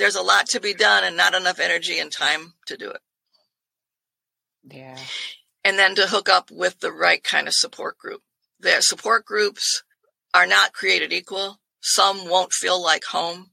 there's 0.00 0.16
a 0.16 0.22
lot 0.22 0.46
to 0.46 0.60
be 0.60 0.72
done 0.72 1.04
and 1.04 1.14
not 1.14 1.34
enough 1.34 1.60
energy 1.60 1.98
and 1.98 2.10
time 2.10 2.54
to 2.66 2.76
do 2.78 2.88
it. 2.90 3.00
Yeah. 4.64 4.96
And 5.62 5.78
then 5.78 5.94
to 5.96 6.06
hook 6.06 6.26
up 6.28 6.50
with 6.50 6.80
the 6.80 6.90
right 6.90 7.22
kind 7.22 7.46
of 7.46 7.52
support 7.52 7.98
group. 7.98 8.22
Their 8.58 8.80
support 8.80 9.26
groups 9.26 9.82
are 10.32 10.46
not 10.46 10.72
created 10.72 11.12
equal. 11.12 11.60
Some 11.82 12.28
won't 12.28 12.54
feel 12.54 12.82
like 12.82 13.04
home. 13.04 13.50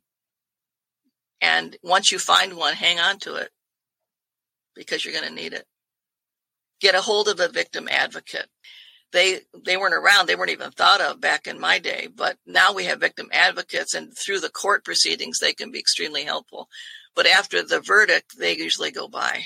And 1.41 1.75
once 1.83 2.13
you 2.13 2.17
find 2.17 2.55
one, 2.55 2.75
hang 2.75 2.97
on 2.97 3.19
to 3.19 3.35
it 3.35 3.49
because 4.73 5.03
you're 5.03 5.13
going 5.13 5.27
to 5.27 5.33
need 5.33 5.51
it. 5.51 5.65
Get 6.79 6.95
a 6.95 7.01
hold 7.01 7.27
of 7.27 7.41
a 7.41 7.49
victim 7.49 7.89
advocate. 7.91 8.47
They, 9.13 9.39
they 9.65 9.77
weren't 9.77 9.93
around. 9.93 10.27
They 10.27 10.35
weren't 10.35 10.51
even 10.51 10.71
thought 10.71 11.01
of 11.01 11.21
back 11.21 11.47
in 11.47 11.59
my 11.59 11.79
day, 11.79 12.09
but 12.13 12.37
now 12.45 12.73
we 12.73 12.85
have 12.85 12.99
victim 12.99 13.29
advocates 13.31 13.93
and 13.93 14.11
through 14.17 14.41
the 14.41 14.49
court 14.49 14.83
proceedings, 14.83 15.39
they 15.39 15.53
can 15.53 15.71
be 15.71 15.79
extremely 15.79 16.23
helpful. 16.23 16.67
But 17.15 17.25
after 17.25 17.63
the 17.63 17.79
verdict, 17.79 18.35
they 18.37 18.55
usually 18.57 18.91
go 18.91 19.07
by. 19.07 19.43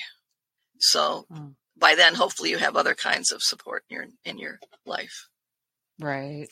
So 0.80 1.26
mm. 1.32 1.54
by 1.78 1.96
then, 1.96 2.16
hopefully 2.16 2.50
you 2.50 2.58
have 2.58 2.76
other 2.76 2.96
kinds 2.96 3.32
of 3.32 3.44
support 3.44 3.84
in 3.90 3.96
your, 3.96 4.06
in 4.26 4.38
your 4.40 4.60
life. 4.86 5.28
Right. 6.00 6.50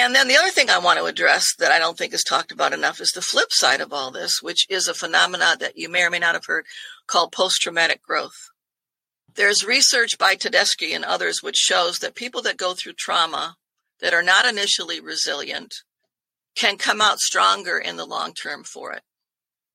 And 0.00 0.14
then 0.14 0.28
the 0.28 0.36
other 0.36 0.52
thing 0.52 0.70
I 0.70 0.78
want 0.78 1.00
to 1.00 1.06
address 1.06 1.54
that 1.58 1.72
I 1.72 1.80
don't 1.80 1.98
think 1.98 2.14
is 2.14 2.22
talked 2.22 2.52
about 2.52 2.72
enough 2.72 3.00
is 3.00 3.10
the 3.10 3.20
flip 3.20 3.48
side 3.50 3.80
of 3.80 3.92
all 3.92 4.12
this, 4.12 4.40
which 4.40 4.64
is 4.70 4.86
a 4.86 4.94
phenomenon 4.94 5.56
that 5.58 5.76
you 5.76 5.88
may 5.88 6.04
or 6.04 6.10
may 6.10 6.20
not 6.20 6.34
have 6.34 6.46
heard 6.46 6.66
called 7.08 7.32
post 7.32 7.60
traumatic 7.60 8.00
growth. 8.00 8.50
There's 9.34 9.64
research 9.64 10.18
by 10.18 10.34
Tedeschi 10.34 10.94
and 10.94 11.04
others 11.04 11.42
which 11.42 11.56
shows 11.56 11.98
that 11.98 12.14
people 12.14 12.42
that 12.42 12.56
go 12.56 12.74
through 12.74 12.94
trauma 12.94 13.56
that 14.00 14.14
are 14.14 14.22
not 14.22 14.46
initially 14.46 15.00
resilient 15.00 15.74
can 16.56 16.76
come 16.76 17.00
out 17.00 17.18
stronger 17.20 17.78
in 17.78 17.96
the 17.96 18.06
long 18.06 18.34
term 18.34 18.64
for 18.64 18.92
it 18.92 19.02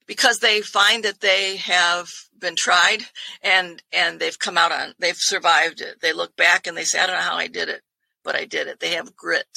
because 0.06 0.40
they 0.40 0.62
find 0.62 1.04
that 1.04 1.22
they 1.22 1.56
have 1.58 2.10
been 2.38 2.56
tried 2.58 3.04
and 3.42 3.82
and 3.94 4.20
they've 4.20 4.40
come 4.40 4.58
out 4.58 4.72
on 4.72 4.94
they've 5.00 5.16
survived 5.18 5.80
it 5.80 6.02
they 6.02 6.12
look 6.12 6.36
back 6.36 6.68
and 6.68 6.76
they 6.76 6.84
say 6.84 7.00
i 7.00 7.08
don't 7.08 7.16
know 7.16 7.22
how 7.22 7.38
i 7.38 7.48
did 7.48 7.70
it 7.70 7.82
but 8.22 8.36
i 8.36 8.44
did 8.44 8.68
it 8.68 8.82
they 8.82 8.90
have 8.90 9.16
grit 9.16 9.48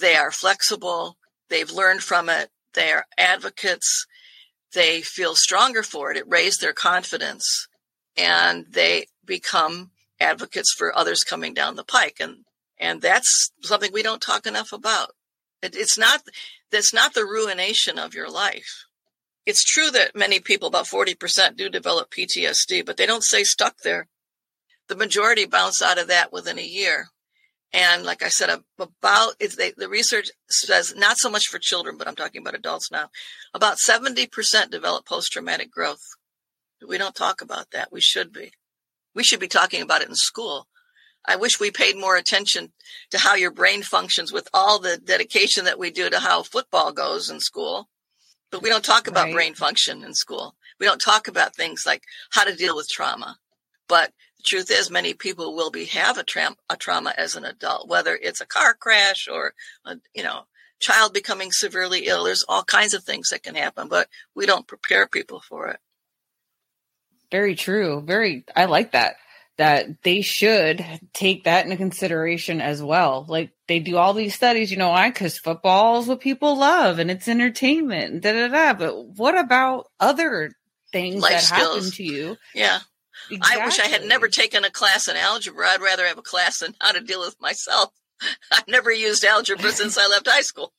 they 0.00 0.16
are 0.16 0.30
flexible. 0.30 1.18
They've 1.48 1.70
learned 1.70 2.02
from 2.02 2.28
it. 2.28 2.50
They 2.74 2.90
are 2.92 3.06
advocates. 3.18 4.06
They 4.72 5.02
feel 5.02 5.34
stronger 5.34 5.82
for 5.82 6.10
it. 6.10 6.16
It 6.16 6.28
raised 6.28 6.60
their 6.60 6.72
confidence 6.72 7.66
and 8.20 8.66
they 8.68 9.06
become 9.24 9.90
advocates 10.20 10.74
for 10.76 10.96
others 10.96 11.24
coming 11.24 11.54
down 11.54 11.76
the 11.76 11.84
pike. 11.84 12.18
And, 12.20 12.44
and 12.78 13.00
that's 13.00 13.50
something 13.62 13.90
we 13.92 14.02
don't 14.02 14.20
talk 14.20 14.46
enough 14.46 14.72
about. 14.72 15.12
It, 15.62 15.74
it's 15.74 15.96
not, 15.96 16.22
that's 16.70 16.92
not 16.92 17.14
the 17.14 17.24
ruination 17.24 17.98
of 17.98 18.14
your 18.14 18.30
life. 18.30 18.84
It's 19.46 19.64
true 19.64 19.90
that 19.90 20.14
many 20.14 20.38
people, 20.38 20.68
about 20.68 20.84
40% 20.84 21.56
do 21.56 21.70
develop 21.70 22.12
PTSD, 22.12 22.84
but 22.84 22.98
they 22.98 23.06
don't 23.06 23.24
stay 23.24 23.42
stuck 23.42 23.78
there. 23.82 24.08
The 24.88 24.96
majority 24.96 25.46
bounce 25.46 25.80
out 25.80 25.98
of 25.98 26.08
that 26.08 26.32
within 26.32 26.58
a 26.58 26.62
year. 26.62 27.08
And 27.72 28.04
like 28.04 28.22
I 28.22 28.28
said, 28.28 28.50
about 28.78 29.38
they, 29.38 29.72
the 29.76 29.88
research 29.88 30.28
says 30.48 30.92
not 30.96 31.18
so 31.18 31.30
much 31.30 31.46
for 31.46 31.58
children, 31.58 31.96
but 31.96 32.08
I'm 32.08 32.16
talking 32.16 32.42
about 32.42 32.56
adults 32.56 32.90
now. 32.90 33.08
About 33.54 33.78
70% 33.78 34.70
develop 34.70 35.06
post 35.06 35.32
traumatic 35.32 35.70
growth. 35.70 36.02
We 36.86 36.98
don't 36.98 37.14
talk 37.14 37.40
about 37.40 37.70
that. 37.72 37.92
We 37.92 38.00
should 38.00 38.32
be. 38.32 38.52
We 39.14 39.24
should 39.24 39.40
be 39.40 39.48
talking 39.48 39.82
about 39.82 40.02
it 40.02 40.08
in 40.08 40.14
school. 40.14 40.68
I 41.26 41.36
wish 41.36 41.60
we 41.60 41.70
paid 41.70 41.96
more 41.96 42.16
attention 42.16 42.72
to 43.10 43.18
how 43.18 43.34
your 43.34 43.50
brain 43.50 43.82
functions 43.82 44.32
with 44.32 44.48
all 44.54 44.78
the 44.78 44.96
dedication 44.96 45.64
that 45.64 45.78
we 45.78 45.90
do 45.90 46.08
to 46.08 46.18
how 46.18 46.42
football 46.42 46.92
goes 46.92 47.28
in 47.28 47.40
school. 47.40 47.88
But 48.50 48.62
we 48.62 48.68
don't 48.68 48.84
talk 48.84 49.06
about 49.06 49.26
right. 49.26 49.34
brain 49.34 49.54
function 49.54 50.02
in 50.02 50.14
school. 50.14 50.56
We 50.78 50.86
don't 50.86 51.00
talk 51.00 51.28
about 51.28 51.54
things 51.54 51.82
like 51.84 52.04
how 52.30 52.44
to 52.44 52.56
deal 52.56 52.74
with 52.74 52.88
trauma. 52.88 53.36
But 53.86 54.12
the 54.38 54.44
truth 54.44 54.70
is, 54.70 54.90
many 54.90 55.14
people 55.14 55.54
will 55.54 55.70
be 55.70 55.84
have 55.86 56.16
a, 56.16 56.24
tra- 56.24 56.56
a 56.70 56.76
trauma 56.76 57.12
as 57.16 57.36
an 57.36 57.44
adult, 57.44 57.88
whether 57.88 58.16
it's 58.16 58.40
a 58.40 58.46
car 58.46 58.74
crash 58.74 59.28
or 59.30 59.52
a, 59.84 59.96
you 60.14 60.22
know 60.22 60.44
child 60.80 61.12
becoming 61.12 61.50
severely 61.52 62.06
ill. 62.06 62.24
There's 62.24 62.44
all 62.48 62.64
kinds 62.64 62.94
of 62.94 63.04
things 63.04 63.28
that 63.28 63.42
can 63.42 63.54
happen, 63.54 63.88
but 63.88 64.08
we 64.34 64.46
don't 64.46 64.66
prepare 64.66 65.06
people 65.06 65.40
for 65.46 65.68
it. 65.68 65.78
Very 67.30 67.54
true. 67.54 68.02
Very, 68.04 68.44
I 68.54 68.64
like 68.66 68.92
that. 68.92 69.16
That 69.58 70.02
they 70.02 70.22
should 70.22 70.82
take 71.12 71.44
that 71.44 71.64
into 71.66 71.76
consideration 71.76 72.62
as 72.62 72.82
well. 72.82 73.26
Like 73.28 73.50
they 73.68 73.78
do 73.78 73.98
all 73.98 74.14
these 74.14 74.34
studies, 74.34 74.70
you 74.70 74.78
know, 74.78 74.88
why? 74.88 75.10
Because 75.10 75.38
football 75.38 76.00
is 76.00 76.06
what 76.06 76.20
people 76.20 76.56
love 76.56 76.98
and 76.98 77.10
it's 77.10 77.28
entertainment. 77.28 78.22
Da 78.22 78.32
da 78.32 78.48
da. 78.48 78.72
But 78.72 79.18
what 79.18 79.36
about 79.38 79.88
other 80.00 80.50
things 80.92 81.22
Life 81.22 81.32
that 81.32 81.42
skills. 81.42 81.74
happen 81.76 81.90
to 81.90 82.02
you? 82.02 82.36
Yeah. 82.54 82.78
Exactly. 83.30 83.60
I 83.60 83.64
wish 83.66 83.78
I 83.78 83.86
had 83.86 84.04
never 84.04 84.28
taken 84.28 84.64
a 84.64 84.70
class 84.70 85.08
in 85.08 85.16
algebra. 85.16 85.68
I'd 85.68 85.82
rather 85.82 86.06
have 86.06 86.16
a 86.18 86.22
class 86.22 86.62
on 86.62 86.74
how 86.80 86.92
to 86.92 87.00
deal 87.00 87.20
with 87.20 87.36
myself. 87.38 87.90
I've 88.52 88.66
never 88.66 88.90
used 88.90 89.24
algebra 89.24 89.70
since 89.72 89.98
I 89.98 90.06
left 90.06 90.26
high 90.26 90.40
school. 90.40 90.72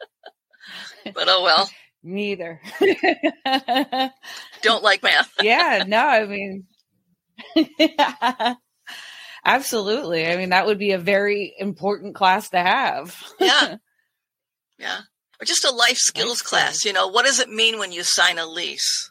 but 1.04 1.28
oh 1.28 1.42
well. 1.42 1.68
Neither. 2.02 2.60
Don't 4.62 4.82
like 4.82 5.02
math. 5.02 5.32
yeah, 5.42 5.84
no, 5.86 5.98
I 5.98 6.24
mean 6.26 6.66
Absolutely. 9.44 10.26
I 10.26 10.36
mean 10.36 10.50
that 10.50 10.66
would 10.66 10.78
be 10.78 10.92
a 10.92 10.98
very 10.98 11.54
important 11.58 12.14
class 12.14 12.50
to 12.50 12.58
have. 12.58 13.22
yeah. 13.40 13.76
Yeah. 14.78 15.00
Or 15.40 15.44
just 15.44 15.64
a 15.64 15.70
life 15.70 15.98
skills 15.98 16.42
class, 16.42 16.84
you 16.84 16.92
know, 16.92 17.08
what 17.08 17.26
does 17.26 17.40
it 17.40 17.50
mean 17.50 17.78
when 17.78 17.92
you 17.92 18.02
sign 18.02 18.38
a 18.38 18.46
lease? 18.46 19.10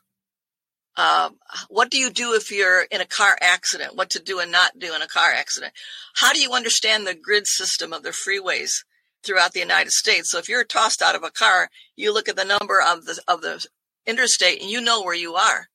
Um, 0.98 1.38
what 1.70 1.92
do 1.92 1.98
you 1.98 2.10
do 2.10 2.34
if 2.34 2.52
you're 2.52 2.84
in 2.84 3.02
a 3.02 3.06
car 3.06 3.38
accident? 3.42 3.96
What 3.96 4.12
to 4.12 4.20
do 4.20 4.40
and 4.40 4.52
not 4.52 4.80
do 4.80 4.96
in 4.96 5.02
a 5.02 5.08
car 5.08 5.32
accident? 5.32 5.74
How 6.16 6.32
do 6.34 6.40
you 6.40 6.54
understand 6.54 7.06
the 7.06 7.14
grid 7.16 7.46
system 7.48 7.94
of 7.94 8.04
the 8.04 8.10
freeways 8.12 8.84
throughout 9.26 9.54
the 9.54 9.60
United 9.60 9.92
States? 9.92 10.32
So 10.32 10.38
if 10.38 10.48
you're 10.48 10.64
tossed 10.64 11.02
out 11.02 11.16
of 11.16 11.24
a 11.24 11.32
car, 11.32 11.70
you 11.96 12.14
look 12.14 12.30
at 12.30 12.36
the 12.36 12.46
number 12.46 12.82
of 12.82 13.06
the 13.06 13.22
of 13.28 13.42
the 13.42 13.66
interstate 14.06 14.62
and 14.62 14.70
you 14.70 14.82
know 14.82 15.02
where 15.02 15.16
you 15.16 15.36
are 15.36 15.70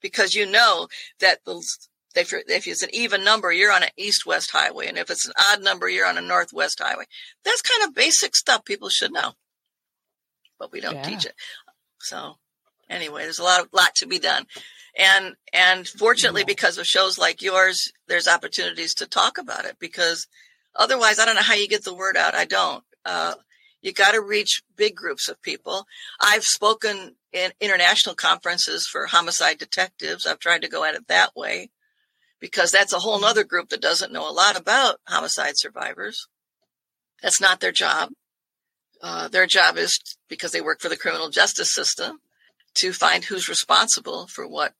because 0.00 0.34
you 0.34 0.46
know 0.46 0.88
that 1.20 1.44
the 1.44 1.62
if, 2.14 2.32
if 2.32 2.66
it's 2.66 2.82
an 2.82 2.90
even 2.92 3.24
number, 3.24 3.52
you're 3.52 3.72
on 3.72 3.82
an 3.82 3.90
east-west 3.96 4.50
highway, 4.52 4.86
and 4.86 4.98
if 4.98 5.10
it's 5.10 5.26
an 5.26 5.32
odd 5.36 5.62
number, 5.62 5.88
you're 5.88 6.06
on 6.06 6.18
a 6.18 6.22
northwest 6.22 6.80
highway. 6.80 7.04
That's 7.44 7.62
kind 7.62 7.88
of 7.88 7.94
basic 7.94 8.36
stuff 8.36 8.64
people 8.64 8.88
should 8.88 9.12
know, 9.12 9.32
but 10.58 10.72
we 10.72 10.80
don't 10.80 10.94
yeah. 10.94 11.02
teach 11.02 11.24
it. 11.24 11.34
So, 12.00 12.36
anyway, 12.88 13.22
there's 13.22 13.38
a 13.38 13.44
lot 13.44 13.62
of 13.62 13.68
lot 13.72 13.94
to 13.96 14.06
be 14.06 14.18
done, 14.18 14.46
and 14.96 15.34
and 15.52 15.88
fortunately, 15.88 16.42
yeah. 16.42 16.46
because 16.46 16.78
of 16.78 16.86
shows 16.86 17.18
like 17.18 17.42
yours, 17.42 17.90
there's 18.06 18.28
opportunities 18.28 18.94
to 18.94 19.06
talk 19.06 19.38
about 19.38 19.64
it. 19.64 19.76
Because 19.80 20.28
otherwise, 20.76 21.18
I 21.18 21.24
don't 21.24 21.34
know 21.34 21.42
how 21.42 21.54
you 21.54 21.68
get 21.68 21.84
the 21.84 21.94
word 21.94 22.16
out. 22.16 22.34
I 22.34 22.44
don't. 22.44 22.84
Uh, 23.04 23.34
you 23.82 23.92
got 23.92 24.12
to 24.12 24.20
reach 24.20 24.62
big 24.76 24.96
groups 24.96 25.28
of 25.28 25.42
people. 25.42 25.86
I've 26.20 26.44
spoken 26.44 27.16
in 27.32 27.52
international 27.60 28.14
conferences 28.14 28.86
for 28.86 29.06
homicide 29.06 29.58
detectives. 29.58 30.26
I've 30.26 30.38
tried 30.38 30.62
to 30.62 30.70
go 30.70 30.84
at 30.84 30.94
it 30.94 31.08
that 31.08 31.36
way 31.36 31.70
because 32.40 32.70
that's 32.70 32.92
a 32.92 32.98
whole 32.98 33.24
other 33.24 33.44
group 33.44 33.68
that 33.68 33.82
doesn't 33.82 34.12
know 34.12 34.28
a 34.28 34.32
lot 34.32 34.58
about 34.58 35.00
homicide 35.06 35.54
survivors. 35.56 36.28
That's 37.22 37.40
not 37.40 37.60
their 37.60 37.72
job. 37.72 38.10
Uh, 39.02 39.28
their 39.28 39.46
job 39.46 39.76
is 39.76 39.98
because 40.28 40.52
they 40.52 40.60
work 40.60 40.80
for 40.80 40.88
the 40.88 40.96
criminal 40.96 41.28
justice 41.28 41.72
system 41.72 42.20
to 42.76 42.92
find 42.92 43.24
who's 43.24 43.48
responsible 43.48 44.26
for 44.26 44.48
what 44.48 44.72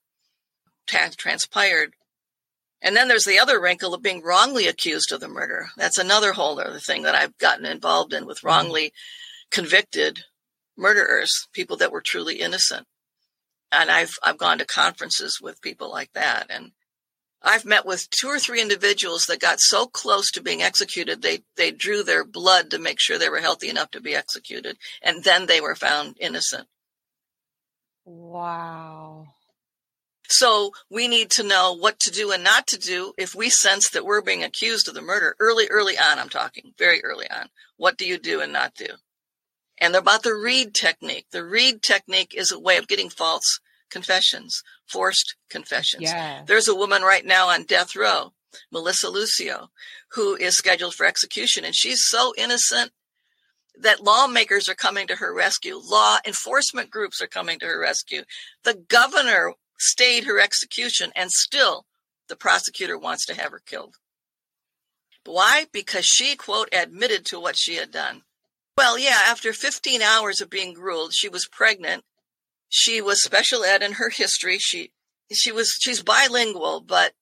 transpired. 0.87 1.93
And 2.81 2.95
then 2.95 3.07
there's 3.07 3.23
the 3.23 3.39
other 3.39 3.59
wrinkle 3.59 3.93
of 3.93 4.01
being 4.01 4.21
wrongly 4.21 4.67
accused 4.67 5.11
of 5.11 5.19
the 5.19 5.27
murder. 5.27 5.67
That's 5.77 5.97
another 5.97 6.33
whole 6.33 6.59
other 6.59 6.79
thing 6.79 7.03
that 7.03 7.15
I've 7.15 7.37
gotten 7.37 7.65
involved 7.65 8.13
in 8.13 8.25
with 8.25 8.43
wrongly 8.43 8.93
convicted 9.49 10.19
murderers, 10.77 11.47
people 11.53 11.77
that 11.77 11.91
were 11.91 12.01
truly 12.01 12.41
innocent. 12.41 12.85
And 13.71 13.89
I've 13.89 14.13
I've 14.21 14.37
gone 14.37 14.59
to 14.59 14.65
conferences 14.65 15.39
with 15.41 15.61
people 15.61 15.89
like 15.89 16.11
that 16.13 16.47
and 16.49 16.71
I've 17.45 17.63
met 17.63 17.85
with 17.85 18.09
two 18.09 18.27
or 18.27 18.39
three 18.39 18.59
individuals 18.59 19.25
that 19.25 19.39
got 19.39 19.59
so 19.59 19.85
close 19.85 20.31
to 20.31 20.41
being 20.41 20.63
executed, 20.63 21.21
they, 21.21 21.43
they 21.57 21.69
drew 21.69 22.03
their 22.03 22.25
blood 22.25 22.71
to 22.71 22.79
make 22.79 22.99
sure 22.99 23.19
they 23.19 23.29
were 23.29 23.39
healthy 23.39 23.69
enough 23.69 23.91
to 23.91 24.01
be 24.01 24.15
executed. 24.15 24.77
And 25.03 25.23
then 25.23 25.45
they 25.45 25.61
were 25.61 25.75
found 25.75 26.17
innocent. 26.19 26.67
Wow. 28.03 29.34
So 30.27 30.71
we 30.89 31.07
need 31.07 31.29
to 31.31 31.43
know 31.43 31.73
what 31.73 31.99
to 32.01 32.11
do 32.11 32.31
and 32.31 32.43
not 32.43 32.67
to 32.67 32.77
do 32.77 33.13
if 33.17 33.35
we 33.35 33.49
sense 33.49 33.89
that 33.91 34.05
we're 34.05 34.21
being 34.21 34.43
accused 34.43 34.87
of 34.87 34.93
the 34.93 35.01
murder 35.01 35.35
early, 35.39 35.67
early 35.69 35.97
on. 35.97 36.19
I'm 36.19 36.29
talking 36.29 36.73
very 36.77 37.03
early 37.03 37.29
on. 37.29 37.49
What 37.77 37.97
do 37.97 38.05
you 38.05 38.17
do 38.17 38.41
and 38.41 38.53
not 38.53 38.75
do? 38.75 38.87
And 39.77 39.95
about 39.95 40.23
the 40.23 40.33
Reid 40.33 40.73
technique. 40.73 41.27
The 41.31 41.43
Reid 41.43 41.81
technique 41.81 42.33
is 42.35 42.51
a 42.51 42.59
way 42.59 42.77
of 42.77 42.87
getting 42.87 43.09
false 43.09 43.59
confessions, 43.89 44.63
forced 44.87 45.35
confessions. 45.49 46.03
Yeah. 46.03 46.43
There's 46.45 46.67
a 46.67 46.75
woman 46.75 47.01
right 47.01 47.25
now 47.25 47.49
on 47.49 47.63
death 47.63 47.95
row, 47.95 48.33
Melissa 48.71 49.09
Lucio, 49.09 49.69
who 50.11 50.35
is 50.35 50.57
scheduled 50.57 50.95
for 50.95 51.05
execution, 51.05 51.65
and 51.65 51.75
she's 51.75 52.05
so 52.05 52.33
innocent 52.37 52.91
that 53.77 54.03
lawmakers 54.03 54.69
are 54.69 54.75
coming 54.75 55.07
to 55.07 55.17
her 55.17 55.33
rescue. 55.33 55.77
Law 55.77 56.17
enforcement 56.25 56.89
groups 56.89 57.21
are 57.21 57.27
coming 57.27 57.59
to 57.59 57.65
her 57.65 57.79
rescue. 57.79 58.23
The 58.63 58.75
governor 58.87 59.51
stayed 59.77 60.25
her 60.25 60.39
execution, 60.39 61.11
and 61.15 61.31
still 61.31 61.85
the 62.27 62.35
prosecutor 62.35 62.97
wants 62.97 63.25
to 63.25 63.35
have 63.35 63.51
her 63.51 63.61
killed. 63.65 63.95
Why? 65.25 65.65
Because 65.71 66.05
she, 66.05 66.35
quote, 66.35 66.69
admitted 66.71 67.25
to 67.27 67.39
what 67.39 67.57
she 67.57 67.75
had 67.75 67.91
done. 67.91 68.23
Well, 68.77 68.99
yeah, 68.99 69.19
after 69.25 69.53
15 69.53 70.01
hours 70.01 70.41
of 70.41 70.49
being 70.49 70.73
groomed, 70.73 71.13
she 71.13 71.29
was 71.29 71.47
pregnant 71.51 72.03
she 72.69 73.01
was 73.01 73.23
special 73.23 73.63
ed 73.63 73.81
in 73.81 73.93
her 73.93 74.09
history. 74.09 74.57
She 74.59 74.91
she 75.31 75.51
was 75.51 75.77
she's 75.79 76.03
bilingual, 76.03 76.81
but 76.81 77.13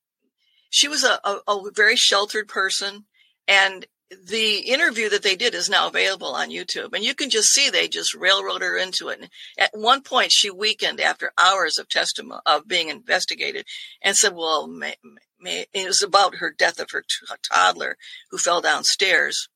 she 0.70 0.88
was 0.88 1.04
a, 1.04 1.20
a, 1.24 1.40
a 1.48 1.72
very 1.76 1.96
sheltered 1.96 2.48
person. 2.48 3.06
And 3.48 3.86
the 4.24 4.60
interview 4.60 5.10
that 5.10 5.24
they 5.24 5.36
did 5.36 5.54
is 5.54 5.70
now 5.70 5.88
available 5.88 6.36
on 6.36 6.50
YouTube, 6.50 6.94
and 6.94 7.04
you 7.04 7.16
can 7.16 7.30
just 7.30 7.50
see 7.50 7.70
they 7.70 7.88
just 7.88 8.14
railroad 8.14 8.62
her 8.62 8.78
into 8.78 9.10
it. 9.10 9.20
And 9.20 9.30
at 9.58 9.72
one 9.74 10.02
point, 10.02 10.32
she 10.32 10.50
weakened 10.50 11.00
after 11.00 11.32
hours 11.38 11.78
of 11.78 11.90
testimony 11.90 12.42
of 12.46 12.68
being 12.68 12.90
investigated, 12.90 13.66
and 14.02 14.16
said, 14.16 14.34
"Well, 14.36 14.68
may, 14.68 14.96
may, 15.40 15.66
it 15.74 15.88
was 15.88 16.02
about 16.02 16.36
her 16.36 16.52
death 16.52 16.80
of 16.80 16.92
her 16.92 17.02
t- 17.02 17.36
toddler 17.52 17.98
who 18.30 18.38
fell 18.38 18.62
downstairs." 18.62 19.48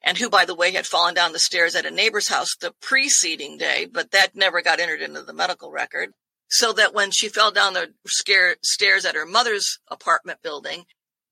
and 0.00 0.16
who, 0.18 0.30
by 0.30 0.44
the 0.44 0.54
way, 0.54 0.70
had 0.70 0.86
fallen 0.86 1.12
down 1.12 1.32
the 1.32 1.40
stairs 1.40 1.74
at 1.74 1.84
a 1.84 1.90
neighbor's 1.90 2.28
house 2.28 2.54
the 2.54 2.72
preceding 2.80 3.58
day, 3.58 3.84
but 3.84 4.12
that 4.12 4.36
never 4.36 4.62
got 4.62 4.78
entered 4.78 5.02
into 5.02 5.22
the 5.22 5.32
medical 5.32 5.72
record. 5.72 6.12
So 6.48 6.72
that 6.74 6.94
when 6.94 7.10
she 7.10 7.28
fell 7.28 7.50
down 7.50 7.74
the 7.74 7.92
stairs 8.06 9.04
at 9.04 9.14
her 9.16 9.26
mother's 9.26 9.80
apartment 9.88 10.40
building, 10.40 10.84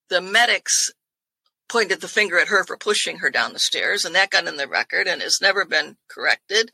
the 0.08 0.20
medics 0.20 0.90
pointed 1.68 2.00
the 2.00 2.08
finger 2.08 2.38
at 2.38 2.48
her 2.48 2.64
for 2.64 2.76
pushing 2.76 3.18
her 3.18 3.30
down 3.30 3.52
the 3.52 3.58
stairs, 3.58 4.04
and 4.04 4.14
that 4.14 4.30
got 4.30 4.46
in 4.46 4.56
the 4.56 4.68
record 4.68 5.06
and 5.06 5.22
has 5.22 5.40
never 5.40 5.64
been 5.64 5.96
corrected. 6.08 6.70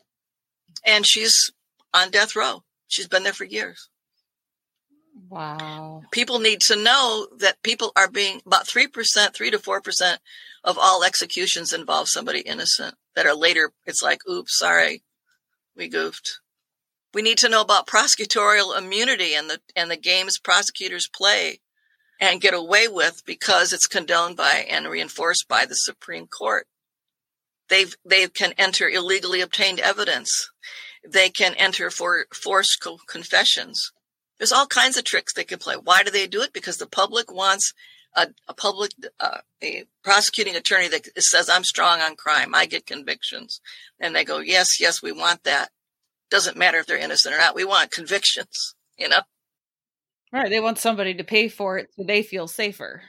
And 0.85 1.05
she's 1.05 1.51
on 1.93 2.11
death 2.11 2.35
row. 2.35 2.63
She's 2.87 3.07
been 3.07 3.23
there 3.23 3.33
for 3.33 3.45
years. 3.45 3.89
Wow. 5.29 6.03
People 6.11 6.39
need 6.39 6.61
to 6.61 6.75
know 6.75 7.27
that 7.37 7.61
people 7.63 7.91
are 7.95 8.09
being 8.09 8.41
about 8.45 8.65
3%, 8.65 9.33
3 9.33 9.51
to 9.51 9.57
4% 9.57 10.17
of 10.63 10.77
all 10.77 11.03
executions 11.03 11.73
involve 11.73 12.07
somebody 12.07 12.41
innocent 12.41 12.95
that 13.15 13.25
are 13.25 13.35
later, 13.35 13.71
it's 13.85 14.01
like, 14.01 14.27
oops, 14.27 14.57
sorry, 14.57 15.03
we 15.75 15.87
goofed. 15.87 16.39
We 17.13 17.21
need 17.21 17.37
to 17.39 17.49
know 17.49 17.61
about 17.61 17.87
prosecutorial 17.87 18.75
immunity 18.77 19.35
and 19.35 19.49
the, 19.49 19.59
and 19.75 19.91
the 19.91 19.97
games 19.97 20.39
prosecutors 20.39 21.07
play 21.07 21.59
and 22.23 22.41
get 22.41 22.53
away 22.53 22.87
with 22.87 23.21
because 23.25 23.73
it's 23.73 23.87
condoned 23.87 24.37
by 24.37 24.65
and 24.69 24.87
reinforced 24.87 25.47
by 25.47 25.65
the 25.65 25.75
Supreme 25.75 26.27
Court. 26.27 26.67
They've, 27.69 27.95
they 28.05 28.27
can 28.27 28.53
enter 28.57 28.87
illegally 28.87 29.41
obtained 29.41 29.79
evidence. 29.79 30.49
They 31.07 31.29
can 31.29 31.53
enter 31.55 31.89
for 31.89 32.25
forced 32.33 32.85
confessions 33.07 33.91
there's 34.37 34.51
all 34.51 34.67
kinds 34.67 34.97
of 34.97 35.03
tricks 35.03 35.33
they 35.33 35.43
can 35.43 35.59
play. 35.59 35.75
Why 35.75 36.03
do 36.03 36.11
they 36.11 36.27
do 36.27 36.41
it? 36.41 36.51
Because 36.51 36.75
the 36.77 36.85
public 36.85 37.31
wants 37.31 37.73
a, 38.15 38.27
a 38.47 38.53
public, 38.53 38.91
uh, 39.19 39.37
a 39.63 39.85
prosecuting 40.03 40.55
attorney 40.55 40.89
that 40.89 41.07
says, 41.23 41.49
I'm 41.49 41.63
strong 41.63 42.01
on 42.01 42.15
crime. 42.15 42.53
I 42.53 42.65
get 42.65 42.85
convictions. 42.85 43.61
And 43.99 44.15
they 44.15 44.25
go, 44.25 44.39
yes, 44.39 44.81
yes, 44.81 45.01
we 45.01 45.11
want 45.11 45.43
that. 45.43 45.69
Doesn't 46.29 46.57
matter 46.57 46.77
if 46.79 46.87
they're 46.87 46.97
innocent 46.97 47.33
or 47.33 47.37
not. 47.37 47.55
We 47.55 47.63
want 47.63 47.91
convictions, 47.91 48.75
you 48.97 49.07
know? 49.07 49.21
Right. 50.33 50.49
They 50.49 50.59
want 50.59 50.79
somebody 50.79 51.13
to 51.13 51.23
pay 51.23 51.47
for 51.47 51.77
it 51.77 51.89
so 51.95 52.03
they 52.03 52.23
feel 52.23 52.47
safer. 52.47 53.03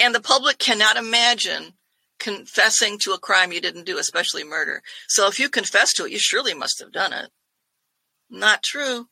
And 0.00 0.12
the 0.12 0.20
public 0.20 0.58
cannot 0.58 0.96
imagine 0.96 1.74
confessing 2.18 2.98
to 2.98 3.12
a 3.12 3.20
crime 3.20 3.52
you 3.52 3.60
didn't 3.60 3.86
do, 3.86 3.98
especially 3.98 4.42
murder. 4.42 4.82
So 5.06 5.28
if 5.28 5.38
you 5.38 5.48
confess 5.48 5.92
to 5.94 6.06
it, 6.06 6.10
you 6.10 6.18
surely 6.18 6.54
must 6.54 6.80
have 6.80 6.90
done 6.90 7.12
it. 7.12 7.30
Not 8.28 8.64
true. 8.64 9.06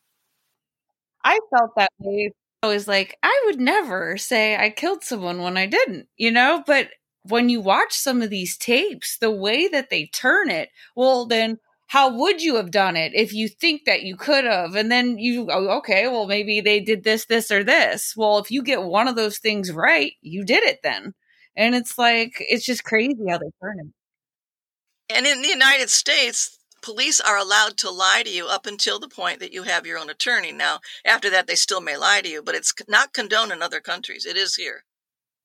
I 1.23 1.39
felt 1.57 1.71
that 1.77 1.93
way. 1.99 2.33
I 2.65 2.67
was 2.67 2.89
like, 2.89 3.17
I 3.23 3.43
would 3.47 3.61
never 3.61 4.17
say 4.17 4.57
I 4.57 4.71
killed 4.71 5.05
someone 5.05 5.41
when 5.41 5.57
I 5.57 5.67
didn't, 5.67 6.09
you 6.17 6.33
know? 6.33 6.65
But 6.67 6.89
when 7.23 7.49
you 7.49 7.61
watch 7.61 7.93
some 7.93 8.21
of 8.21 8.31
these 8.31 8.57
tapes, 8.57 9.17
the 9.19 9.31
way 9.31 9.69
that 9.69 9.91
they 9.91 10.07
turn 10.07 10.51
it, 10.51 10.71
well, 10.97 11.25
then 11.27 11.59
how 11.87 12.17
would 12.17 12.43
you 12.43 12.57
have 12.57 12.71
done 12.71 12.97
it 12.97 13.13
if 13.15 13.33
you 13.33 13.49
think 13.49 13.83
that 13.87 14.03
you 14.03 14.17
could 14.17 14.45
have? 14.45 14.75
And 14.75 14.91
then 14.91 15.19
you 15.19 15.47
go, 15.47 15.71
okay, 15.79 16.09
well, 16.09 16.27
maybe 16.27 16.61
they 16.61 16.81
did 16.81 17.05
this, 17.05 17.27
this, 17.27 17.51
or 17.51 17.63
this. 17.63 18.15
Well, 18.17 18.39
if 18.39 18.51
you 18.51 18.63
get 18.63 18.83
one 18.83 19.07
of 19.07 19.17
those 19.17 19.39
things 19.39 19.71
right, 19.71 20.13
you 20.21 20.45
did 20.45 20.65
it 20.65 20.81
then. 20.83 21.15
And 21.57 21.75
it's 21.75 21.99
like, 21.99 22.37
it's 22.41 22.65
just 22.65 22.85
crazy 22.85 23.29
how 23.29 23.39
they 23.39 23.51
turn 23.63 23.79
it. 23.81 25.15
And 25.15 25.27
in 25.27 25.43
the 25.43 25.49
United 25.49 25.91
States, 25.91 26.59
police 26.83 27.21
are 27.21 27.37
allowed 27.37 27.77
to 27.79 27.91
lie 27.91 28.23
to 28.25 28.31
you 28.31 28.47
up 28.47 28.67
until 28.67 28.99
the 28.99 29.09
point 29.09 29.41
that 29.41 29.53
you 29.53 29.63
have 29.65 29.87
your 29.87 29.99
own 29.99 30.11
attorney. 30.11 30.53
Now, 30.53 30.81
after 31.05 31.31
that, 31.31 31.47
they 31.47 31.55
still 31.55 31.81
may 31.81 31.97
lie 31.97 32.23
to 32.23 32.29
you, 32.29 32.43
but 32.43 32.55
it's 32.55 32.73
not 32.89 33.13
condoned 33.13 33.53
in 33.53 33.63
other 33.63 33.81
countries. 33.81 34.27
It 34.27 34.37
is 34.37 34.57
here. 34.57 34.85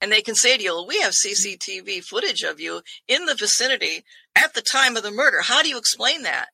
And 0.02 0.12
they 0.12 0.22
can 0.22 0.36
say 0.36 0.58
to 0.58 0.64
you, 0.64 0.74
well, 0.74 0.88
we 0.88 1.02
have 1.02 1.14
CCTV 1.14 2.04
footage 2.04 2.44
of 2.44 2.60
you 2.60 2.82
in 3.08 3.26
the 3.26 3.36
vicinity 3.36 4.06
at 4.36 4.54
the 4.54 4.62
time 4.62 4.96
of 4.96 5.04
the 5.04 5.12
murder. 5.12 5.42
How 5.42 5.62
do 5.62 5.70
you 5.70 5.78
explain 5.78 6.24
that? 6.24 6.48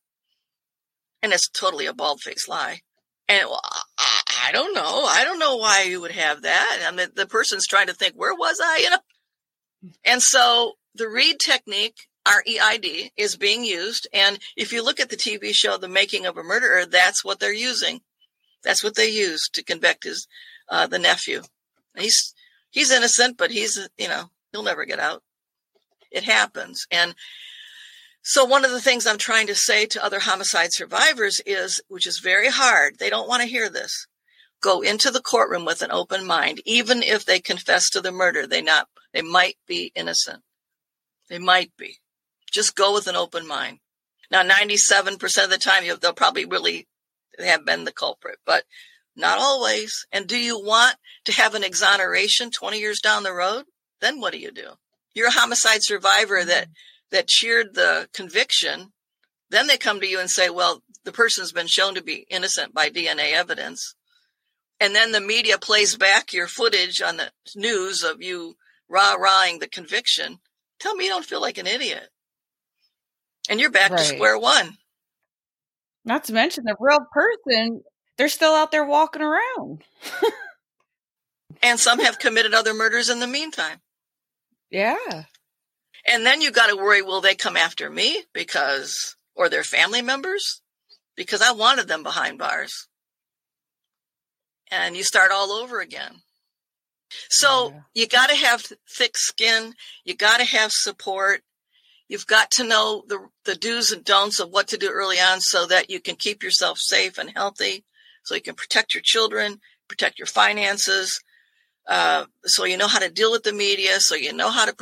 And 1.21 1.31
it's 1.31 1.49
totally 1.49 1.85
a 1.85 1.93
bald 1.93 2.21
faced 2.21 2.49
lie. 2.49 2.81
And 3.27 3.47
well, 3.49 3.61
I, 3.97 4.21
I, 4.47 4.51
don't 4.51 4.73
know. 4.73 5.05
I 5.05 5.23
don't 5.23 5.39
know 5.39 5.57
why 5.57 5.83
you 5.83 6.01
would 6.01 6.11
have 6.11 6.43
that. 6.43 6.85
I 6.87 6.91
mean, 6.91 7.09
the 7.15 7.25
person's 7.25 7.67
trying 7.67 7.87
to 7.87 7.93
think, 7.93 8.13
where 8.15 8.35
was 8.35 8.59
I? 8.63 8.77
You 8.83 8.89
know? 8.91 9.91
And 10.03 10.21
so 10.21 10.73
the 10.93 11.07
Reid 11.07 11.39
technique 11.39 11.97
R-E-I-D 12.25 13.11
is 13.17 13.37
being 13.37 13.63
used. 13.63 14.07
And 14.13 14.39
if 14.55 14.73
you 14.73 14.83
look 14.83 14.99
at 14.99 15.09
the 15.09 15.15
TV 15.15 15.51
show, 15.53 15.77
The 15.77 15.87
Making 15.87 16.25
of 16.25 16.37
a 16.37 16.43
Murderer, 16.43 16.85
that's 16.85 17.23
what 17.23 17.39
they're 17.39 17.53
using. 17.53 18.01
That's 18.63 18.83
what 18.83 18.95
they 18.95 19.09
use 19.09 19.47
to 19.53 19.63
convict 19.63 20.05
his, 20.05 20.27
uh, 20.69 20.87
the 20.87 20.99
nephew. 20.99 21.41
He's, 21.95 22.33
he's 22.75 22.91
innocent, 22.91 23.37
but 23.37 23.49
he's, 23.49 23.79
you 23.97 24.09
know, 24.09 24.29
he'll 24.51 24.61
never 24.61 24.85
get 24.85 24.99
out. 24.99 25.23
It 26.11 26.23
happens. 26.23 26.85
And 26.91 27.15
so 28.21 28.45
one 28.45 28.65
of 28.65 28.71
the 28.71 28.81
things 28.81 29.07
I'm 29.07 29.17
trying 29.17 29.47
to 29.47 29.55
say 29.55 29.85
to 29.87 30.03
other 30.03 30.19
homicide 30.19 30.73
survivors 30.73 31.41
is, 31.45 31.81
which 31.87 32.05
is 32.05 32.19
very 32.19 32.49
hard, 32.49 32.99
they 32.99 33.09
don't 33.09 33.27
want 33.27 33.41
to 33.41 33.49
hear 33.49 33.69
this. 33.69 34.05
go 34.61 34.81
into 34.81 35.11
the 35.11 35.21
courtroom 35.21 35.63
with 35.63 35.81
an 35.81 35.91
open 35.91 36.25
mind, 36.25 36.59
even 36.65 37.03
if 37.03 37.23
they 37.23 37.39
confess 37.39 37.89
to 37.89 38.01
the 38.01 38.11
murder. 38.11 38.47
They 38.47 38.61
not 38.61 38.87
they 39.13 39.21
might 39.21 39.57
be 39.67 39.91
innocent. 39.95 40.41
They 41.29 41.39
might 41.39 41.71
be. 41.77 41.99
Just 42.51 42.75
go 42.75 42.93
with 42.93 43.07
an 43.07 43.15
open 43.15 43.47
mind. 43.47 43.79
Now, 44.31 44.43
97% 44.43 45.43
of 45.43 45.49
the 45.49 45.57
time, 45.57 45.83
they'll 46.01 46.13
probably 46.13 46.45
really 46.45 46.87
have 47.39 47.65
been 47.65 47.85
the 47.85 47.91
culprit, 47.91 48.39
but 48.45 48.63
not 49.15 49.37
always. 49.37 50.05
And 50.11 50.27
do 50.27 50.37
you 50.37 50.59
want 50.59 50.95
to 51.25 51.31
have 51.33 51.55
an 51.55 51.63
exoneration 51.63 52.51
20 52.51 52.79
years 52.79 52.99
down 52.99 53.23
the 53.23 53.33
road? 53.33 53.65
Then 54.01 54.19
what 54.19 54.33
do 54.33 54.39
you 54.39 54.51
do? 54.51 54.71
You're 55.13 55.29
a 55.29 55.31
homicide 55.31 55.83
survivor 55.83 56.43
that, 56.43 56.65
mm-hmm. 56.65 56.71
that 57.11 57.27
cheered 57.27 57.73
the 57.73 58.09
conviction. 58.13 58.91
Then 59.49 59.67
they 59.67 59.77
come 59.77 59.99
to 60.01 60.07
you 60.07 60.19
and 60.19 60.29
say, 60.29 60.49
well, 60.49 60.81
the 61.05 61.11
person's 61.11 61.51
been 61.51 61.67
shown 61.67 61.95
to 61.95 62.03
be 62.03 62.25
innocent 62.29 62.73
by 62.73 62.89
DNA 62.89 63.33
evidence. 63.33 63.95
And 64.79 64.93
then 64.93 65.11
the 65.13 65.21
media 65.21 65.57
plays 65.57 65.95
back 65.95 66.33
your 66.33 66.47
footage 66.47 67.01
on 67.01 67.17
the 67.17 67.31
news 67.55 68.03
of 68.03 68.21
you 68.21 68.55
rah-rahing 68.89 69.59
the 69.59 69.69
conviction. 69.69 70.39
Tell 70.79 70.95
me 70.95 71.05
you 71.05 71.11
don't 71.11 71.25
feel 71.25 71.41
like 71.41 71.57
an 71.57 71.67
idiot. 71.67 72.09
And 73.49 73.59
you're 73.59 73.71
back 73.71 73.91
right. 73.91 73.99
to 73.99 74.05
square 74.05 74.37
one. 74.37 74.77
Not 76.03 76.25
to 76.25 76.33
mention 76.33 76.65
the 76.65 76.75
real 76.79 77.05
person, 77.11 77.81
they're 78.17 78.29
still 78.29 78.53
out 78.53 78.71
there 78.71 78.85
walking 78.85 79.21
around. 79.21 79.83
and 81.61 81.79
some 81.79 81.99
have 81.99 82.19
committed 82.19 82.53
other 82.53 82.73
murders 82.73 83.09
in 83.09 83.19
the 83.19 83.27
meantime. 83.27 83.79
Yeah. 84.69 85.23
And 86.07 86.25
then 86.25 86.41
you 86.41 86.51
got 86.51 86.67
to 86.67 86.75
worry 86.75 87.01
will 87.01 87.21
they 87.21 87.35
come 87.35 87.57
after 87.57 87.89
me 87.89 88.23
because, 88.33 89.15
or 89.35 89.49
their 89.49 89.63
family 89.63 90.01
members? 90.01 90.61
Because 91.15 91.41
I 91.41 91.51
wanted 91.51 91.87
them 91.87 92.03
behind 92.03 92.37
bars. 92.37 92.87
And 94.71 94.95
you 94.95 95.03
start 95.03 95.31
all 95.31 95.51
over 95.51 95.79
again. 95.79 96.21
So 97.29 97.71
yeah. 97.71 97.79
you 97.93 98.07
got 98.07 98.29
to 98.29 98.35
have 98.35 98.63
thick 98.89 99.17
skin. 99.17 99.73
You 100.03 100.15
got 100.15 100.39
to 100.39 100.45
have 100.45 100.71
support. 100.71 101.41
You've 102.07 102.27
got 102.27 102.51
to 102.51 102.63
know 102.63 103.03
the, 103.07 103.27
the 103.45 103.55
do's 103.55 103.91
and 103.91 104.03
don'ts 104.03 104.39
of 104.39 104.49
what 104.49 104.67
to 104.69 104.77
do 104.77 104.89
early 104.89 105.17
on 105.17 105.41
so 105.41 105.65
that 105.67 105.89
you 105.89 105.99
can 105.99 106.15
keep 106.15 106.43
yourself 106.43 106.77
safe 106.79 107.17
and 107.17 107.31
healthy, 107.31 107.83
so 108.25 108.35
you 108.35 108.41
can 108.41 108.55
protect 108.55 108.93
your 108.93 109.01
children, 109.03 109.59
protect 109.87 110.19
your 110.19 110.25
finances, 110.25 111.21
uh, 111.87 112.25
so 112.43 112.65
you 112.65 112.77
know 112.77 112.87
how 112.87 112.99
to 112.99 113.09
deal 113.09 113.31
with 113.31 113.43
the 113.43 113.53
media, 113.53 113.99
so 113.99 114.15
you 114.15 114.33
know 114.33 114.49
how 114.49 114.65
to 114.65 114.75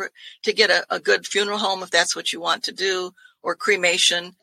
to 0.43 0.53
get 0.53 0.69
a, 0.69 0.85
a 0.89 0.99
good 0.99 1.27
funeral 1.27 1.57
home 1.57 1.83
if 1.83 1.91
that's 1.91 2.15
what 2.15 2.31
you 2.31 2.39
want 2.39 2.63
to 2.63 2.71
do, 2.71 3.11
or 3.41 3.55
cremation. 3.55 4.35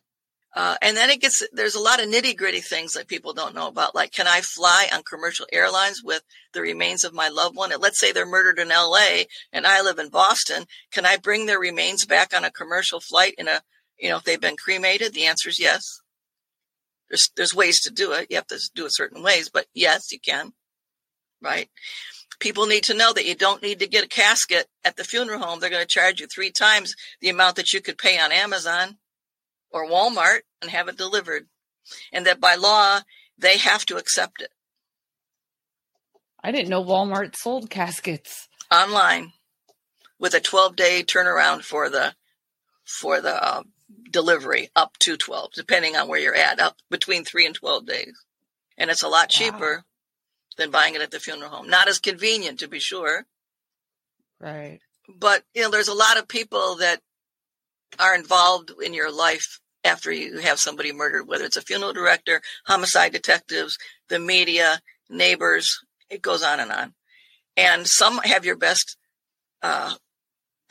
Uh, 0.53 0.75
and 0.83 0.97
then 0.97 1.11
it 1.11 1.21
gets, 1.21 1.47
there's 1.53 1.77
a 1.77 1.81
lot 1.81 2.03
of 2.03 2.09
nitty 2.09 2.37
gritty 2.37 2.61
things 2.61 2.95
that 2.95 3.07
people 3.07 3.33
don't 3.33 3.55
know 3.55 3.69
about. 3.69 3.95
Like, 3.95 4.11
can 4.11 4.27
I 4.27 4.41
fly 4.41 4.89
on 4.93 5.05
commercial 5.05 5.47
airlines 5.53 6.03
with 6.03 6.23
the 6.53 6.61
remains 6.61 7.05
of 7.05 7.15
my 7.15 7.29
loved 7.29 7.57
one? 7.57 7.73
And 7.73 7.81
let's 7.81 8.01
say 8.01 8.11
they're 8.11 8.27
murdered 8.27 8.59
in 8.59 8.69
LA 8.69 9.25
and 9.53 9.65
I 9.65 9.81
live 9.81 10.01
in 10.01 10.09
Boston. 10.09 10.65
Can 10.91 11.07
I 11.07 11.19
bring 11.19 11.47
their 11.47 11.61
remains 11.61 12.05
back 12.05 12.35
on 12.35 12.45
a 12.45 12.51
commercial 12.51 12.99
flight 12.99 13.35
in 13.39 13.47
a, 13.47 13.63
you 13.97 14.09
know, 14.09 14.17
if 14.17 14.25
they've 14.25 14.41
been 14.41 14.57
cremated? 14.57 15.15
The 15.15 15.27
answer 15.27 15.51
is 15.51 15.61
yes. 15.61 16.01
There's, 17.11 17.31
there's 17.37 17.55
ways 17.55 17.81
to 17.83 17.91
do 17.91 18.13
it. 18.13 18.29
You 18.31 18.37
have 18.37 18.47
to 18.47 18.61
do 18.75 18.87
it 18.87 18.95
certain 18.95 19.23
ways, 19.23 19.51
but 19.53 19.67
yes, 19.75 20.13
you 20.13 20.21
can. 20.21 20.53
Right. 21.43 21.69
People 22.39 22.67
need 22.67 22.85
to 22.85 22.95
know 22.95 23.13
that 23.13 23.27
you 23.27 23.35
don't 23.35 23.63
need 23.63 23.81
to 23.81 23.89
get 23.89 24.05
a 24.05 24.09
casket 24.09 24.67
at 24.85 24.97
the 24.97 25.05
funeral 25.05 25.41
home. 25.41 25.61
They're 25.61 25.69
going 25.69 25.83
to 25.83 25.89
charge 25.89 26.21
you 26.21 26.27
three 26.27 26.51
times 26.51 26.95
the 27.21 27.29
amount 27.29 27.57
that 27.57 27.73
you 27.73 27.81
could 27.81 27.99
pay 27.99 28.19
on 28.19 28.33
Amazon 28.33 28.99
or 29.71 29.89
Walmart 29.89 30.41
and 30.63 30.71
have 30.71 30.89
it 30.89 30.97
delivered. 30.97 31.49
And 32.13 32.27
that 32.27 32.41
by 32.41 32.55
law, 32.55 33.01
they 33.37 33.59
have 33.59 33.85
to 33.87 33.97
accept 33.97 34.41
it. 34.41 34.51
I 36.43 36.53
didn't 36.53 36.69
know 36.69 36.85
Walmart 36.85 37.37
sold 37.37 37.69
caskets 37.69 38.49
online 38.71 39.33
with 40.19 40.35
a 40.35 40.41
12 40.41 40.77
day 40.77 41.03
turnaround 41.03 41.63
for 41.63 41.91
the 41.91 42.15
for 42.85 43.21
the 43.21 43.43
uh, 43.43 43.63
delivery 44.11 44.71
up 44.75 44.97
to 44.99 45.17
12 45.17 45.53
depending 45.55 45.97
on 45.97 46.09
where 46.09 46.21
you're 46.21 46.35
at 46.35 46.61
up 46.61 46.77
between 46.91 47.25
3 47.25 47.47
and 47.47 47.55
12 47.55 47.87
days 47.87 48.25
and 48.77 48.91
it's 48.91 49.03
a 49.03 49.09
lot 49.09 49.29
cheaper 49.29 49.77
wow. 49.77 49.83
than 50.57 50.71
buying 50.71 50.95
it 50.95 51.03
at 51.03 51.11
the 51.11 51.21
funeral 51.21 51.51
home 51.51 51.69
not 51.69 51.89
as 51.89 51.99
convenient 51.99 52.59
to 52.59 52.69
be 52.69 52.81
sure 52.81 53.25
right 54.41 54.81
but 55.09 55.45
you 55.55 55.63
know 55.63 55.71
there's 55.71 55.89
a 55.89 55.95
lot 55.95 56.19
of 56.19 56.29
people 56.29 56.77
that 56.77 57.01
are 57.99 58.15
involved 58.15 58.73
in 58.83 58.95
your 58.95 59.13
life 59.13 59.61
after 59.85 60.13
you 60.13 60.39
have 60.39 60.59
somebody 60.59 60.93
murdered, 60.93 61.27
whether 61.27 61.45
it's 61.45 61.57
a 61.57 61.63
funeral 61.63 61.93
director, 61.93 62.43
homicide 62.67 63.13
detectives, 63.13 63.77
the 64.09 64.19
media, 64.19 64.81
neighbors, 65.09 65.79
it 66.09 66.23
goes 66.23 66.43
on 66.43 66.61
and 66.61 66.71
on. 66.71 66.95
And 67.57 67.87
some 67.87 68.19
have 68.19 68.45
your 68.45 68.57
best, 68.57 68.97
uh, 69.63 69.95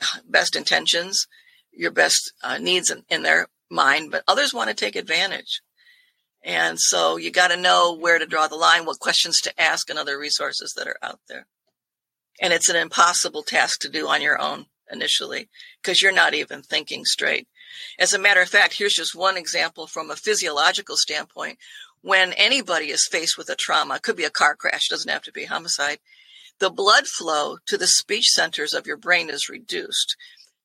best 0.28 0.56
intentions, 0.56 1.26
your 1.72 1.90
best 1.90 2.32
uh, 2.42 2.58
needs 2.58 2.90
in, 2.90 3.04
in 3.08 3.22
their 3.22 3.48
mind, 3.70 4.10
but 4.10 4.24
others 4.26 4.54
want 4.54 4.68
to 4.68 4.74
take 4.74 4.96
advantage. 4.96 5.62
And 6.42 6.78
so 6.80 7.16
you 7.16 7.30
got 7.30 7.48
to 7.48 7.56
know 7.56 7.94
where 7.94 8.18
to 8.18 8.26
draw 8.26 8.48
the 8.48 8.56
line, 8.56 8.86
what 8.86 8.98
questions 8.98 9.40
to 9.42 9.60
ask, 9.60 9.90
and 9.90 9.98
other 9.98 10.18
resources 10.18 10.72
that 10.76 10.88
are 10.88 10.98
out 11.02 11.20
there. 11.28 11.46
And 12.40 12.52
it's 12.52 12.70
an 12.70 12.76
impossible 12.76 13.42
task 13.42 13.80
to 13.80 13.90
do 13.90 14.08
on 14.08 14.22
your 14.22 14.40
own 14.40 14.66
initially 14.90 15.48
because 15.82 16.00
you're 16.00 16.12
not 16.12 16.34
even 16.34 16.62
thinking 16.62 17.04
straight. 17.04 17.46
As 17.98 18.14
a 18.14 18.18
matter 18.18 18.40
of 18.40 18.48
fact, 18.48 18.74
here's 18.74 18.94
just 18.94 19.14
one 19.14 19.36
example 19.36 19.86
from 19.86 20.10
a 20.10 20.16
physiological 20.16 20.96
standpoint. 20.96 21.58
When 22.02 22.32
anybody 22.32 22.86
is 22.86 23.06
faced 23.06 23.36
with 23.36 23.50
a 23.50 23.56
trauma, 23.56 23.96
it 23.96 24.02
could 24.02 24.16
be 24.16 24.24
a 24.24 24.30
car 24.30 24.56
crash, 24.56 24.88
doesn't 24.88 25.10
have 25.10 25.22
to 25.22 25.32
be 25.32 25.44
homicide, 25.44 25.98
the 26.58 26.70
blood 26.70 27.06
flow 27.06 27.58
to 27.66 27.78
the 27.78 27.86
speech 27.86 28.26
centers 28.26 28.74
of 28.74 28.86
your 28.86 28.96
brain 28.96 29.30
is 29.30 29.48
reduced. 29.48 30.16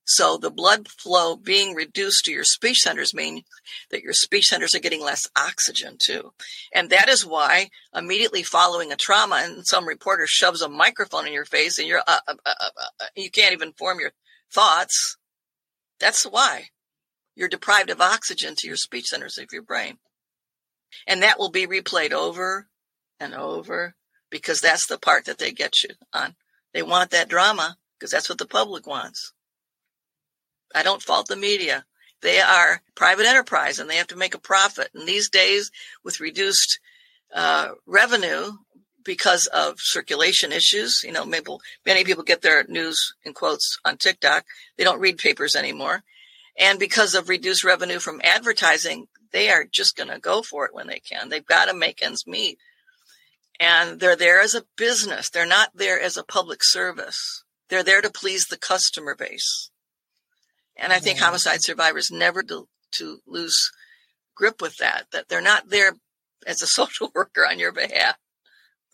So 0.05 0.37
the 0.37 0.51
blood 0.51 0.87
flow 0.87 1.35
being 1.35 1.73
reduced 1.73 2.25
to 2.25 2.31
your 2.31 2.43
speech 2.43 2.77
centers 2.77 3.13
mean 3.13 3.43
that 3.89 4.03
your 4.03 4.13
speech 4.13 4.45
centers 4.45 4.75
are 4.75 4.79
getting 4.79 5.01
less 5.01 5.27
oxygen 5.35 5.97
too. 5.99 6.31
And 6.73 6.91
that 6.91 7.09
is 7.09 7.25
why 7.25 7.69
immediately 7.93 8.43
following 8.43 8.91
a 8.91 8.95
trauma 8.95 9.41
and 9.43 9.65
some 9.65 9.87
reporter 9.87 10.27
shoves 10.27 10.61
a 10.61 10.69
microphone 10.69 11.25
in 11.25 11.33
your 11.33 11.45
face 11.45 11.79
and 11.79 11.87
you're, 11.87 12.03
uh, 12.07 12.19
uh, 12.27 12.35
uh, 12.45 12.53
uh, 12.61 12.81
uh 13.01 13.05
you 13.15 13.31
can't 13.31 13.53
even 13.53 13.73
form 13.73 13.99
your 13.99 14.11
thoughts. 14.53 15.17
That's 15.99 16.23
why 16.23 16.69
you're 17.35 17.49
deprived 17.49 17.89
of 17.89 17.99
oxygen 17.99 18.53
to 18.57 18.67
your 18.67 18.77
speech 18.77 19.05
centers 19.05 19.39
of 19.39 19.47
your 19.51 19.63
brain. 19.63 19.97
And 21.07 21.23
that 21.23 21.39
will 21.39 21.51
be 21.51 21.65
replayed 21.65 22.11
over 22.11 22.67
and 23.19 23.33
over 23.33 23.95
because 24.29 24.59
that's 24.61 24.85
the 24.85 24.99
part 24.99 25.25
that 25.25 25.39
they 25.39 25.51
get 25.51 25.73
you 25.81 25.95
on. 26.13 26.35
They 26.73 26.83
want 26.83 27.09
that 27.11 27.29
drama 27.29 27.77
because 27.97 28.11
that's 28.11 28.29
what 28.29 28.37
the 28.37 28.45
public 28.45 28.85
wants. 28.85 29.33
I 30.75 30.83
don't 30.83 31.01
fault 31.01 31.27
the 31.27 31.35
media. 31.35 31.85
They 32.21 32.39
are 32.39 32.81
private 32.95 33.25
enterprise 33.25 33.79
and 33.79 33.89
they 33.89 33.95
have 33.95 34.07
to 34.07 34.15
make 34.15 34.35
a 34.35 34.39
profit. 34.39 34.89
And 34.93 35.07
these 35.07 35.29
days, 35.29 35.71
with 36.03 36.19
reduced 36.19 36.79
uh, 37.33 37.69
revenue 37.85 38.51
because 39.03 39.47
of 39.47 39.75
circulation 39.77 40.51
issues, 40.51 41.01
you 41.03 41.11
know, 41.11 41.25
maybe 41.25 41.51
many 41.85 42.03
people 42.03 42.23
get 42.23 42.41
their 42.41 42.65
news 42.67 43.13
in 43.23 43.33
quotes 43.33 43.77
on 43.85 43.97
TikTok. 43.97 44.45
They 44.77 44.83
don't 44.83 44.99
read 44.99 45.17
papers 45.17 45.55
anymore. 45.55 46.03
And 46.57 46.79
because 46.79 47.15
of 47.15 47.29
reduced 47.29 47.63
revenue 47.63 47.99
from 47.99 48.21
advertising, 48.23 49.07
they 49.31 49.49
are 49.49 49.65
just 49.65 49.95
going 49.95 50.09
to 50.09 50.19
go 50.19 50.41
for 50.41 50.65
it 50.65 50.73
when 50.73 50.87
they 50.87 50.99
can. 50.99 51.29
They've 51.29 51.45
got 51.45 51.65
to 51.65 51.73
make 51.73 52.01
ends 52.01 52.25
meet. 52.25 52.57
And 53.59 53.99
they're 53.99 54.15
there 54.15 54.41
as 54.41 54.55
a 54.55 54.65
business. 54.77 55.29
They're 55.29 55.45
not 55.45 55.71
there 55.75 55.99
as 55.99 56.17
a 56.17 56.23
public 56.23 56.59
service. 56.63 57.43
They're 57.69 57.83
there 57.83 58.01
to 58.01 58.09
please 58.09 58.45
the 58.45 58.57
customer 58.57 59.15
base. 59.15 59.69
And 60.77 60.91
I 60.91 60.99
think 60.99 61.19
homicide 61.19 61.63
survivors 61.63 62.11
never 62.11 62.43
to, 62.43 62.67
to 62.93 63.19
lose 63.25 63.71
grip 64.35 64.61
with 64.61 64.77
that, 64.77 65.05
that 65.11 65.29
they're 65.29 65.41
not 65.41 65.69
there 65.69 65.93
as 66.45 66.61
a 66.61 66.67
social 66.67 67.11
worker 67.13 67.45
on 67.49 67.59
your 67.59 67.71
behalf. 67.71 68.15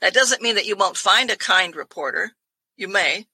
That 0.02 0.14
doesn't 0.14 0.42
mean 0.42 0.56
that 0.56 0.66
you 0.66 0.76
won't 0.76 0.98
find 0.98 1.30
a 1.30 1.38
kind 1.38 1.76
reporter. 1.76 2.32
You 2.76 2.88
may, 2.88 3.28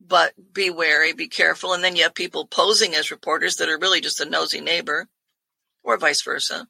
but 0.00 0.32
be 0.52 0.70
wary, 0.70 1.12
be 1.12 1.28
careful. 1.28 1.72
And 1.72 1.82
then 1.82 1.96
you 1.96 2.02
have 2.02 2.14
people 2.14 2.46
posing 2.46 2.94
as 2.94 3.10
reporters 3.10 3.56
that 3.56 3.68
are 3.68 3.78
really 3.78 4.00
just 4.00 4.20
a 4.20 4.28
nosy 4.28 4.60
neighbor 4.60 5.08
or 5.82 5.96
vice 5.96 6.22
versa. 6.22 6.66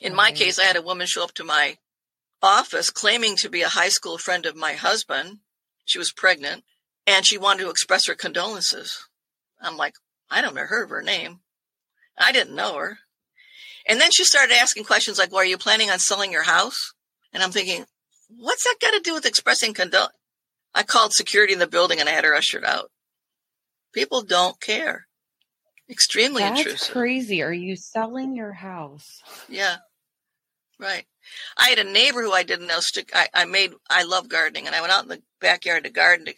In 0.00 0.14
my 0.14 0.30
mm-hmm. 0.30 0.36
case, 0.36 0.58
I 0.58 0.64
had 0.64 0.76
a 0.76 0.82
woman 0.82 1.06
show 1.06 1.24
up 1.24 1.34
to 1.34 1.44
my 1.44 1.76
office 2.42 2.90
claiming 2.90 3.36
to 3.36 3.48
be 3.48 3.62
a 3.62 3.68
high 3.68 3.88
school 3.88 4.18
friend 4.18 4.46
of 4.46 4.56
my 4.56 4.74
husband. 4.74 5.38
She 5.84 5.98
was 5.98 6.12
pregnant 6.12 6.64
and 7.06 7.26
she 7.26 7.38
wanted 7.38 7.64
to 7.64 7.70
express 7.70 8.06
her 8.06 8.14
condolences. 8.14 9.08
I'm 9.60 9.76
like, 9.76 9.94
I 10.30 10.40
don't 10.40 10.54
know 10.54 10.66
her, 10.66 10.86
her 10.86 11.02
name. 11.02 11.40
I 12.18 12.32
didn't 12.32 12.54
know 12.56 12.76
her. 12.76 12.98
And 13.86 14.00
then 14.00 14.10
she 14.12 14.24
started 14.24 14.54
asking 14.54 14.84
questions 14.84 15.18
like, 15.18 15.30
well, 15.30 15.42
are 15.42 15.46
you 15.46 15.58
planning 15.58 15.90
on 15.90 15.98
selling 15.98 16.32
your 16.32 16.44
house? 16.44 16.92
And 17.32 17.42
I'm 17.42 17.50
thinking, 17.50 17.84
what's 18.28 18.64
that 18.64 18.76
got 18.80 18.92
to 18.92 19.00
do 19.00 19.14
with 19.14 19.26
expressing 19.26 19.74
condolence? 19.74 20.14
I 20.74 20.82
called 20.82 21.12
security 21.12 21.52
in 21.52 21.58
the 21.58 21.66
building 21.66 22.00
and 22.00 22.08
I 22.08 22.12
had 22.12 22.24
her 22.24 22.34
ushered 22.34 22.64
out. 22.64 22.90
People 23.92 24.22
don't 24.22 24.60
care. 24.60 25.06
Extremely 25.88 26.42
That's 26.42 26.60
intrusive. 26.60 26.92
crazy. 26.92 27.42
Are 27.42 27.52
you 27.52 27.76
selling 27.76 28.34
your 28.34 28.52
house? 28.52 29.22
Yeah. 29.48 29.76
Right. 30.80 31.04
I 31.56 31.68
had 31.68 31.78
a 31.78 31.84
neighbor 31.84 32.22
who 32.22 32.32
I 32.32 32.42
didn't 32.42 32.66
know. 32.66 32.80
I, 33.14 33.28
I 33.32 33.44
made, 33.44 33.72
I 33.88 34.02
love 34.02 34.28
gardening 34.28 34.66
and 34.66 34.74
I 34.74 34.80
went 34.80 34.92
out 34.92 35.04
in 35.04 35.08
the 35.08 35.22
backyard 35.40 35.84
to 35.84 35.90
garden 35.90 36.26
to 36.26 36.34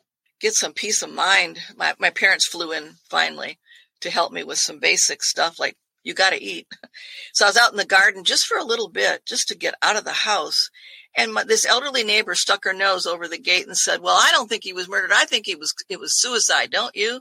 get 0.47 0.55
some 0.55 0.73
peace 0.73 1.03
of 1.03 1.13
mind. 1.13 1.59
My, 1.77 1.95
my 1.99 2.11
parents 2.11 2.47
flew 2.47 2.71
in 2.71 2.95
finally 3.11 3.59
to 4.01 4.11
help 4.11 4.33
me 4.33 4.45
with 4.45 4.59
some 4.59 4.79
basic 4.79 5.23
stuff 5.25 5.59
like 5.59 5.77
you 6.05 6.15
got 6.15 6.31
to 6.31 6.43
eat. 6.43 6.67
So 7.35 7.45
I 7.45 7.49
was 7.49 7.57
out 7.59 7.71
in 7.73 7.77
the 7.77 7.85
garden 7.85 8.25
just 8.25 8.47
for 8.47 8.57
a 8.57 8.65
little 8.65 8.89
bit, 8.89 9.27
just 9.27 9.49
to 9.49 9.57
get 9.57 9.75
out 9.83 9.97
of 9.97 10.05
the 10.05 10.11
house. 10.31 10.71
And 11.15 11.35
my, 11.35 11.45
this 11.45 11.67
elderly 11.67 12.03
neighbor 12.03 12.35
stuck 12.35 12.65
her 12.65 12.73
nose 12.73 13.05
over 13.05 13.29
the 13.29 13.39
gate 13.39 13.67
and 13.67 13.77
said, 13.77 14.01
"Well, 14.01 14.17
I 14.17 14.31
don't 14.33 14.49
think 14.49 14.65
he 14.65 14.73
was 14.73 14.89
murdered. 14.89 15.11
I 15.13 15.27
think 15.27 15.45
he 15.45 15.55
was 15.55 15.75
it 15.91 16.01
was 16.01 16.19
suicide, 16.19 16.71
don't 16.71 16.97
you?" 16.97 17.21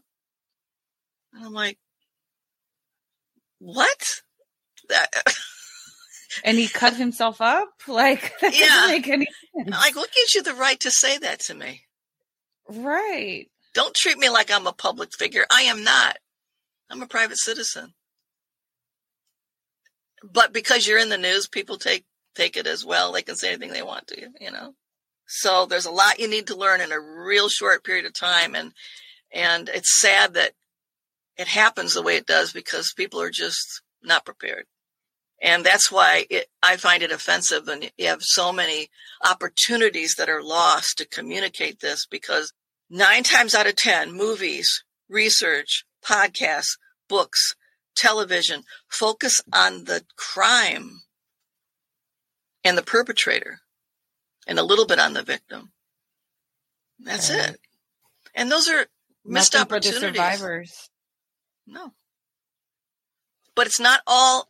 And 1.34 1.46
I'm 1.46 1.52
like, 1.54 1.78
"What?" 3.60 4.22
That, 4.88 5.08
and 6.46 6.58
he 6.58 6.68
cut 6.70 6.96
himself 6.96 7.42
up. 7.42 7.68
Like 7.88 8.32
Yeah. 8.42 8.88
any 8.88 9.28
like, 9.66 9.96
what 9.98 10.14
gives 10.14 10.34
you 10.34 10.44
the 10.44 10.54
right 10.54 10.80
to 10.80 10.92
say 10.92 11.18
that 11.18 11.42
to 11.48 11.54
me? 11.54 11.82
Right. 12.70 13.48
Don't 13.74 13.94
treat 13.94 14.18
me 14.18 14.30
like 14.30 14.52
I'm 14.52 14.68
a 14.68 14.74
public 14.74 15.14
figure. 15.14 15.46
I 15.52 15.64
am 15.64 15.84
not. 15.84 16.18
I'm 16.90 17.02
a 17.02 17.08
private 17.08 17.38
citizen. 17.38 17.94
But 20.24 20.54
because 20.54 20.88
you're 20.88 21.00
in 21.00 21.10
the 21.10 21.18
news, 21.18 21.48
people 21.48 21.78
take 21.78 22.06
take 22.36 22.58
it 22.58 22.68
as 22.68 22.86
well. 22.86 23.12
They 23.12 23.22
can 23.22 23.36
say 23.36 23.50
anything 23.50 23.72
they 23.72 23.82
want 23.82 24.08
to 24.08 24.20
you, 24.20 24.30
you 24.40 24.52
know. 24.52 24.74
So 25.28 25.66
there's 25.66 25.86
a 25.86 25.92
lot 25.92 26.20
you 26.20 26.30
need 26.30 26.48
to 26.48 26.56
learn 26.56 26.82
in 26.82 26.92
a 26.92 27.00
real 27.00 27.50
short 27.50 27.84
period 27.84 28.06
of 28.06 28.14
time 28.14 28.56
and 28.56 28.72
and 29.34 29.70
it's 29.70 30.00
sad 30.00 30.34
that 30.36 30.54
it 31.38 31.48
happens 31.48 31.94
the 31.94 32.02
way 32.02 32.16
it 32.16 32.26
does 32.26 32.54
because 32.54 32.94
people 32.94 33.20
are 33.20 33.32
just 33.32 33.82
not 34.02 34.26
prepared. 34.26 34.66
And 35.42 35.66
that's 35.66 35.92
why 35.92 36.26
it, 36.30 36.48
I 36.64 36.78
find 36.78 37.04
it 37.04 37.12
offensive 37.12 37.68
and 37.68 37.92
you 37.98 38.08
have 38.08 38.24
so 38.24 38.52
many 38.54 38.90
opportunities 39.24 40.16
that 40.16 40.30
are 40.30 40.42
lost 40.42 40.98
to 40.98 41.06
communicate 41.08 41.82
this 41.82 42.06
because 42.06 42.54
nine 42.90 43.24
times 43.24 43.54
out 43.54 43.68
of 43.68 43.76
10, 43.76 44.14
movies, 44.14 44.84
research, 45.10 45.86
podcasts, 46.04 46.78
books, 47.10 47.56
television 47.96 48.64
focus 48.90 49.42
on 49.54 49.84
the 49.86 50.04
crime 50.16 51.02
and 52.64 52.78
the 52.78 52.82
perpetrator 52.84 53.60
and 54.48 54.58
a 54.60 54.64
little 54.64 54.86
bit 54.86 55.00
on 55.00 55.14
the 55.14 55.24
victim. 55.24 55.72
That's 57.00 57.30
Right. 57.30 57.50
it. 57.52 57.60
And 58.34 58.52
those 58.52 58.68
are 58.70 58.88
missed 59.24 59.54
Nothing 59.54 59.68
for 59.68 59.80
the 59.80 59.90
opportunities. 59.90 60.22
survivors. 60.22 60.90
No. 61.68 61.94
But 63.56 63.68
it's 63.68 63.80
not 63.80 64.02
all 64.08 64.50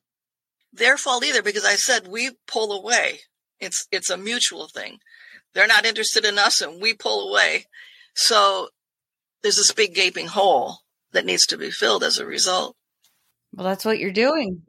their 0.77 0.97
fault 0.97 1.25
either 1.25 1.41
because 1.41 1.65
I 1.65 1.75
said 1.75 2.07
we 2.07 2.31
pull 2.47 2.71
away. 2.71 3.19
It's 3.59 3.87
it's 3.91 4.09
a 4.09 4.17
mutual 4.17 4.67
thing. 4.67 4.99
They're 5.53 5.67
not 5.67 5.85
interested 5.85 6.25
in 6.25 6.37
us 6.37 6.61
and 6.61 6.81
we 6.81 6.93
pull 6.93 7.29
away. 7.29 7.65
So 8.13 8.69
there's 9.41 9.57
this 9.57 9.71
big 9.71 9.93
gaping 9.93 10.27
hole 10.27 10.79
that 11.11 11.25
needs 11.25 11.45
to 11.47 11.57
be 11.57 11.71
filled 11.71 12.03
as 12.03 12.17
a 12.17 12.25
result. 12.25 12.75
Well, 13.53 13.65
that's 13.65 13.85
what 13.85 13.99
you're 13.99 14.11
doing. 14.11 14.63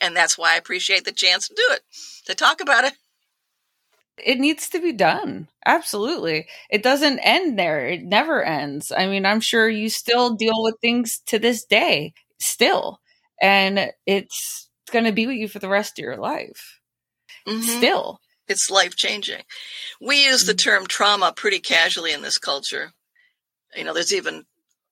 And 0.00 0.16
that's 0.16 0.36
why 0.36 0.54
I 0.54 0.56
appreciate 0.56 1.04
the 1.04 1.12
chance 1.12 1.46
to 1.46 1.54
do 1.54 1.66
it, 1.70 1.82
to 2.26 2.34
talk 2.34 2.60
about 2.60 2.84
it. 2.84 2.94
It 4.18 4.38
needs 4.38 4.68
to 4.70 4.80
be 4.80 4.92
done. 4.92 5.48
Absolutely. 5.64 6.46
It 6.70 6.82
doesn't 6.82 7.20
end 7.20 7.58
there. 7.58 7.86
It 7.86 8.02
never 8.02 8.42
ends. 8.42 8.92
I 8.92 9.06
mean, 9.06 9.24
I'm 9.24 9.40
sure 9.40 9.68
you 9.68 9.88
still 9.88 10.34
deal 10.34 10.62
with 10.62 10.74
things 10.80 11.20
to 11.26 11.38
this 11.38 11.64
day, 11.64 12.12
still. 12.38 13.00
And 13.40 13.92
it's 14.06 14.68
going 14.90 15.04
to 15.04 15.12
be 15.12 15.26
with 15.26 15.36
you 15.36 15.48
for 15.48 15.58
the 15.58 15.68
rest 15.68 15.98
of 15.98 16.02
your 16.02 16.16
life. 16.16 16.80
Mhm. 17.46 17.78
Still. 17.78 18.20
It's 18.48 18.70
life 18.70 18.96
changing. 18.96 19.44
We 20.00 20.24
use 20.24 20.44
the 20.44 20.54
term 20.54 20.86
trauma 20.86 21.32
pretty 21.34 21.60
casually 21.60 22.12
in 22.12 22.22
this 22.22 22.38
culture. 22.38 22.92
You 23.74 23.84
know, 23.84 23.94
there's 23.94 24.12
even 24.12 24.46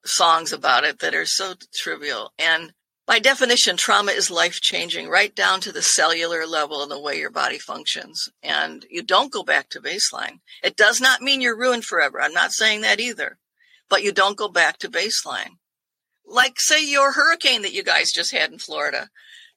songs 0.05 0.53
about 0.53 0.85
it 0.85 1.01
that 1.01 1.15
are 1.15 1.27
so 1.27 1.55
trivial. 1.75 2.33
And 2.39 2.73
by 3.07 3.19
definition, 3.19 3.77
trauma 3.77 4.13
is 4.13 4.31
life 4.31 4.61
changing 4.61 5.09
right 5.09 5.35
down 5.35 5.61
to 5.63 5.73
the 5.73 5.83
cellular 5.83 6.47
level 6.47 6.83
and 6.83 6.91
the 6.91 7.01
way 7.01 7.19
your 7.19 7.31
body 7.31 7.59
functions. 7.59 8.29
And 8.43 8.87
you 8.89 9.03
don't 9.03 9.33
go 9.33 9.43
back 9.43 9.69
to 9.71 9.81
baseline. 9.81 10.41
It 10.63 10.77
does 10.77 11.01
not 11.01 11.21
mean 11.21 11.41
you're 11.41 11.59
ruined 11.59 11.85
forever. 11.85 12.21
I'm 12.21 12.33
not 12.33 12.53
saying 12.53 12.83
that 12.83 13.01
either, 13.01 13.39
but 13.89 14.05
you 14.05 14.13
don't 14.13 14.39
go 14.39 14.49
back 14.49 14.79
to 14.79 14.89
baseline. 14.89 15.59
Like, 16.25 16.61
say, 16.61 16.85
your 16.85 17.13
hurricane 17.13 17.63
that 17.63 17.75
you 17.75 17.83
guys 17.83 18.13
just 18.13 18.31
had 18.31 18.53
in 18.53 18.59
Florida. 18.59 19.11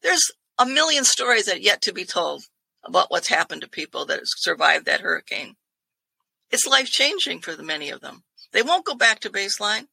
There's 0.03 0.31
a 0.59 0.65
million 0.65 1.05
stories 1.05 1.45
that 1.45 1.61
yet 1.61 1.81
to 1.83 1.93
be 1.93 2.05
told 2.05 2.43
about 2.83 3.09
what's 3.09 3.29
happened 3.29 3.61
to 3.61 3.69
people 3.69 4.05
that 4.05 4.19
survived 4.25 4.85
that 4.85 5.01
hurricane. 5.01 5.55
It's 6.51 6.67
life 6.67 6.87
changing 6.87 7.41
for 7.41 7.55
the 7.55 7.63
many 7.63 7.89
of 7.89 8.01
them. 8.01 8.23
They 8.51 8.61
won't 8.61 8.85
go 8.85 8.93
back 8.93 9.19
to 9.21 9.29
baseline. 9.29 9.87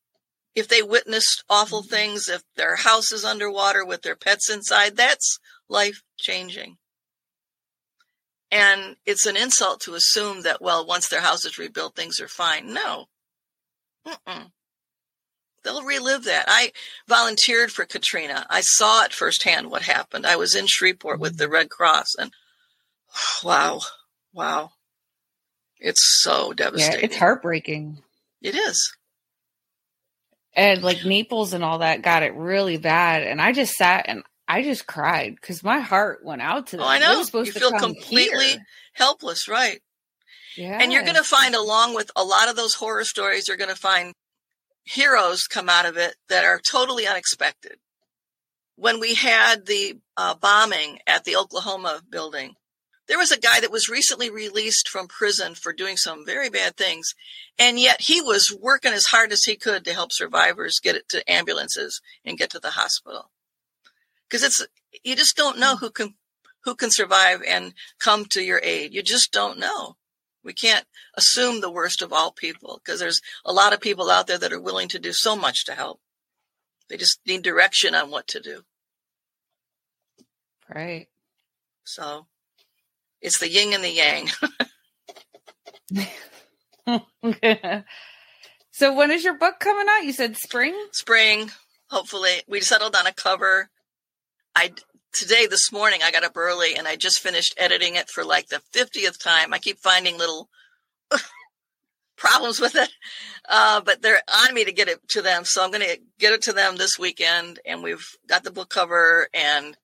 If 0.54 0.68
they 0.68 0.82
witnessed 0.82 1.44
awful 1.48 1.82
things, 1.82 2.28
if 2.28 2.42
their 2.56 2.76
house 2.76 3.12
is 3.12 3.24
underwater 3.24 3.86
with 3.86 4.02
their 4.02 4.16
pets 4.16 4.50
inside, 4.50 4.96
that's 4.96 5.38
life 5.68 6.02
changing. 6.18 6.76
And 8.50 8.96
it's 9.06 9.26
an 9.26 9.36
insult 9.36 9.80
to 9.82 9.94
assume 9.94 10.42
that, 10.42 10.60
well, 10.60 10.84
once 10.84 11.08
their 11.08 11.20
house 11.20 11.44
is 11.44 11.56
rebuilt, 11.56 11.94
things 11.94 12.18
are 12.18 12.28
fine. 12.28 12.74
No. 12.74 13.06
Mm-mm. 14.04 14.50
They'll 15.62 15.82
relive 15.82 16.24
that. 16.24 16.46
I 16.48 16.72
volunteered 17.06 17.70
for 17.70 17.84
Katrina. 17.84 18.46
I 18.48 18.62
saw 18.62 19.04
it 19.04 19.12
firsthand 19.12 19.70
what 19.70 19.82
happened. 19.82 20.26
I 20.26 20.36
was 20.36 20.54
in 20.54 20.66
Shreveport 20.66 21.20
with 21.20 21.36
the 21.36 21.44
mm-hmm. 21.44 21.52
Red 21.54 21.70
Cross 21.70 22.14
and 22.18 22.32
wow, 23.44 23.80
wow. 24.32 24.72
It's 25.78 26.20
so 26.22 26.48
Yeah, 26.48 26.54
devastating. 26.54 27.04
it's 27.04 27.16
heartbreaking. 27.16 28.02
It 28.42 28.54
is. 28.54 28.94
And 30.54 30.82
like 30.82 31.04
Naples 31.04 31.52
and 31.52 31.62
all 31.62 31.78
that 31.78 32.02
got 32.02 32.22
it 32.22 32.34
really 32.34 32.76
bad. 32.76 33.22
And 33.22 33.40
I 33.40 33.52
just 33.52 33.74
sat 33.74 34.06
and 34.08 34.22
I 34.48 34.62
just 34.62 34.86
cried 34.86 35.36
because 35.40 35.62
my 35.62 35.78
heart 35.80 36.24
went 36.24 36.42
out 36.42 36.68
to 36.68 36.76
them. 36.76 36.84
Oh, 36.84 36.88
I 36.88 36.98
know. 36.98 37.22
supposed 37.22 37.48
You 37.48 37.52
to 37.54 37.60
feel 37.60 37.78
completely 37.78 38.46
here. 38.46 38.66
helpless, 38.94 39.46
right? 39.48 39.80
Yeah. 40.56 40.78
And 40.82 40.92
you're 40.92 41.04
going 41.04 41.14
to 41.14 41.22
find, 41.22 41.54
along 41.54 41.94
with 41.94 42.10
a 42.16 42.24
lot 42.24 42.48
of 42.48 42.56
those 42.56 42.74
horror 42.74 43.04
stories, 43.04 43.46
you're 43.46 43.56
going 43.56 43.70
to 43.70 43.76
find 43.76 44.12
heroes 44.84 45.46
come 45.46 45.68
out 45.68 45.86
of 45.86 45.96
it 45.96 46.16
that 46.28 46.44
are 46.44 46.60
totally 46.60 47.06
unexpected. 47.06 47.78
When 48.76 48.98
we 48.98 49.14
had 49.14 49.66
the 49.66 49.98
uh, 50.16 50.34
bombing 50.34 50.98
at 51.06 51.24
the 51.24 51.36
Oklahoma 51.36 52.00
building, 52.08 52.54
there 53.10 53.18
was 53.18 53.32
a 53.32 53.40
guy 53.40 53.60
that 53.60 53.72
was 53.72 53.88
recently 53.88 54.30
released 54.30 54.88
from 54.88 55.08
prison 55.08 55.56
for 55.56 55.72
doing 55.72 55.96
some 55.96 56.24
very 56.24 56.48
bad 56.48 56.76
things. 56.76 57.14
And 57.58 57.78
yet 57.78 58.02
he 58.02 58.22
was 58.22 58.56
working 58.56 58.92
as 58.92 59.06
hard 59.06 59.32
as 59.32 59.42
he 59.42 59.56
could 59.56 59.84
to 59.84 59.92
help 59.92 60.12
survivors 60.12 60.80
get 60.80 60.94
it 60.94 61.08
to 61.08 61.30
ambulances 61.30 62.00
and 62.24 62.38
get 62.38 62.50
to 62.50 62.60
the 62.60 62.70
hospital. 62.70 63.32
Cause 64.30 64.44
it's, 64.44 64.64
you 65.02 65.16
just 65.16 65.36
don't 65.36 65.58
know 65.58 65.76
who 65.76 65.90
can, 65.90 66.14
who 66.64 66.76
can 66.76 66.92
survive 66.92 67.42
and 67.46 67.74
come 67.98 68.26
to 68.26 68.42
your 68.42 68.60
aid. 68.62 68.94
You 68.94 69.02
just 69.02 69.32
don't 69.32 69.58
know. 69.58 69.96
We 70.44 70.52
can't 70.52 70.86
assume 71.14 71.60
the 71.60 71.70
worst 71.70 72.02
of 72.02 72.12
all 72.12 72.32
people 72.32 72.80
because 72.82 73.00
there's 73.00 73.20
a 73.44 73.52
lot 73.52 73.72
of 73.72 73.80
people 73.80 74.10
out 74.10 74.26
there 74.26 74.38
that 74.38 74.52
are 74.52 74.60
willing 74.60 74.88
to 74.88 74.98
do 74.98 75.12
so 75.12 75.36
much 75.36 75.64
to 75.66 75.72
help. 75.72 76.00
They 76.88 76.96
just 76.96 77.20
need 77.26 77.42
direction 77.42 77.94
on 77.94 78.10
what 78.10 78.26
to 78.28 78.40
do. 78.40 78.62
right. 80.74 81.08
So 81.84 82.26
it's 83.20 83.38
the 83.38 83.50
yin 83.50 83.72
and 83.72 83.84
the 83.84 83.90
yang. 83.90 84.28
so 88.72 88.94
when 88.94 89.10
is 89.10 89.24
your 89.24 89.36
book 89.38 89.60
coming 89.60 89.86
out? 89.88 90.04
You 90.04 90.12
said 90.12 90.36
spring? 90.36 90.74
Spring, 90.92 91.50
hopefully. 91.90 92.42
We 92.48 92.60
settled 92.60 92.96
on 92.96 93.06
a 93.06 93.12
cover. 93.12 93.70
I 94.54 94.72
today 95.12 95.46
this 95.46 95.72
morning 95.72 96.00
I 96.02 96.10
got 96.10 96.24
up 96.24 96.36
early 96.36 96.76
and 96.76 96.86
I 96.86 96.96
just 96.96 97.20
finished 97.20 97.54
editing 97.56 97.96
it 97.96 98.08
for 98.08 98.24
like 98.24 98.48
the 98.48 98.62
50th 98.72 99.18
time. 99.22 99.52
I 99.52 99.58
keep 99.58 99.78
finding 99.78 100.18
little 100.18 100.48
problems 102.16 102.60
with 102.60 102.76
it. 102.76 102.90
Uh, 103.48 103.80
but 103.80 104.02
they're 104.02 104.22
on 104.46 104.54
me 104.54 104.64
to 104.64 104.72
get 104.72 104.88
it 104.88 105.00
to 105.08 105.22
them. 105.22 105.44
So 105.44 105.64
I'm 105.64 105.70
going 105.70 105.86
to 105.86 105.98
get 106.18 106.32
it 106.32 106.42
to 106.42 106.52
them 106.52 106.76
this 106.76 106.98
weekend 106.98 107.58
and 107.66 107.82
we've 107.82 108.06
got 108.28 108.44
the 108.44 108.52
book 108.52 108.70
cover 108.70 109.28
and 109.34 109.76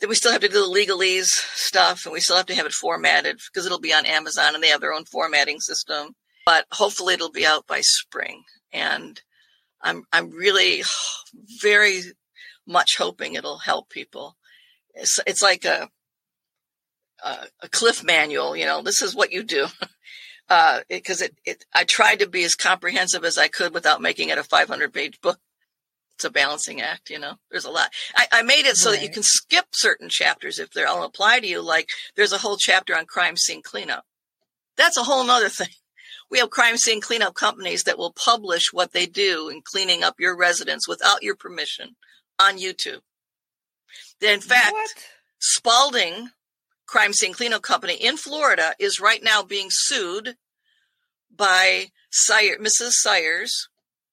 then 0.00 0.08
we 0.08 0.14
still 0.14 0.32
have 0.32 0.40
to 0.40 0.48
do 0.48 0.54
the 0.54 0.74
legalese 0.74 1.28
stuff 1.54 2.06
and 2.06 2.12
we 2.12 2.20
still 2.20 2.36
have 2.36 2.46
to 2.46 2.54
have 2.54 2.66
it 2.66 2.72
formatted 2.72 3.38
because 3.52 3.66
it'll 3.66 3.80
be 3.80 3.92
on 3.92 4.06
Amazon 4.06 4.54
and 4.54 4.62
they 4.62 4.68
have 4.68 4.80
their 4.80 4.94
own 4.94 5.04
formatting 5.04 5.60
system. 5.60 6.14
But 6.46 6.64
hopefully 6.72 7.14
it'll 7.14 7.30
be 7.30 7.46
out 7.46 7.66
by 7.66 7.80
spring. 7.82 8.44
And 8.72 9.20
I'm, 9.82 10.04
I'm 10.12 10.30
really 10.30 10.82
very 11.60 12.00
much 12.66 12.96
hoping 12.96 13.34
it'll 13.34 13.58
help 13.58 13.90
people. 13.90 14.36
It's, 14.94 15.18
it's 15.26 15.42
like 15.42 15.64
a, 15.64 15.88
a, 17.24 17.36
a 17.62 17.68
cliff 17.68 18.04
manual, 18.04 18.56
you 18.56 18.64
know, 18.64 18.82
this 18.82 19.02
is 19.02 19.14
what 19.14 19.32
you 19.32 19.42
do. 19.42 19.66
Uh, 20.50 20.80
because 20.88 21.22
it, 21.22 21.32
it, 21.44 21.64
I 21.72 21.84
tried 21.84 22.18
to 22.18 22.28
be 22.28 22.42
as 22.42 22.56
comprehensive 22.56 23.24
as 23.24 23.38
I 23.38 23.46
could 23.46 23.72
without 23.72 24.02
making 24.02 24.30
it 24.30 24.38
a 24.38 24.42
500 24.42 24.92
page 24.92 25.20
book. 25.20 25.38
it's 26.16 26.24
a 26.24 26.30
balancing 26.30 26.80
act, 26.80 27.08
you 27.08 27.20
know. 27.20 27.34
There's 27.52 27.66
a 27.66 27.70
lot. 27.70 27.92
I, 28.16 28.26
I 28.32 28.42
made 28.42 28.66
it 28.66 28.76
so 28.76 28.90
right. 28.90 28.98
that 28.98 29.04
you 29.04 29.12
can 29.12 29.22
skip 29.22 29.66
certain 29.70 30.08
chapters 30.08 30.58
if 30.58 30.70
they 30.70 30.82
don't 30.82 31.04
apply 31.04 31.38
to 31.38 31.46
you. 31.46 31.62
Like 31.62 31.88
there's 32.16 32.32
a 32.32 32.38
whole 32.38 32.56
chapter 32.56 32.96
on 32.96 33.06
crime 33.06 33.36
scene 33.36 33.62
cleanup. 33.62 34.04
That's 34.76 34.96
a 34.96 35.04
whole 35.04 35.24
nother 35.24 35.48
thing. 35.48 35.68
We 36.32 36.38
have 36.38 36.50
crime 36.50 36.76
scene 36.76 37.00
cleanup 37.00 37.34
companies 37.34 37.82
that 37.84 37.98
will 37.98 38.12
publish 38.12 38.72
what 38.72 38.92
they 38.92 39.06
do 39.06 39.48
in 39.48 39.62
cleaning 39.64 40.04
up 40.04 40.20
your 40.20 40.36
residence 40.36 40.86
without 40.86 41.24
your 41.24 41.34
permission 41.34 41.96
on 42.38 42.56
YouTube. 42.56 43.00
In 44.20 44.40
fact, 44.40 44.72
what? 44.72 44.90
Spalding 45.38 46.30
Crime 46.86 47.12
Scene 47.12 47.32
Cleanup 47.32 47.62
Company 47.62 47.94
in 47.94 48.16
Florida 48.16 48.74
is 48.78 49.00
right 49.00 49.22
now 49.22 49.42
being 49.42 49.68
sued 49.70 50.36
by 51.34 51.86
Sire, 52.10 52.58
Mrs. 52.58 52.92
Sayers 52.92 53.68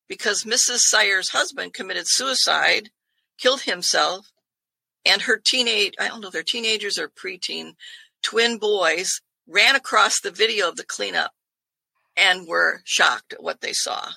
because 0.08 0.44
Mrs. 0.44 0.80
Sayers' 0.80 1.30
husband 1.30 1.74
committed 1.74 2.06
suicide, 2.08 2.92
killed 3.38 3.62
himself, 3.62 4.32
and 5.06 5.24
her 5.24 5.38
teenage, 5.38 5.94
I 6.00 6.08
don't 6.08 6.22
know 6.22 6.28
if 6.28 6.34
they're 6.34 6.44
teenagers 6.44 6.98
or 6.98 7.10
preteen, 7.10 7.74
twin 8.22 8.58
boys 8.58 9.22
ran 9.48 9.76
across 9.76 10.20
the 10.20 10.32
video 10.32 10.68
of 10.68 10.76
the 10.76 10.86
cleanup 10.86 11.32
and 12.16 12.48
were 12.48 12.82
shocked 12.84 13.34
at 13.34 13.44
what 13.44 13.62
they 13.62 13.74
saw. 13.74 14.12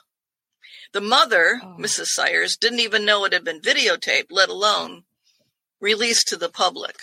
The 0.92 1.00
mother, 1.00 1.60
oh. 1.62 1.76
Mrs. 1.78 2.06
Sayers, 2.06 2.56
didn't 2.56 2.80
even 2.80 3.04
know 3.04 3.24
it 3.24 3.32
had 3.32 3.44
been 3.44 3.60
videotaped, 3.60 4.26
let 4.30 4.48
alone 4.48 5.04
released 5.80 6.28
to 6.28 6.36
the 6.36 6.48
public. 6.48 6.96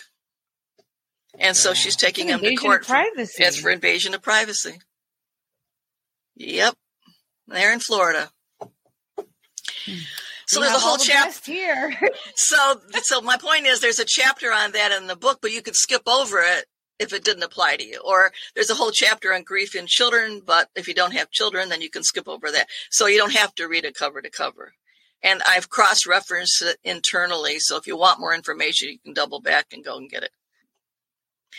And 1.40 1.56
so 1.56 1.74
she's 1.74 1.96
taking 1.96 2.30
him 2.30 2.40
to 2.40 2.56
court. 2.56 2.86
For, 2.86 2.96
it's 3.16 3.60
for 3.60 3.70
invasion 3.70 4.14
of 4.14 4.22
privacy. 4.22 4.80
Yep. 6.36 6.76
They're 7.48 7.74
in 7.74 7.80
Florida. 7.80 8.30
So 10.48 10.62
there's 10.62 10.74
a 10.74 10.80
whole 10.80 10.98
the 10.98 11.04
chapter 11.04 11.52
here. 11.52 11.94
so, 12.36 12.82
so 13.04 13.22
my 13.22 13.38
point 13.38 13.66
is, 13.66 13.82
there's 13.82 14.00
a 14.00 14.06
chapter 14.06 14.52
on 14.52 14.72
that 14.72 14.92
in 14.92 15.08
the 15.08 15.16
book, 15.16 15.40
but 15.42 15.52
you 15.52 15.62
could 15.62 15.76
skip 15.76 16.04
over 16.08 16.40
it 16.40 16.66
if 17.00 17.14
it 17.14 17.24
didn't 17.24 17.44
apply 17.44 17.76
to 17.76 17.86
you. 17.86 18.02
Or 18.04 18.32
there's 18.56 18.70
a 18.70 18.76
whole 18.76 18.92
chapter 18.92 19.34
on 19.34 19.44
grief 19.44 19.76
in 19.76 19.86
children, 19.88 20.42
but 20.46 20.70
if 20.76 20.88
you 20.88 20.94
don't 20.94 21.14
have 21.14 21.32
children, 21.32 21.70
then 21.70 21.82
you 21.82 21.90
can 21.90 22.04
skip 22.04 22.28
over 22.28 22.50
that. 22.52 22.68
So 22.90 23.08
you 23.08 23.18
don't 23.18 23.34
have 23.34 23.54
to 23.56 23.68
read 23.68 23.86
it 23.86 23.96
cover 23.96 24.22
to 24.22 24.30
cover. 24.30 24.74
And 25.24 25.42
I've 25.48 25.70
cross 25.70 26.06
referenced 26.06 26.62
it 26.62 26.78
internally. 26.84 27.60
So 27.60 27.78
if 27.78 27.88
you 27.88 27.98
want 27.98 28.20
more 28.20 28.36
information, 28.36 28.90
you 28.90 29.00
can 29.00 29.14
double 29.14 29.42
back 29.42 29.68
and 29.74 29.84
go 29.84 29.98
and 29.98 30.10
get 30.10 30.24
it. 30.24 30.32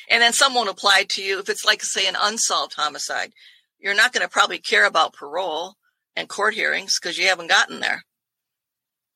And 0.09 0.23
then 0.23 0.33
some 0.33 0.55
won't 0.55 0.71
apply 0.71 1.05
to 1.11 1.23
you. 1.23 1.41
If 1.41 1.49
it's 1.49 1.65
like, 1.65 1.83
say, 1.83 2.07
an 2.07 2.17
unsolved 2.21 2.75
homicide, 2.75 3.33
you're 3.79 3.95
not 3.95 4.13
going 4.13 4.25
to 4.25 4.31
probably 4.31 4.59
care 4.59 4.87
about 4.87 5.13
parole 5.13 5.75
and 6.15 6.29
court 6.29 6.55
hearings 6.55 6.99
because 7.01 7.19
you 7.19 7.27
haven't 7.27 7.49
gotten 7.49 7.81
there. 7.81 8.05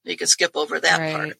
You 0.04 0.16
can 0.16 0.26
skip 0.26 0.56
over 0.56 0.80
that 0.80 0.98
right. 0.98 1.14
part. 1.14 1.38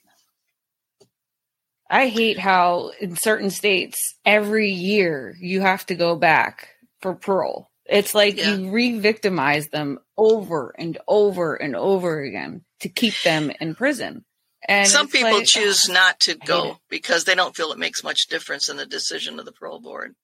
I 1.90 2.08
hate 2.08 2.38
how 2.38 2.92
in 3.00 3.16
certain 3.16 3.50
states 3.50 4.14
every 4.24 4.70
year 4.70 5.36
you 5.40 5.60
have 5.60 5.84
to 5.86 5.94
go 5.94 6.16
back 6.16 6.70
for 7.00 7.14
parole. 7.14 7.68
It's 7.92 8.14
like 8.14 8.38
yeah. 8.38 8.54
you 8.54 8.70
re-victimize 8.70 9.68
them 9.68 9.98
over 10.16 10.74
and 10.78 10.96
over 11.06 11.54
and 11.56 11.76
over 11.76 12.22
again 12.22 12.64
to 12.80 12.88
keep 12.88 13.14
them 13.22 13.52
in 13.60 13.74
prison. 13.74 14.24
And 14.66 14.88
some 14.88 15.08
people 15.08 15.32
like, 15.32 15.42
ah, 15.42 15.46
choose 15.46 15.88
oh, 15.90 15.92
not 15.92 16.20
to 16.20 16.34
go 16.34 16.78
because 16.88 17.24
they 17.24 17.34
don't 17.34 17.54
feel 17.54 17.72
it 17.72 17.78
makes 17.78 18.04
much 18.04 18.28
difference 18.28 18.68
in 18.68 18.76
the 18.76 18.86
decision 18.86 19.38
of 19.38 19.44
the 19.44 19.52
parole 19.52 19.80
board. 19.80 20.14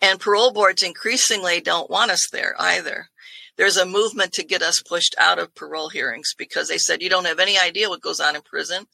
And 0.00 0.18
parole 0.18 0.52
boards 0.52 0.82
increasingly 0.82 1.60
don't 1.60 1.90
want 1.90 2.10
us 2.10 2.28
there 2.30 2.56
either. 2.58 3.08
There's 3.56 3.76
a 3.76 3.86
movement 3.86 4.32
to 4.32 4.44
get 4.44 4.62
us 4.62 4.82
pushed 4.82 5.14
out 5.18 5.38
of 5.38 5.54
parole 5.54 5.90
hearings 5.90 6.34
because 6.36 6.68
they 6.68 6.78
said 6.78 7.02
you 7.02 7.10
don't 7.10 7.26
have 7.26 7.38
any 7.38 7.58
idea 7.58 7.88
what 7.88 8.00
goes 8.00 8.18
on 8.18 8.34
in 8.34 8.42
prison 8.42 8.86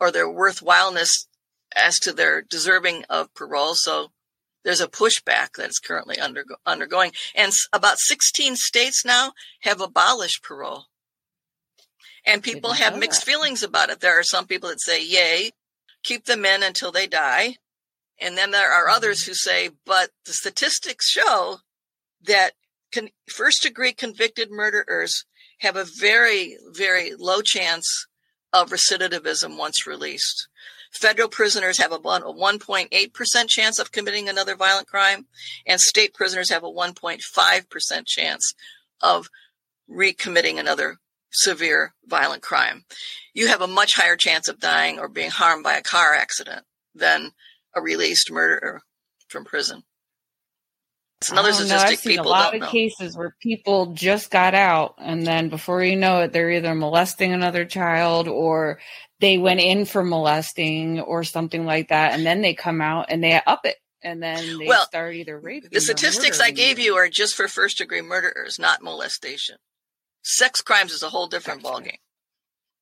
or 0.00 0.10
their 0.10 0.28
worthwhileness 0.28 1.26
as 1.74 1.98
to 2.00 2.12
their 2.12 2.42
deserving 2.42 3.04
of 3.08 3.32
parole. 3.34 3.74
So 3.74 4.10
there's 4.68 4.82
a 4.82 4.86
pushback 4.86 5.52
that's 5.56 5.78
currently 5.78 6.18
undergo- 6.18 6.56
undergoing. 6.66 7.12
And 7.34 7.54
about 7.72 7.98
16 7.98 8.56
states 8.56 9.02
now 9.02 9.32
have 9.60 9.80
abolished 9.80 10.42
parole. 10.42 10.88
And 12.26 12.42
people 12.42 12.74
have 12.74 12.98
mixed 12.98 13.24
that. 13.24 13.32
feelings 13.32 13.62
about 13.62 13.88
it. 13.88 14.00
There 14.00 14.18
are 14.18 14.22
some 14.22 14.46
people 14.46 14.68
that 14.68 14.82
say, 14.82 15.02
yay, 15.02 15.52
keep 16.02 16.26
them 16.26 16.44
in 16.44 16.62
until 16.62 16.92
they 16.92 17.06
die. 17.06 17.56
And 18.20 18.36
then 18.36 18.50
there 18.50 18.70
are 18.70 18.90
others 18.90 19.22
mm-hmm. 19.22 19.30
who 19.30 19.34
say, 19.36 19.70
but 19.86 20.10
the 20.26 20.34
statistics 20.34 21.08
show 21.08 21.60
that 22.26 22.52
con- 22.92 23.08
first 23.26 23.62
degree 23.62 23.94
convicted 23.94 24.50
murderers 24.50 25.24
have 25.60 25.76
a 25.76 25.86
very, 25.98 26.58
very 26.72 27.14
low 27.18 27.40
chance 27.40 28.06
of 28.52 28.68
recidivism 28.68 29.56
once 29.56 29.86
released. 29.86 30.46
Federal 30.90 31.28
prisoners 31.28 31.78
have 31.78 31.92
a 31.92 31.98
1.8% 31.98 33.48
chance 33.48 33.78
of 33.78 33.92
committing 33.92 34.28
another 34.28 34.56
violent 34.56 34.86
crime, 34.86 35.26
and 35.66 35.80
state 35.80 36.14
prisoners 36.14 36.50
have 36.50 36.64
a 36.64 36.70
1.5% 36.70 38.06
chance 38.06 38.54
of 39.00 39.28
recommitting 39.90 40.58
another 40.58 40.96
severe 41.30 41.94
violent 42.06 42.42
crime. 42.42 42.84
You 43.34 43.48
have 43.48 43.60
a 43.60 43.66
much 43.66 43.94
higher 43.94 44.16
chance 44.16 44.48
of 44.48 44.60
dying 44.60 44.98
or 44.98 45.08
being 45.08 45.30
harmed 45.30 45.62
by 45.62 45.74
a 45.74 45.82
car 45.82 46.14
accident 46.14 46.64
than 46.94 47.32
a 47.74 47.80
released 47.80 48.30
murderer 48.30 48.82
from 49.28 49.44
prison. 49.44 49.82
It's 51.20 51.32
another 51.32 51.48
oh, 51.48 51.52
statistic 51.52 51.78
know. 51.78 51.92
I've 51.92 51.98
seen 51.98 52.18
a 52.20 52.22
lot 52.22 52.54
of 52.54 52.60
know. 52.60 52.68
cases 52.68 53.16
where 53.16 53.34
people 53.42 53.86
just 53.86 54.30
got 54.30 54.54
out, 54.54 54.94
and 54.98 55.26
then 55.26 55.48
before 55.48 55.82
you 55.82 55.96
know 55.96 56.20
it, 56.20 56.32
they're 56.32 56.50
either 56.50 56.74
molesting 56.76 57.32
another 57.32 57.64
child 57.64 58.28
or 58.28 58.78
they 59.20 59.38
went 59.38 59.60
in 59.60 59.84
for 59.84 60.04
molesting 60.04 61.00
or 61.00 61.24
something 61.24 61.64
like 61.64 61.88
that, 61.88 62.12
and 62.12 62.24
then 62.24 62.42
they 62.42 62.54
come 62.54 62.80
out 62.80 63.06
and 63.08 63.22
they 63.22 63.40
up 63.46 63.64
it, 63.64 63.76
and 64.02 64.22
then 64.22 64.58
they 64.58 64.66
well, 64.66 64.84
start 64.86 65.14
either 65.14 65.38
raping. 65.38 65.70
The 65.72 65.80
statistics 65.80 66.40
I 66.40 66.50
gave 66.50 66.78
you 66.78 66.96
are 66.96 67.08
just 67.08 67.34
for 67.34 67.48
first 67.48 67.78
degree 67.78 68.02
murderers, 68.02 68.58
not 68.58 68.82
molestation. 68.82 69.56
Sex 70.22 70.60
crimes 70.60 70.92
is 70.92 71.02
a 71.02 71.08
whole 71.08 71.26
different 71.26 71.62
ballgame 71.62 71.98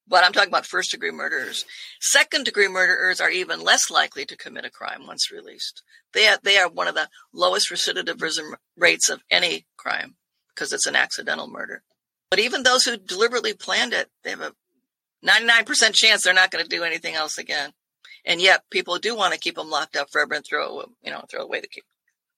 but 0.09 0.25
I'm 0.25 0.33
talking 0.33 0.49
about 0.49 0.67
first 0.67 0.93
degree 0.93 1.11
murderers. 1.11 1.65
Second 2.01 2.45
degree 2.45 2.69
murderers 2.69 3.21
are 3.21 3.31
even 3.31 3.63
less 3.63 3.91
likely 3.91 4.25
to 4.27 4.37
commit 4.37 4.65
a 4.65 4.71
crime 4.71 5.07
once 5.07 5.33
released. 5.33 5.83
They 6.13 6.29
are, 6.29 6.39
they 6.43 6.59
are 6.59 6.69
one 6.69 6.89
of 6.89 6.95
the 6.95 7.09
lowest 7.33 7.71
recidivism 7.71 8.55
rates 8.77 9.09
of 9.09 9.23
any 9.31 9.67
crime 9.77 10.17
because 10.55 10.73
it's 10.73 10.87
an 10.87 10.97
accidental 10.97 11.49
murder. 11.49 11.83
But 12.31 12.39
even 12.41 12.63
those 12.63 12.85
who 12.85 12.97
deliberately 12.97 13.55
planned 13.55 13.93
it, 13.93 14.09
they 14.23 14.31
have 14.31 14.41
a 14.41 14.53
99% 15.27 15.95
chance 15.95 16.23
they're 16.23 16.35
not 16.35 16.51
going 16.51 16.65
to 16.65 16.69
do 16.69 16.85
anything 16.85 17.15
else 17.15 17.39
again. 17.39 17.73
And 18.25 18.41
yet 18.41 18.63
people 18.71 18.99
do 18.99 19.17
want 19.17 19.35
to 19.35 19.41
keep 19.41 19.57
them 19.57 19.71
locked 19.71 19.97
up 19.97 20.09
forever 20.11 20.35
and 20.35 20.45
throw, 20.45 20.85
you 21.03 21.11
know, 21.11 21.25
throw 21.31 21.43
away 21.43 21.61
the 21.61 21.69
key. 21.69 21.83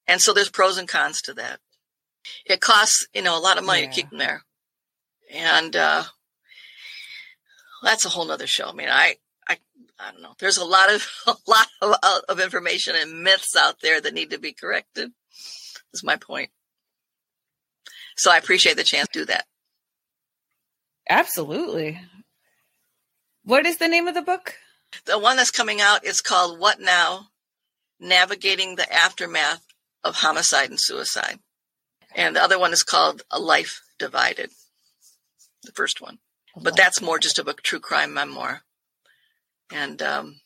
And 0.06 0.20
so 0.20 0.32
there's 0.32 0.50
pros 0.50 0.78
and 0.78 0.88
cons 0.88 1.22
to 1.22 1.34
that. 1.34 1.60
It 2.44 2.60
costs, 2.60 3.06
you 3.14 3.22
know, 3.22 3.38
a 3.38 3.40
lot 3.40 3.58
of 3.58 3.64
money 3.64 3.82
yeah. 3.82 3.88
to 3.88 3.94
keep 3.94 4.10
them 4.10 4.18
there. 4.18 4.42
And, 5.32 5.74
uh, 5.76 6.04
that's 7.82 8.04
a 8.04 8.08
whole 8.08 8.24
nother 8.24 8.46
show. 8.46 8.68
I 8.68 8.72
mean, 8.72 8.88
I, 8.88 9.16
I, 9.48 9.58
I 9.98 10.12
don't 10.12 10.22
know. 10.22 10.34
There's 10.38 10.56
a 10.56 10.64
lot 10.64 10.92
of, 10.92 11.06
a 11.26 11.36
lot 11.46 11.66
of, 11.80 11.94
of 12.28 12.40
information 12.40 12.94
and 12.96 13.22
myths 13.22 13.56
out 13.56 13.76
there 13.82 14.00
that 14.00 14.14
need 14.14 14.30
to 14.30 14.38
be 14.38 14.52
corrected. 14.52 15.12
Is 15.94 16.04
my 16.04 16.16
point. 16.16 16.50
So 18.16 18.30
I 18.30 18.36
appreciate 18.36 18.76
the 18.76 18.84
chance 18.84 19.08
to 19.12 19.20
do 19.20 19.24
that. 19.26 19.46
Absolutely. 21.08 21.98
What 23.48 23.64
is 23.64 23.78
the 23.78 23.88
name 23.88 24.06
of 24.06 24.14
the 24.14 24.20
book? 24.20 24.56
The 25.06 25.18
one 25.18 25.38
that's 25.38 25.50
coming 25.50 25.80
out 25.80 26.04
is 26.04 26.20
called 26.20 26.58
What 26.58 26.80
Now? 26.80 27.28
Navigating 27.98 28.76
the 28.76 28.92
Aftermath 28.92 29.64
of 30.04 30.16
Homicide 30.16 30.68
and 30.68 30.78
Suicide. 30.78 31.38
And 32.14 32.36
the 32.36 32.42
other 32.42 32.58
one 32.58 32.74
is 32.74 32.82
called 32.82 33.22
A 33.30 33.38
Life 33.38 33.80
Divided. 33.98 34.50
The 35.62 35.72
first 35.72 36.02
one 36.02 36.18
but 36.62 36.76
that's 36.76 37.00
more 37.00 37.18
just 37.18 37.38
of 37.38 37.48
a 37.48 37.54
true 37.54 37.80
crime 37.80 38.12
memoir. 38.12 38.62
And 39.72 40.02
um, 40.02 40.40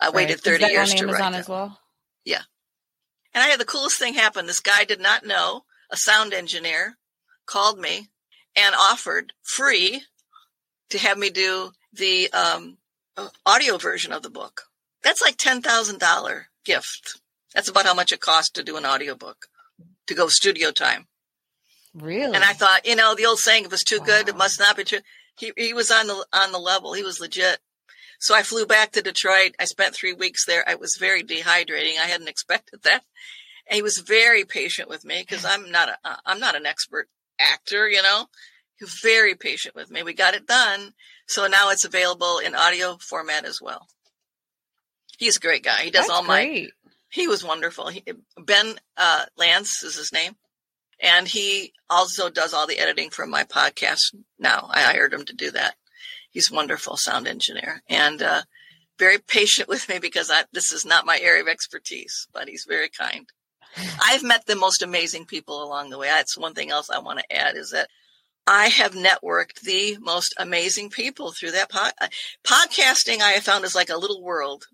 I 0.00 0.06
right. 0.06 0.14
waited 0.14 0.40
30 0.40 0.66
years 0.66 0.94
to 0.94 1.04
Amazon 1.04 1.32
write 1.32 1.38
as 1.40 1.48
well. 1.48 1.78
Yeah. 2.24 2.42
And 3.32 3.42
I 3.42 3.48
had 3.48 3.60
the 3.60 3.64
coolest 3.64 3.98
thing 3.98 4.14
happen. 4.14 4.46
This 4.46 4.60
guy 4.60 4.84
did 4.84 5.00
not 5.00 5.26
know, 5.26 5.62
a 5.90 5.96
sound 5.96 6.32
engineer 6.32 6.98
called 7.46 7.78
me 7.78 8.08
and 8.56 8.74
offered 8.74 9.32
free 9.42 10.02
to 10.90 10.98
have 10.98 11.18
me 11.18 11.30
do 11.30 11.72
the 11.96 12.30
um, 12.32 12.78
audio 13.46 13.78
version 13.78 14.12
of 14.12 14.22
the 14.22 14.30
book. 14.30 14.62
That's 15.02 15.22
like 15.22 15.36
$10,000 15.36 16.44
gift. 16.64 17.20
That's 17.54 17.68
about 17.68 17.86
how 17.86 17.94
much 17.94 18.12
it 18.12 18.20
costs 18.20 18.50
to 18.52 18.64
do 18.64 18.76
an 18.76 18.86
audiobook, 18.86 19.46
to 20.06 20.14
go 20.14 20.28
studio 20.28 20.70
time. 20.70 21.06
Really? 21.94 22.34
And 22.34 22.42
I 22.42 22.52
thought, 22.52 22.86
you 22.86 22.96
know, 22.96 23.14
the 23.14 23.26
old 23.26 23.38
saying, 23.38 23.64
if 23.64 23.72
it's 23.72 23.84
too 23.84 24.00
wow. 24.00 24.06
good, 24.06 24.28
it 24.28 24.36
must 24.36 24.58
not 24.58 24.76
be 24.76 24.84
true 24.84 25.00
he 25.36 25.52
he 25.56 25.72
was 25.72 25.90
on 25.90 26.06
the 26.06 26.26
on 26.32 26.52
the 26.52 26.58
level. 26.58 26.92
He 26.92 27.02
was 27.02 27.20
legit. 27.20 27.58
So 28.20 28.34
I 28.34 28.42
flew 28.42 28.66
back 28.66 28.92
to 28.92 29.02
Detroit. 29.02 29.54
I 29.58 29.64
spent 29.64 29.94
three 29.94 30.12
weeks 30.12 30.46
there. 30.46 30.64
I 30.66 30.76
was 30.76 30.96
very 30.98 31.22
dehydrating. 31.22 31.98
I 31.98 32.06
hadn't 32.06 32.28
expected 32.34 32.82
that. 32.82 33.02
And 33.68 33.76
he 33.76 33.82
was 33.82 33.98
very 33.98 34.44
patient 34.44 34.88
with 34.88 35.04
me 35.04 35.20
because 35.20 35.44
I'm 35.44 35.70
not 35.70 35.88
a 35.88 36.18
I'm 36.24 36.40
not 36.40 36.56
an 36.56 36.66
expert 36.66 37.08
actor, 37.38 37.88
you 37.88 38.02
know. 38.02 38.26
He 38.76 38.84
was 38.84 38.98
very 39.02 39.34
patient 39.34 39.74
with 39.74 39.90
me. 39.90 40.02
We 40.02 40.14
got 40.14 40.34
it 40.34 40.46
done. 40.46 40.94
So 41.26 41.46
now 41.46 41.70
it's 41.70 41.84
available 41.84 42.38
in 42.38 42.54
audio 42.54 42.98
format 43.00 43.44
as 43.44 43.60
well. 43.60 43.86
He's 45.18 45.36
a 45.36 45.40
great 45.40 45.62
guy. 45.62 45.82
He 45.82 45.90
does 45.90 46.06
That's 46.06 46.10
all 46.10 46.24
my, 46.24 46.44
great. 46.44 46.70
he 47.10 47.28
was 47.28 47.44
wonderful. 47.44 47.88
He, 47.88 48.02
ben 48.36 48.74
uh, 48.96 49.24
Lance 49.36 49.82
is 49.82 49.96
his 49.96 50.12
name. 50.12 50.36
And 51.00 51.26
he 51.26 51.72
also 51.90 52.30
does 52.30 52.54
all 52.54 52.66
the 52.66 52.78
editing 52.78 53.10
for 53.10 53.26
my 53.26 53.44
podcast 53.44 54.14
now. 54.38 54.68
I 54.70 54.82
hired 54.82 55.12
him 55.12 55.24
to 55.26 55.34
do 55.34 55.50
that. 55.50 55.74
He's 56.30 56.50
a 56.50 56.54
wonderful 56.54 56.96
sound 56.96 57.26
engineer 57.26 57.82
and 57.88 58.22
uh, 58.22 58.42
very 58.98 59.18
patient 59.18 59.68
with 59.74 59.88
me 59.88 59.98
because 59.98 60.30
I, 60.30 60.44
this 60.52 60.72
is 60.72 60.84
not 60.84 61.06
my 61.06 61.18
area 61.20 61.42
of 61.42 61.48
expertise, 61.48 62.26
but 62.32 62.48
he's 62.48 62.66
very 62.68 62.88
kind. 62.88 63.26
I've 64.04 64.22
met 64.22 64.46
the 64.46 64.56
most 64.56 64.82
amazing 64.82 65.26
people 65.26 65.62
along 65.62 65.90
the 65.90 65.98
way. 65.98 66.08
That's 66.08 66.38
one 66.38 66.54
thing 66.54 66.70
else 66.70 66.90
I 66.90 66.98
want 66.98 67.18
to 67.20 67.36
add 67.36 67.56
is 67.56 67.70
that 67.70 67.88
I 68.46 68.68
have 68.68 68.92
networked 68.92 69.60
the 69.62 69.96
most 70.00 70.34
amazing 70.38 70.90
people 70.90 71.32
through 71.32 71.52
that 71.52 71.70
pod- 71.70 71.92
uh, 72.00 72.08
podcasting. 72.46 73.20
I 73.20 73.32
have 73.32 73.42
found 73.44 73.64
is 73.64 73.74
like 73.74 73.90
a 73.90 73.96
little 73.96 74.22
world 74.22 74.64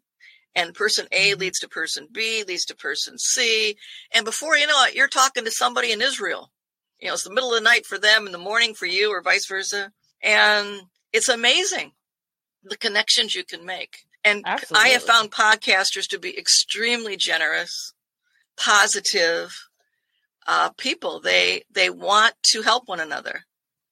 and 0.54 0.74
person 0.74 1.06
A 1.12 1.30
Mm-hmm. 1.30 1.40
leads 1.40 1.60
to 1.60 1.68
person 1.68 2.08
B, 2.10 2.42
leads 2.46 2.64
to 2.66 2.74
person 2.76 3.16
C. 3.18 3.76
And 4.12 4.24
before 4.24 4.56
you 4.56 4.66
know 4.66 4.84
it, 4.84 4.94
you're 4.94 5.08
talking 5.08 5.44
to 5.44 5.50
somebody 5.50 5.92
in 5.92 6.02
Israel. 6.02 6.50
You 6.98 7.08
know, 7.08 7.14
it's 7.14 7.22
the 7.24 7.30
middle 7.32 7.54
of 7.54 7.58
the 7.58 7.64
night 7.64 7.86
for 7.86 7.98
them 7.98 8.26
in 8.26 8.32
the 8.32 8.38
morning 8.38 8.74
for 8.74 8.86
you 8.86 9.12
or 9.12 9.22
vice 9.22 9.46
versa. 9.46 9.92
And 10.22 10.82
it's 11.12 11.28
amazing 11.28 11.92
the 12.64 12.76
connections 12.76 13.34
you 13.34 13.44
can 13.44 13.64
make. 13.64 13.98
And 14.24 14.44
I 14.74 14.88
have 14.88 15.02
found 15.02 15.30
podcasters 15.30 16.06
to 16.08 16.18
be 16.18 16.36
extremely 16.36 17.16
generous, 17.16 17.94
positive 18.58 19.56
uh, 20.46 20.70
people. 20.76 21.20
They 21.20 21.62
they 21.72 21.88
want 21.88 22.34
to 22.48 22.60
help 22.62 22.86
one 22.86 23.00
another, 23.00 23.44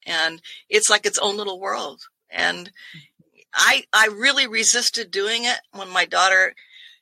and 0.09 0.41
it's 0.69 0.91
like 0.91 1.07
its 1.07 1.19
own 1.19 1.37
little 1.37 1.61
world. 1.61 2.01
And 2.31 2.73
I 3.55 3.85
I 3.93 4.07
really 4.07 4.47
resisted 4.47 5.11
doing 5.11 5.45
it 5.45 5.61
when 5.73 5.91
my 5.91 6.05
daughter 6.05 6.55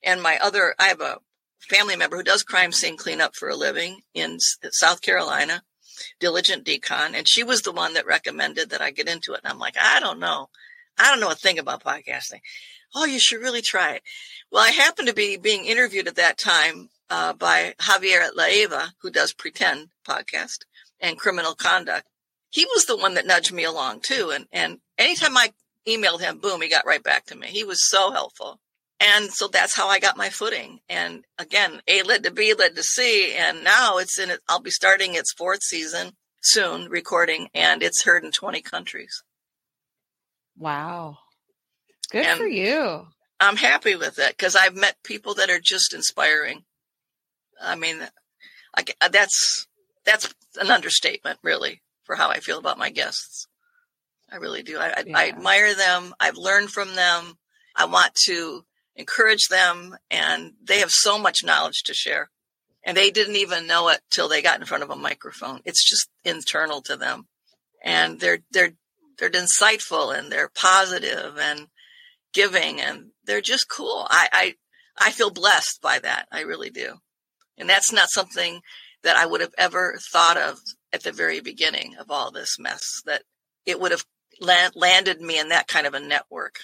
and 0.03 0.23
my 0.23 0.39
other 0.39 0.75
I 0.79 0.89
have 0.89 1.01
a 1.01 1.19
family 1.61 1.97
member 1.97 2.17
who 2.17 2.23
does 2.23 2.43
crime 2.43 2.73
scene 2.73 2.97
cleanup 2.97 3.35
for 3.35 3.49
a 3.49 3.57
living 3.57 4.01
in 4.15 4.39
South 4.71 5.01
Carolina, 5.03 5.63
diligent 6.21 6.65
decon, 6.65 7.15
and 7.15 7.29
she 7.29 7.43
was 7.43 7.63
the 7.63 7.73
one 7.73 7.95
that 7.95 8.07
recommended 8.07 8.71
that 8.71 8.81
I 8.81 8.91
get 8.91 9.09
into 9.09 9.33
it. 9.33 9.41
And 9.43 9.53
I'm 9.53 9.59
like, 9.59 9.77
I 9.81 10.01
don't 10.01 10.21
know, 10.21 10.49
I 10.99 11.11
don't 11.11 11.21
know 11.21 11.31
a 11.31 11.35
thing 11.35 11.59
about 11.59 11.83
podcasting. 11.83 12.41
Oh, 12.95 13.05
you 13.05 13.19
should 13.19 13.41
really 13.41 13.63
try 13.63 13.95
it. 13.95 14.03
Well, 14.51 14.65
I 14.65 14.71
happened 14.71 15.09
to 15.09 15.15
be 15.15 15.37
being 15.37 15.65
interviewed 15.65 16.07
at 16.09 16.17
that 16.17 16.39
time 16.39 16.89
uh, 17.11 17.33
by 17.33 17.75
Javier 17.81 18.29
Leiva, 18.35 18.93
who 19.03 19.11
does 19.11 19.33
Pretend 19.33 19.89
podcast 20.07 20.59
and 21.01 21.19
Criminal 21.19 21.55
Conduct. 21.55 22.07
He 22.51 22.65
was 22.65 22.85
the 22.87 22.97
one 22.97 23.15
that 23.15 23.27
nudged 23.27 23.53
me 23.53 23.65
along 23.65 24.01
too, 24.01 24.31
and 24.35 24.47
and 24.53 24.79
anytime 24.99 25.37
I 25.37 25.53
emailed 25.87 26.21
him, 26.21 26.39
boom, 26.39 26.61
he 26.63 26.69
got 26.69 26.87
right 26.87 27.03
back 27.03 27.27
to 27.27 27.37
me. 27.37 27.49
He 27.49 27.65
was 27.65 27.89
so 27.89 28.11
helpful. 28.13 28.61
And 28.99 29.31
so 29.31 29.47
that's 29.47 29.77
how 29.77 29.89
I 29.89 29.99
got 29.99 30.17
my 30.17 30.31
footing. 30.31 30.81
And 30.89 31.25
again, 31.39 31.83
A 31.87 32.03
led 32.03 32.23
to 32.23 32.31
B 32.31 32.55
led 32.55 32.75
to 32.77 32.83
C. 32.83 33.35
And 33.35 33.63
now 33.63 33.99
it's 33.99 34.19
in 34.19 34.31
it. 34.31 34.41
I'll 34.49 34.61
be 34.63 34.71
starting 34.71 35.15
its 35.15 35.35
fourth 35.35 35.63
season 35.63 36.13
soon, 36.41 36.89
recording, 36.89 37.49
and 37.55 37.83
it's 37.83 38.05
heard 38.05 38.25
in 38.25 38.31
20 38.33 38.63
countries. 38.63 39.23
Wow. 40.57 41.19
Good 42.11 42.25
And- 42.25 42.39
for 42.39 42.47
you. 42.47 43.09
I'm 43.39 43.57
happy 43.57 43.97
with 43.97 44.19
it 44.19 44.31
because 44.31 44.57
I've 44.57 44.75
met 44.75 44.97
people 45.05 45.35
that 45.35 45.51
are 45.51 45.61
just 45.63 45.93
inspiring. 45.93 46.65
I 47.61 47.77
mean, 47.77 48.09
I, 48.75 48.83
that's, 49.11 49.67
that's 50.07 50.35
an 50.59 50.71
understatement 50.71 51.39
really 51.43 51.83
for 52.07 52.15
how 52.15 52.31
I 52.31 52.39
feel 52.39 52.59
about 52.59 52.79
my 52.79 52.91
guests. 52.91 53.49
I 54.31 54.37
really 54.37 54.63
do. 54.63 54.79
I, 54.79 54.89
I, 54.89 55.05
I 55.15 55.29
admire 55.29 55.75
them. 55.75 56.15
I've 56.19 56.37
learned 56.37 56.71
from 56.71 56.95
them. 56.95 57.35
I 57.75 57.85
want 57.85 58.15
to 58.27 58.65
encourage 58.95 59.49
them 59.49 59.97
and 60.11 60.53
they 60.63 60.79
have 60.79 60.91
so 60.91 61.19
much 61.19 61.45
knowledge 61.45 61.83
to 61.85 61.95
share 61.95 62.31
and 62.85 62.97
they 62.97 63.11
didn't 63.11 63.37
even 63.37 63.67
know 63.67 63.89
it 63.89 64.01
till 64.11 64.29
they 64.29 64.41
got 64.41 64.59
in 64.59 64.67
front 64.67 64.83
of 64.83 64.91
a 64.91 64.97
microphone. 64.97 65.61
It's 65.65 65.89
just 65.89 66.09
internal 66.25 66.81
to 66.83 66.97
them 66.97 67.27
and 67.85 68.19
they're, 68.19 68.39
they're, 68.51 68.73
they're 69.19 69.31
insightful 69.31 70.17
and 70.17 70.33
they're 70.33 70.51
positive 70.55 71.39
and 71.39 71.67
giving 72.33 72.81
and 72.81 73.11
they're 73.25 73.41
just 73.41 73.69
cool. 73.69 74.07
I, 74.09 74.29
I, 74.33 74.55
I 74.99 75.11
feel 75.11 75.31
blessed 75.31 75.81
by 75.83 75.99
that. 75.99 76.27
I 76.33 76.41
really 76.41 76.71
do. 76.71 76.95
And 77.59 77.69
that's 77.69 77.93
not 77.93 78.09
something 78.11 78.61
that 79.03 79.17
I 79.17 79.27
would 79.27 79.41
have 79.41 79.55
ever 79.59 79.99
thought 80.13 80.37
of 80.37 80.59
at 80.93 81.03
the 81.03 81.13
very 81.13 81.41
beginning 81.41 81.97
of 81.97 82.11
all 82.11 82.31
this 82.31 82.59
mess, 82.59 83.03
that 83.07 83.23
it 83.65 83.81
would 83.81 83.91
have 83.91 84.05
land, 84.41 84.73
landed 84.77 85.21
me 85.21 85.39
in 85.39 85.49
that 85.49 85.69
kind 85.69 85.87
of 85.87 85.95
a 85.95 86.01
network. 86.01 86.61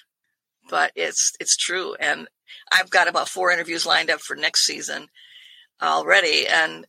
But 0.71 0.93
it's, 0.95 1.33
it's 1.41 1.57
true. 1.57 1.95
And 1.95 2.29
I've 2.71 2.91
got 2.91 3.09
about 3.09 3.29
four 3.29 3.51
interviews 3.51 3.85
lined 3.85 4.11
up 4.11 4.21
for 4.21 4.37
next 4.37 4.65
season 4.65 5.09
already. 5.83 6.47
And, 6.47 6.87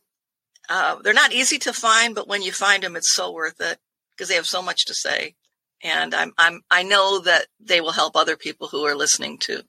uh, 0.68 0.96
they're 1.02 1.12
not 1.12 1.32
easy 1.32 1.58
to 1.58 1.72
find, 1.72 2.14
but 2.14 2.28
when 2.28 2.42
you 2.42 2.52
find 2.52 2.82
them, 2.82 2.96
it's 2.96 3.14
so 3.14 3.32
worth 3.32 3.60
it 3.60 3.78
because 4.16 4.28
they 4.28 4.36
have 4.36 4.46
so 4.46 4.62
much 4.62 4.86
to 4.86 4.94
say. 4.94 5.34
And 5.82 6.14
I'm, 6.14 6.32
I'm, 6.38 6.62
I 6.70 6.82
know 6.82 7.20
that 7.20 7.46
they 7.60 7.80
will 7.80 7.92
help 7.92 8.16
other 8.16 8.36
people 8.36 8.68
who 8.68 8.84
are 8.86 8.94
listening 8.94 9.38
too. 9.38 9.60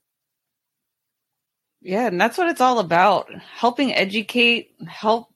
Yeah, 1.82 2.06
and 2.06 2.20
that's 2.20 2.38
what 2.38 2.48
it's 2.48 2.60
all 2.60 2.78
about. 2.78 3.28
Helping 3.54 3.94
educate, 3.94 4.70
help 4.88 5.28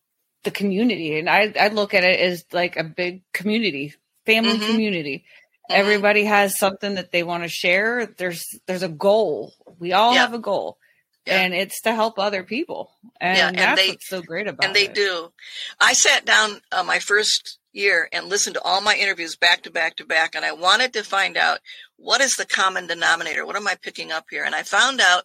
the 0.45 0.51
community. 0.51 1.19
And 1.19 1.29
I, 1.29 1.53
I 1.59 1.69
look 1.69 1.95
at 1.95 2.05
it 2.05 2.19
as 2.21 2.45
like 2.53 2.77
a 2.77 2.85
big 2.85 3.23
community, 3.33 3.95
family 4.27 4.59
Mhm. 4.59 4.67
community. 4.67 5.25
Mhm. 5.71 5.75
Everybody 5.75 6.25
has 6.25 6.59
something 6.59 6.95
that 6.95 7.13
they 7.13 7.23
want 7.23 7.43
to 7.43 7.49
share. 7.49 8.07
There's 8.07 8.45
there's 8.67 8.83
a 8.83 8.89
goal. 8.89 9.55
We 9.79 9.93
all 9.93 10.15
Yeah. 10.15 10.21
have 10.21 10.35
a 10.35 10.39
goal. 10.39 10.79
Yeah. 11.27 11.43
And 11.43 11.55
it's 11.55 11.83
to 11.83 11.95
help 11.95 12.19
other 12.19 12.43
people. 12.43 12.91
And, 13.21 13.37
Yeah, 13.37 13.49
and 13.49 13.59
that's 13.59 13.81
they- 13.81 13.89
what's 13.91 14.09
so 14.09 14.23
great 14.23 14.47
about 14.49 14.65
and 14.65 14.75
they 14.75 14.87
it. 14.87 14.95
do. 14.95 15.33
I 15.79 15.93
sat 15.93 16.25
down 16.25 16.63
uh, 16.73 16.83
my 16.83 16.99
first 16.99 17.59
year 17.73 18.09
and 18.11 18.29
listened 18.29 18.55
to 18.55 18.63
all 18.63 18.81
my 18.81 18.97
interviews 18.97 19.37
back 19.37 19.63
to 19.63 19.71
back 19.71 19.97
to 19.97 20.05
back, 20.05 20.35
and 20.35 20.45
I 20.45 20.53
wanted 20.53 20.93
to 20.95 21.05
find 21.05 21.37
out 21.37 21.61
what 21.97 22.21
is 22.23 22.33
the 22.35 22.47
common 22.47 22.87
denominator. 22.87 23.45
What 23.47 23.55
am 23.57 23.69
I 23.69 23.75
picking 23.77 24.11
up 24.11 24.25
here? 24.31 24.43
And 24.45 24.55
I 24.57 24.63
found 24.65 25.01
out 25.01 25.25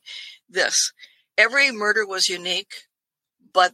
this: 0.50 0.92
every 1.38 1.72
murder 1.72 2.06
was 2.06 2.28
unique, 2.28 2.84
but 3.54 3.74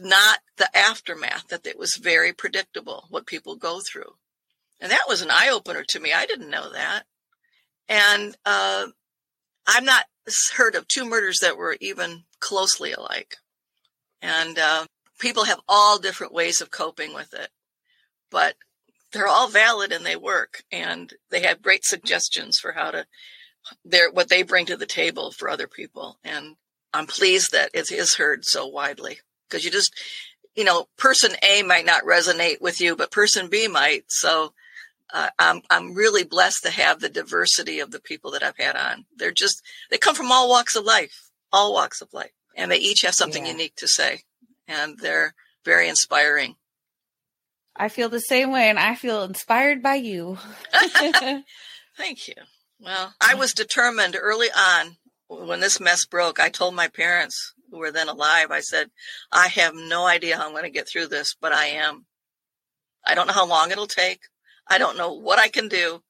not 0.00 0.38
the 0.56 0.74
aftermath. 0.76 1.48
That 1.48 1.66
it 1.66 1.78
was 1.78 1.96
very 1.96 2.32
predictable 2.32 3.06
what 3.10 3.26
people 3.26 3.56
go 3.56 3.80
through, 3.80 4.14
and 4.80 4.90
that 4.90 5.08
was 5.08 5.22
an 5.22 5.30
eye 5.30 5.50
opener 5.52 5.84
to 5.88 6.00
me. 6.00 6.12
I 6.12 6.26
didn't 6.26 6.50
know 6.50 6.72
that, 6.72 7.04
and 7.88 8.36
uh, 8.44 8.86
I've 9.66 9.84
not 9.84 10.04
heard 10.56 10.74
of 10.74 10.86
two 10.86 11.04
murders 11.04 11.38
that 11.40 11.56
were 11.56 11.76
even 11.80 12.24
closely 12.40 12.92
alike, 12.92 13.36
and. 14.22 14.58
Uh, 14.58 14.86
people 15.20 15.44
have 15.44 15.60
all 15.68 15.98
different 15.98 16.32
ways 16.32 16.60
of 16.60 16.70
coping 16.70 17.14
with 17.14 17.32
it, 17.34 17.50
but 18.30 18.56
they're 19.12 19.28
all 19.28 19.48
valid 19.48 19.92
and 19.92 20.04
they 20.04 20.16
work. 20.16 20.64
And 20.72 21.12
they 21.30 21.42
have 21.42 21.62
great 21.62 21.84
suggestions 21.84 22.58
for 22.58 22.72
how 22.72 22.90
to, 22.90 23.06
their, 23.84 24.10
what 24.10 24.28
they 24.28 24.42
bring 24.42 24.66
to 24.66 24.76
the 24.76 24.86
table 24.86 25.30
for 25.30 25.48
other 25.48 25.68
people. 25.68 26.18
And 26.24 26.56
I'm 26.92 27.06
pleased 27.06 27.52
that 27.52 27.70
it 27.74 27.92
is 27.92 28.16
heard 28.16 28.44
so 28.44 28.66
widely 28.66 29.18
because 29.50 29.64
you 29.64 29.70
just, 29.70 29.92
you 30.54 30.64
know, 30.64 30.86
person 30.96 31.32
A 31.42 31.62
might 31.62 31.84
not 31.86 32.04
resonate 32.04 32.60
with 32.60 32.80
you, 32.80 32.94
but 32.96 33.10
person 33.10 33.48
B 33.48 33.66
might. 33.68 34.04
So, 34.08 34.52
uh, 35.12 35.30
I'm, 35.40 35.62
I'm 35.70 35.94
really 35.94 36.22
blessed 36.22 36.62
to 36.62 36.70
have 36.70 37.00
the 37.00 37.08
diversity 37.08 37.80
of 37.80 37.90
the 37.90 38.00
people 38.00 38.30
that 38.30 38.44
I've 38.44 38.56
had 38.56 38.76
on. 38.76 39.06
They're 39.16 39.32
just, 39.32 39.60
they 39.90 39.98
come 39.98 40.14
from 40.14 40.30
all 40.30 40.48
walks 40.48 40.76
of 40.76 40.84
life, 40.84 41.30
all 41.52 41.72
walks 41.74 42.00
of 42.00 42.12
life, 42.14 42.30
and 42.56 42.70
they 42.70 42.76
each 42.78 43.00
have 43.02 43.14
something 43.14 43.44
Yeah. 43.44 43.52
unique 43.52 43.74
to 43.76 43.88
say 43.88 44.20
and 44.68 44.98
they're 44.98 45.34
very 45.64 45.88
inspiring. 45.88 46.54
I 47.74 47.88
feel 47.88 48.08
the 48.08 48.20
same 48.20 48.52
way 48.52 48.68
and 48.68 48.78
I 48.78 48.94
feel 48.94 49.24
inspired 49.24 49.82
by 49.82 49.96
you. 49.96 50.38
Thank 51.96 52.28
you. 52.28 52.34
Well, 52.78 53.14
I 53.20 53.34
was 53.34 53.52
determined 53.52 54.16
early 54.20 54.48
on 54.56 54.96
when 55.28 55.60
this 55.60 55.80
mess 55.80 56.04
broke. 56.06 56.38
I 56.40 56.48
told 56.50 56.74
my 56.74 56.88
parents 56.88 57.52
who 57.70 57.78
were 57.78 57.92
then 57.92 58.08
alive, 58.08 58.50
I 58.50 58.60
said, 58.60 58.90
I 59.32 59.48
have 59.48 59.74
no 59.74 60.06
idea 60.06 60.36
how 60.36 60.46
I'm 60.46 60.52
going 60.52 60.64
to 60.64 60.70
get 60.70 60.88
through 60.88 61.08
this, 61.08 61.34
but 61.40 61.52
I 61.52 61.66
am. 61.66 62.06
I 63.06 63.14
don't 63.14 63.26
know 63.26 63.32
how 63.32 63.46
long 63.46 63.70
it'll 63.70 63.86
take. 63.86 64.20
I 64.68 64.78
don't 64.78 64.98
know 64.98 65.12
what 65.12 65.38
I 65.38 65.48
can 65.48 65.68
do, 65.68 66.02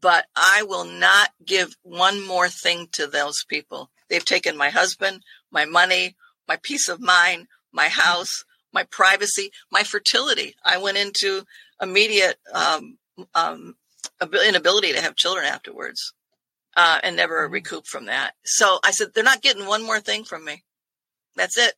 but 0.00 0.26
I 0.34 0.64
will 0.66 0.84
not 0.84 1.30
give 1.44 1.76
one 1.82 2.26
more 2.26 2.48
thing 2.48 2.88
to 2.92 3.06
those 3.06 3.44
people. 3.44 3.90
They've 4.08 4.24
taken 4.24 4.56
my 4.56 4.70
husband, 4.70 5.22
my 5.50 5.64
money, 5.64 6.16
my 6.48 6.58
peace 6.62 6.88
of 6.88 7.00
mind, 7.00 7.46
my 7.72 7.88
house, 7.88 8.44
my 8.72 8.84
privacy, 8.84 9.50
my 9.70 9.82
fertility. 9.82 10.54
I 10.64 10.78
went 10.78 10.96
into 10.96 11.44
immediate 11.80 12.38
um, 12.52 12.98
um, 13.34 13.76
ab- 14.20 14.34
inability 14.34 14.92
to 14.92 15.00
have 15.00 15.16
children 15.16 15.46
afterwards 15.46 16.12
uh, 16.76 17.00
and 17.02 17.16
never 17.16 17.48
recoup 17.48 17.86
from 17.86 18.06
that. 18.06 18.32
So 18.44 18.78
I 18.84 18.90
said, 18.90 19.08
they're 19.14 19.24
not 19.24 19.42
getting 19.42 19.66
one 19.66 19.84
more 19.84 20.00
thing 20.00 20.24
from 20.24 20.44
me. 20.44 20.62
That's 21.36 21.58
it. 21.58 21.74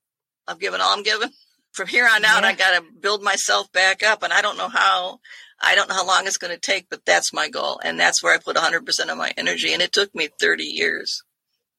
I've 0.46 0.60
given 0.60 0.80
all 0.80 0.96
I'm 0.96 1.02
given. 1.02 1.30
from 1.72 1.88
here 1.88 2.04
on 2.06 2.24
out, 2.24 2.42
Yeah. 2.42 2.48
I 2.48 2.52
got 2.54 2.78
to 2.78 2.84
build 3.00 3.22
myself 3.22 3.70
back 3.72 4.02
up. 4.02 4.22
And 4.22 4.32
I 4.32 4.42
don't 4.42 4.58
know 4.58 4.68
how, 4.68 5.20
I 5.60 5.74
don't 5.74 5.88
know 5.88 5.94
how 5.94 6.06
long 6.06 6.26
it's 6.26 6.36
going 6.36 6.52
to 6.52 6.60
take, 6.60 6.88
but 6.90 7.04
that's 7.06 7.32
my 7.32 7.48
goal. 7.48 7.80
And 7.82 7.98
that's 7.98 8.22
where 8.22 8.34
I 8.34 8.38
put 8.38 8.56
100% 8.56 9.08
of 9.08 9.16
my 9.18 9.32
energy. 9.36 9.72
And 9.72 9.80
it 9.82 9.92
took 9.92 10.14
me 10.14 10.28
30 10.40 10.64
years, 10.64 11.22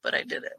but 0.02 0.16
I 0.16 0.24
did 0.24 0.44
it. 0.44 0.54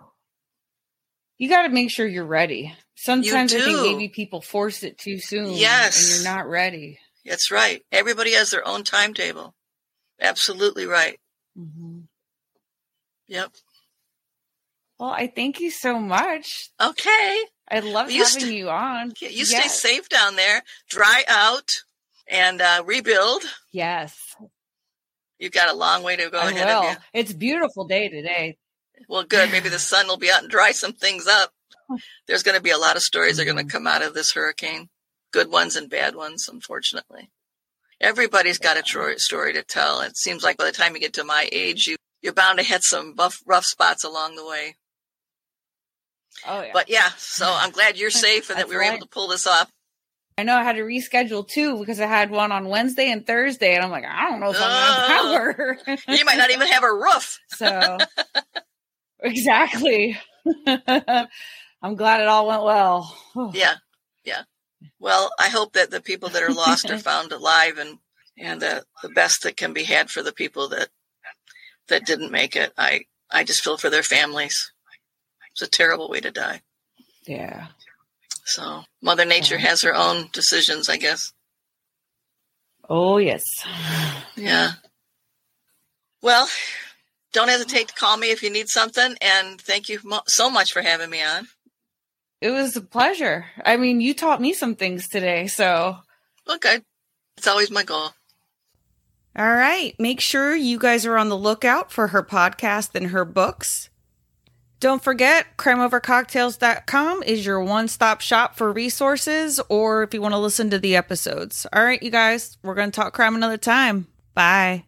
You 1.37 1.49
got 1.49 1.63
to 1.63 1.69
make 1.69 1.91
sure 1.91 2.07
you're 2.07 2.25
ready. 2.25 2.73
Sometimes 2.95 3.53
I 3.53 3.59
think 3.59 3.83
maybe 3.83 4.09
people 4.09 4.41
force 4.41 4.85
it 4.85 4.99
too 4.99 5.19
soon. 5.19 5.51
Yes. 5.51 5.97
And 6.01 6.25
you're 6.25 6.33
not 6.33 6.49
ready. 6.49 6.99
That's 7.25 7.51
right. 7.51 7.83
Everybody 7.91 8.35
has 8.35 8.51
their 8.51 8.67
own 8.67 8.85
timetable. 8.85 9.55
Absolutely 10.21 10.87
right. 10.87 11.19
hmm 11.57 11.94
Yep. 13.29 13.51
Well, 14.99 15.11
I 15.11 15.27
thank 15.27 15.61
you 15.61 15.71
so 15.71 15.99
much. 15.99 16.71
Okay. 16.81 17.39
I 17.71 17.81
love 17.81 18.11
You 18.11 18.25
having 18.25 18.41
st- 18.43 18.55
you 18.55 18.69
on. 18.71 19.13
You 19.21 19.45
stay 19.45 19.57
Yes. 19.59 19.81
safe 19.81 20.09
down 20.09 20.37
there, 20.37 20.63
dry 20.89 21.25
out, 21.29 21.71
and 22.29 22.61
uh, 22.61 22.83
rebuild. 22.87 23.43
Yes. 23.73 24.17
You've 25.39 25.53
got 25.53 25.69
a 25.71 25.75
long 25.77 26.03
way 26.03 26.17
to 26.17 26.31
go 26.31 26.39
I 26.39 26.51
ahead 26.51 26.67
will. 26.67 26.83
of 26.83 26.91
you. 26.93 26.97
It's 27.13 27.33
a 27.33 27.37
beautiful 27.37 27.87
day 27.87 28.09
today. 28.09 28.59
Well, 29.09 29.25
good. 29.25 29.51
Maybe 29.51 29.69
the 29.69 29.79
sun 29.79 30.07
will 30.07 30.17
be 30.17 30.31
out 30.31 30.43
and 30.43 30.51
dry 30.51 30.71
some 30.73 30.93
things 30.93 31.27
up. 31.27 31.51
There's 32.29 32.43
going 32.43 32.57
to 32.57 32.63
be 32.63 32.71
a 32.71 32.79
lot 32.79 32.97
of 32.97 33.03
stories 33.03 33.37
that 33.37 33.43
are 33.47 33.53
going 33.53 33.67
to 33.67 33.71
come 33.73 33.87
out 33.87 34.03
of 34.03 34.15
this 34.15 34.33
hurricane, 34.33 34.89
good 35.33 35.51
ones 35.51 35.75
and 35.75 35.91
bad 35.91 36.15
ones, 36.15 36.49
unfortunately. 36.51 37.31
Everybody's 38.01 38.59
got 38.59 38.77
a 38.79 38.83
tro- 38.83 39.17
story 39.17 39.53
to 39.55 39.63
tell. 39.63 40.01
It 40.03 40.17
seems 40.17 40.45
like 40.45 40.57
by 40.57 40.65
the 40.67 40.73
time 40.73 40.95
you 40.95 41.01
get 41.01 41.15
to 41.15 41.25
my 41.25 41.49
age, 41.51 41.87
you, 41.87 41.97
you're 42.25 42.33
bound 42.33 42.59
to 42.59 42.65
hit 42.65 42.83
some 42.83 43.15
rough, 43.17 43.43
rough 43.47 43.67
spots 43.67 44.03
along 44.03 44.35
the 44.35 44.47
way. 44.47 44.77
Oh 46.47 46.63
yeah. 46.63 46.71
But 46.73 46.89
yeah, 46.89 47.11
so 47.19 47.47
I'm 47.49 47.71
glad 47.71 47.99
you're 47.99 48.11
safe 48.29 48.51
and 48.51 48.59
that 48.59 48.69
we 48.69 48.75
were 48.75 48.83
able 48.83 48.99
to 49.01 49.07
pull 49.07 49.29
this 49.29 49.47
off. 49.47 49.71
I 50.37 50.43
know 50.43 50.57
I 50.57 50.65
had 50.65 50.77
to 50.77 50.83
reschedule 50.83 51.47
too 51.47 51.79
because 51.79 52.01
I 52.01 52.07
had 52.07 52.31
one 52.31 52.51
on 52.51 52.69
Wednesday 52.69 53.13
and 53.13 53.25
Thursday, 53.25 53.75
and 53.77 53.85
I'm 53.85 53.91
like, 53.91 54.05
I 54.05 54.29
don't 54.31 54.41
know 54.41 54.51
if 54.51 54.57
I'm 54.59 55.37
gonna 55.37 55.57
power. 55.57 55.79
You 56.09 56.25
might 56.25 56.39
not 56.39 56.51
even 56.51 56.67
have 56.67 56.83
a 56.83 56.93
roof. 56.93 57.39
so 57.51 57.99
exactly. 59.21 60.19
I'm 60.67 61.95
glad 61.97 62.21
it 62.21 62.27
all 62.27 62.49
went 62.49 62.65
well. 62.65 63.17
Yeah, 63.53 63.75
yeah. 64.25 64.43
Well, 64.99 65.31
I 65.39 65.51
hope 65.51 65.75
that 65.75 65.91
the 65.91 66.01
people 66.01 66.31
that 66.31 66.43
are 66.43 66.53
lost 66.53 66.91
are 66.91 66.99
found 66.99 67.31
alive 67.33 67.79
and 67.79 67.99
and 68.39 68.61
the 68.61 68.85
the 69.03 69.11
best 69.11 69.43
that 69.43 69.57
can 69.57 69.73
be 69.73 69.85
had 69.85 70.11
for 70.11 70.23
the 70.23 70.33
people 70.33 70.69
that 70.71 70.89
that 71.89 72.07
didn't 72.07 72.33
make 72.33 72.57
it. 72.57 72.73
I 72.79 73.03
I 73.31 73.45
just 73.45 73.63
feel 73.65 73.77
for 73.77 73.91
their 73.91 74.03
families. 74.03 74.73
It's 75.53 75.63
a 75.63 75.67
terrible 75.69 76.09
way 76.09 76.21
to 76.21 76.31
die. 76.31 76.63
Yeah. 77.27 77.69
So 78.45 78.85
Mother 79.03 79.25
Nature 79.25 79.57
Yeah. 79.57 79.69
has 79.69 79.83
her 79.83 79.95
own 79.95 80.29
decisions, 80.33 80.89
I 80.89 80.97
guess. 80.97 81.33
Oh 82.89 83.19
yes. 83.19 83.43
Yeah. 84.37 84.73
Well, 86.23 86.49
don't 87.33 87.49
hesitate 87.49 87.89
to 87.89 87.95
call 87.95 88.17
me 88.17 88.31
if 88.31 88.43
you 88.43 88.51
need 88.51 88.69
something. 88.69 89.17
And 89.21 89.61
thank 89.61 89.89
you 89.89 90.01
mo- 90.05 90.23
so 90.27 90.51
much 90.51 90.73
for 90.73 90.83
having 90.83 91.11
me 91.11 91.23
on. 91.23 91.49
It 92.41 92.51
was 92.51 92.77
a 92.77 92.81
pleasure. 92.83 93.47
I 93.65 93.77
mean, 93.77 94.01
you 94.01 94.13
taught 94.15 94.41
me 94.41 94.53
some 94.53 94.75
things 94.75 95.09
today, 95.09 95.47
so 95.47 95.99
Well, 96.47 96.59
good. 96.59 96.83
It's 97.37 97.47
always 97.47 97.71
my 97.71 97.83
goal. 97.85 98.11
All 99.37 99.55
right. 99.55 99.95
Make 99.99 100.21
sure 100.21 100.55
you 100.55 100.79
guys 100.79 101.05
are 101.07 101.17
on 101.17 101.29
the 101.29 101.37
lookout 101.37 101.91
for 101.91 102.09
her 102.09 102.23
podcast 102.23 102.95
and 102.95 103.09
her 103.09 103.25
books. 103.25 103.91
Don't 104.81 105.03
forget, 105.03 105.57
crimeovercocktails.com 105.57 107.23
is 107.23 107.47
your 107.47 107.61
one 107.63 107.89
stop 107.89 108.21
shop 108.21 108.55
for 108.57 108.71
resources 108.73 109.59
or 109.69 110.03
if 110.03 110.13
you 110.13 110.21
want 110.21 110.35
to 110.35 110.39
listen 110.39 110.69
to 110.71 110.79
the 110.79 110.95
episodes. 110.95 111.67
All 111.73 111.83
right, 111.83 112.03
you 112.03 112.11
guys, 112.11 112.59
we're 112.63 112.75
going 112.75 112.91
to 112.91 112.95
talk 112.95 113.15
crime 113.15 113.35
another 113.35 113.57
time. 113.57 114.09
Bye. 114.35 114.85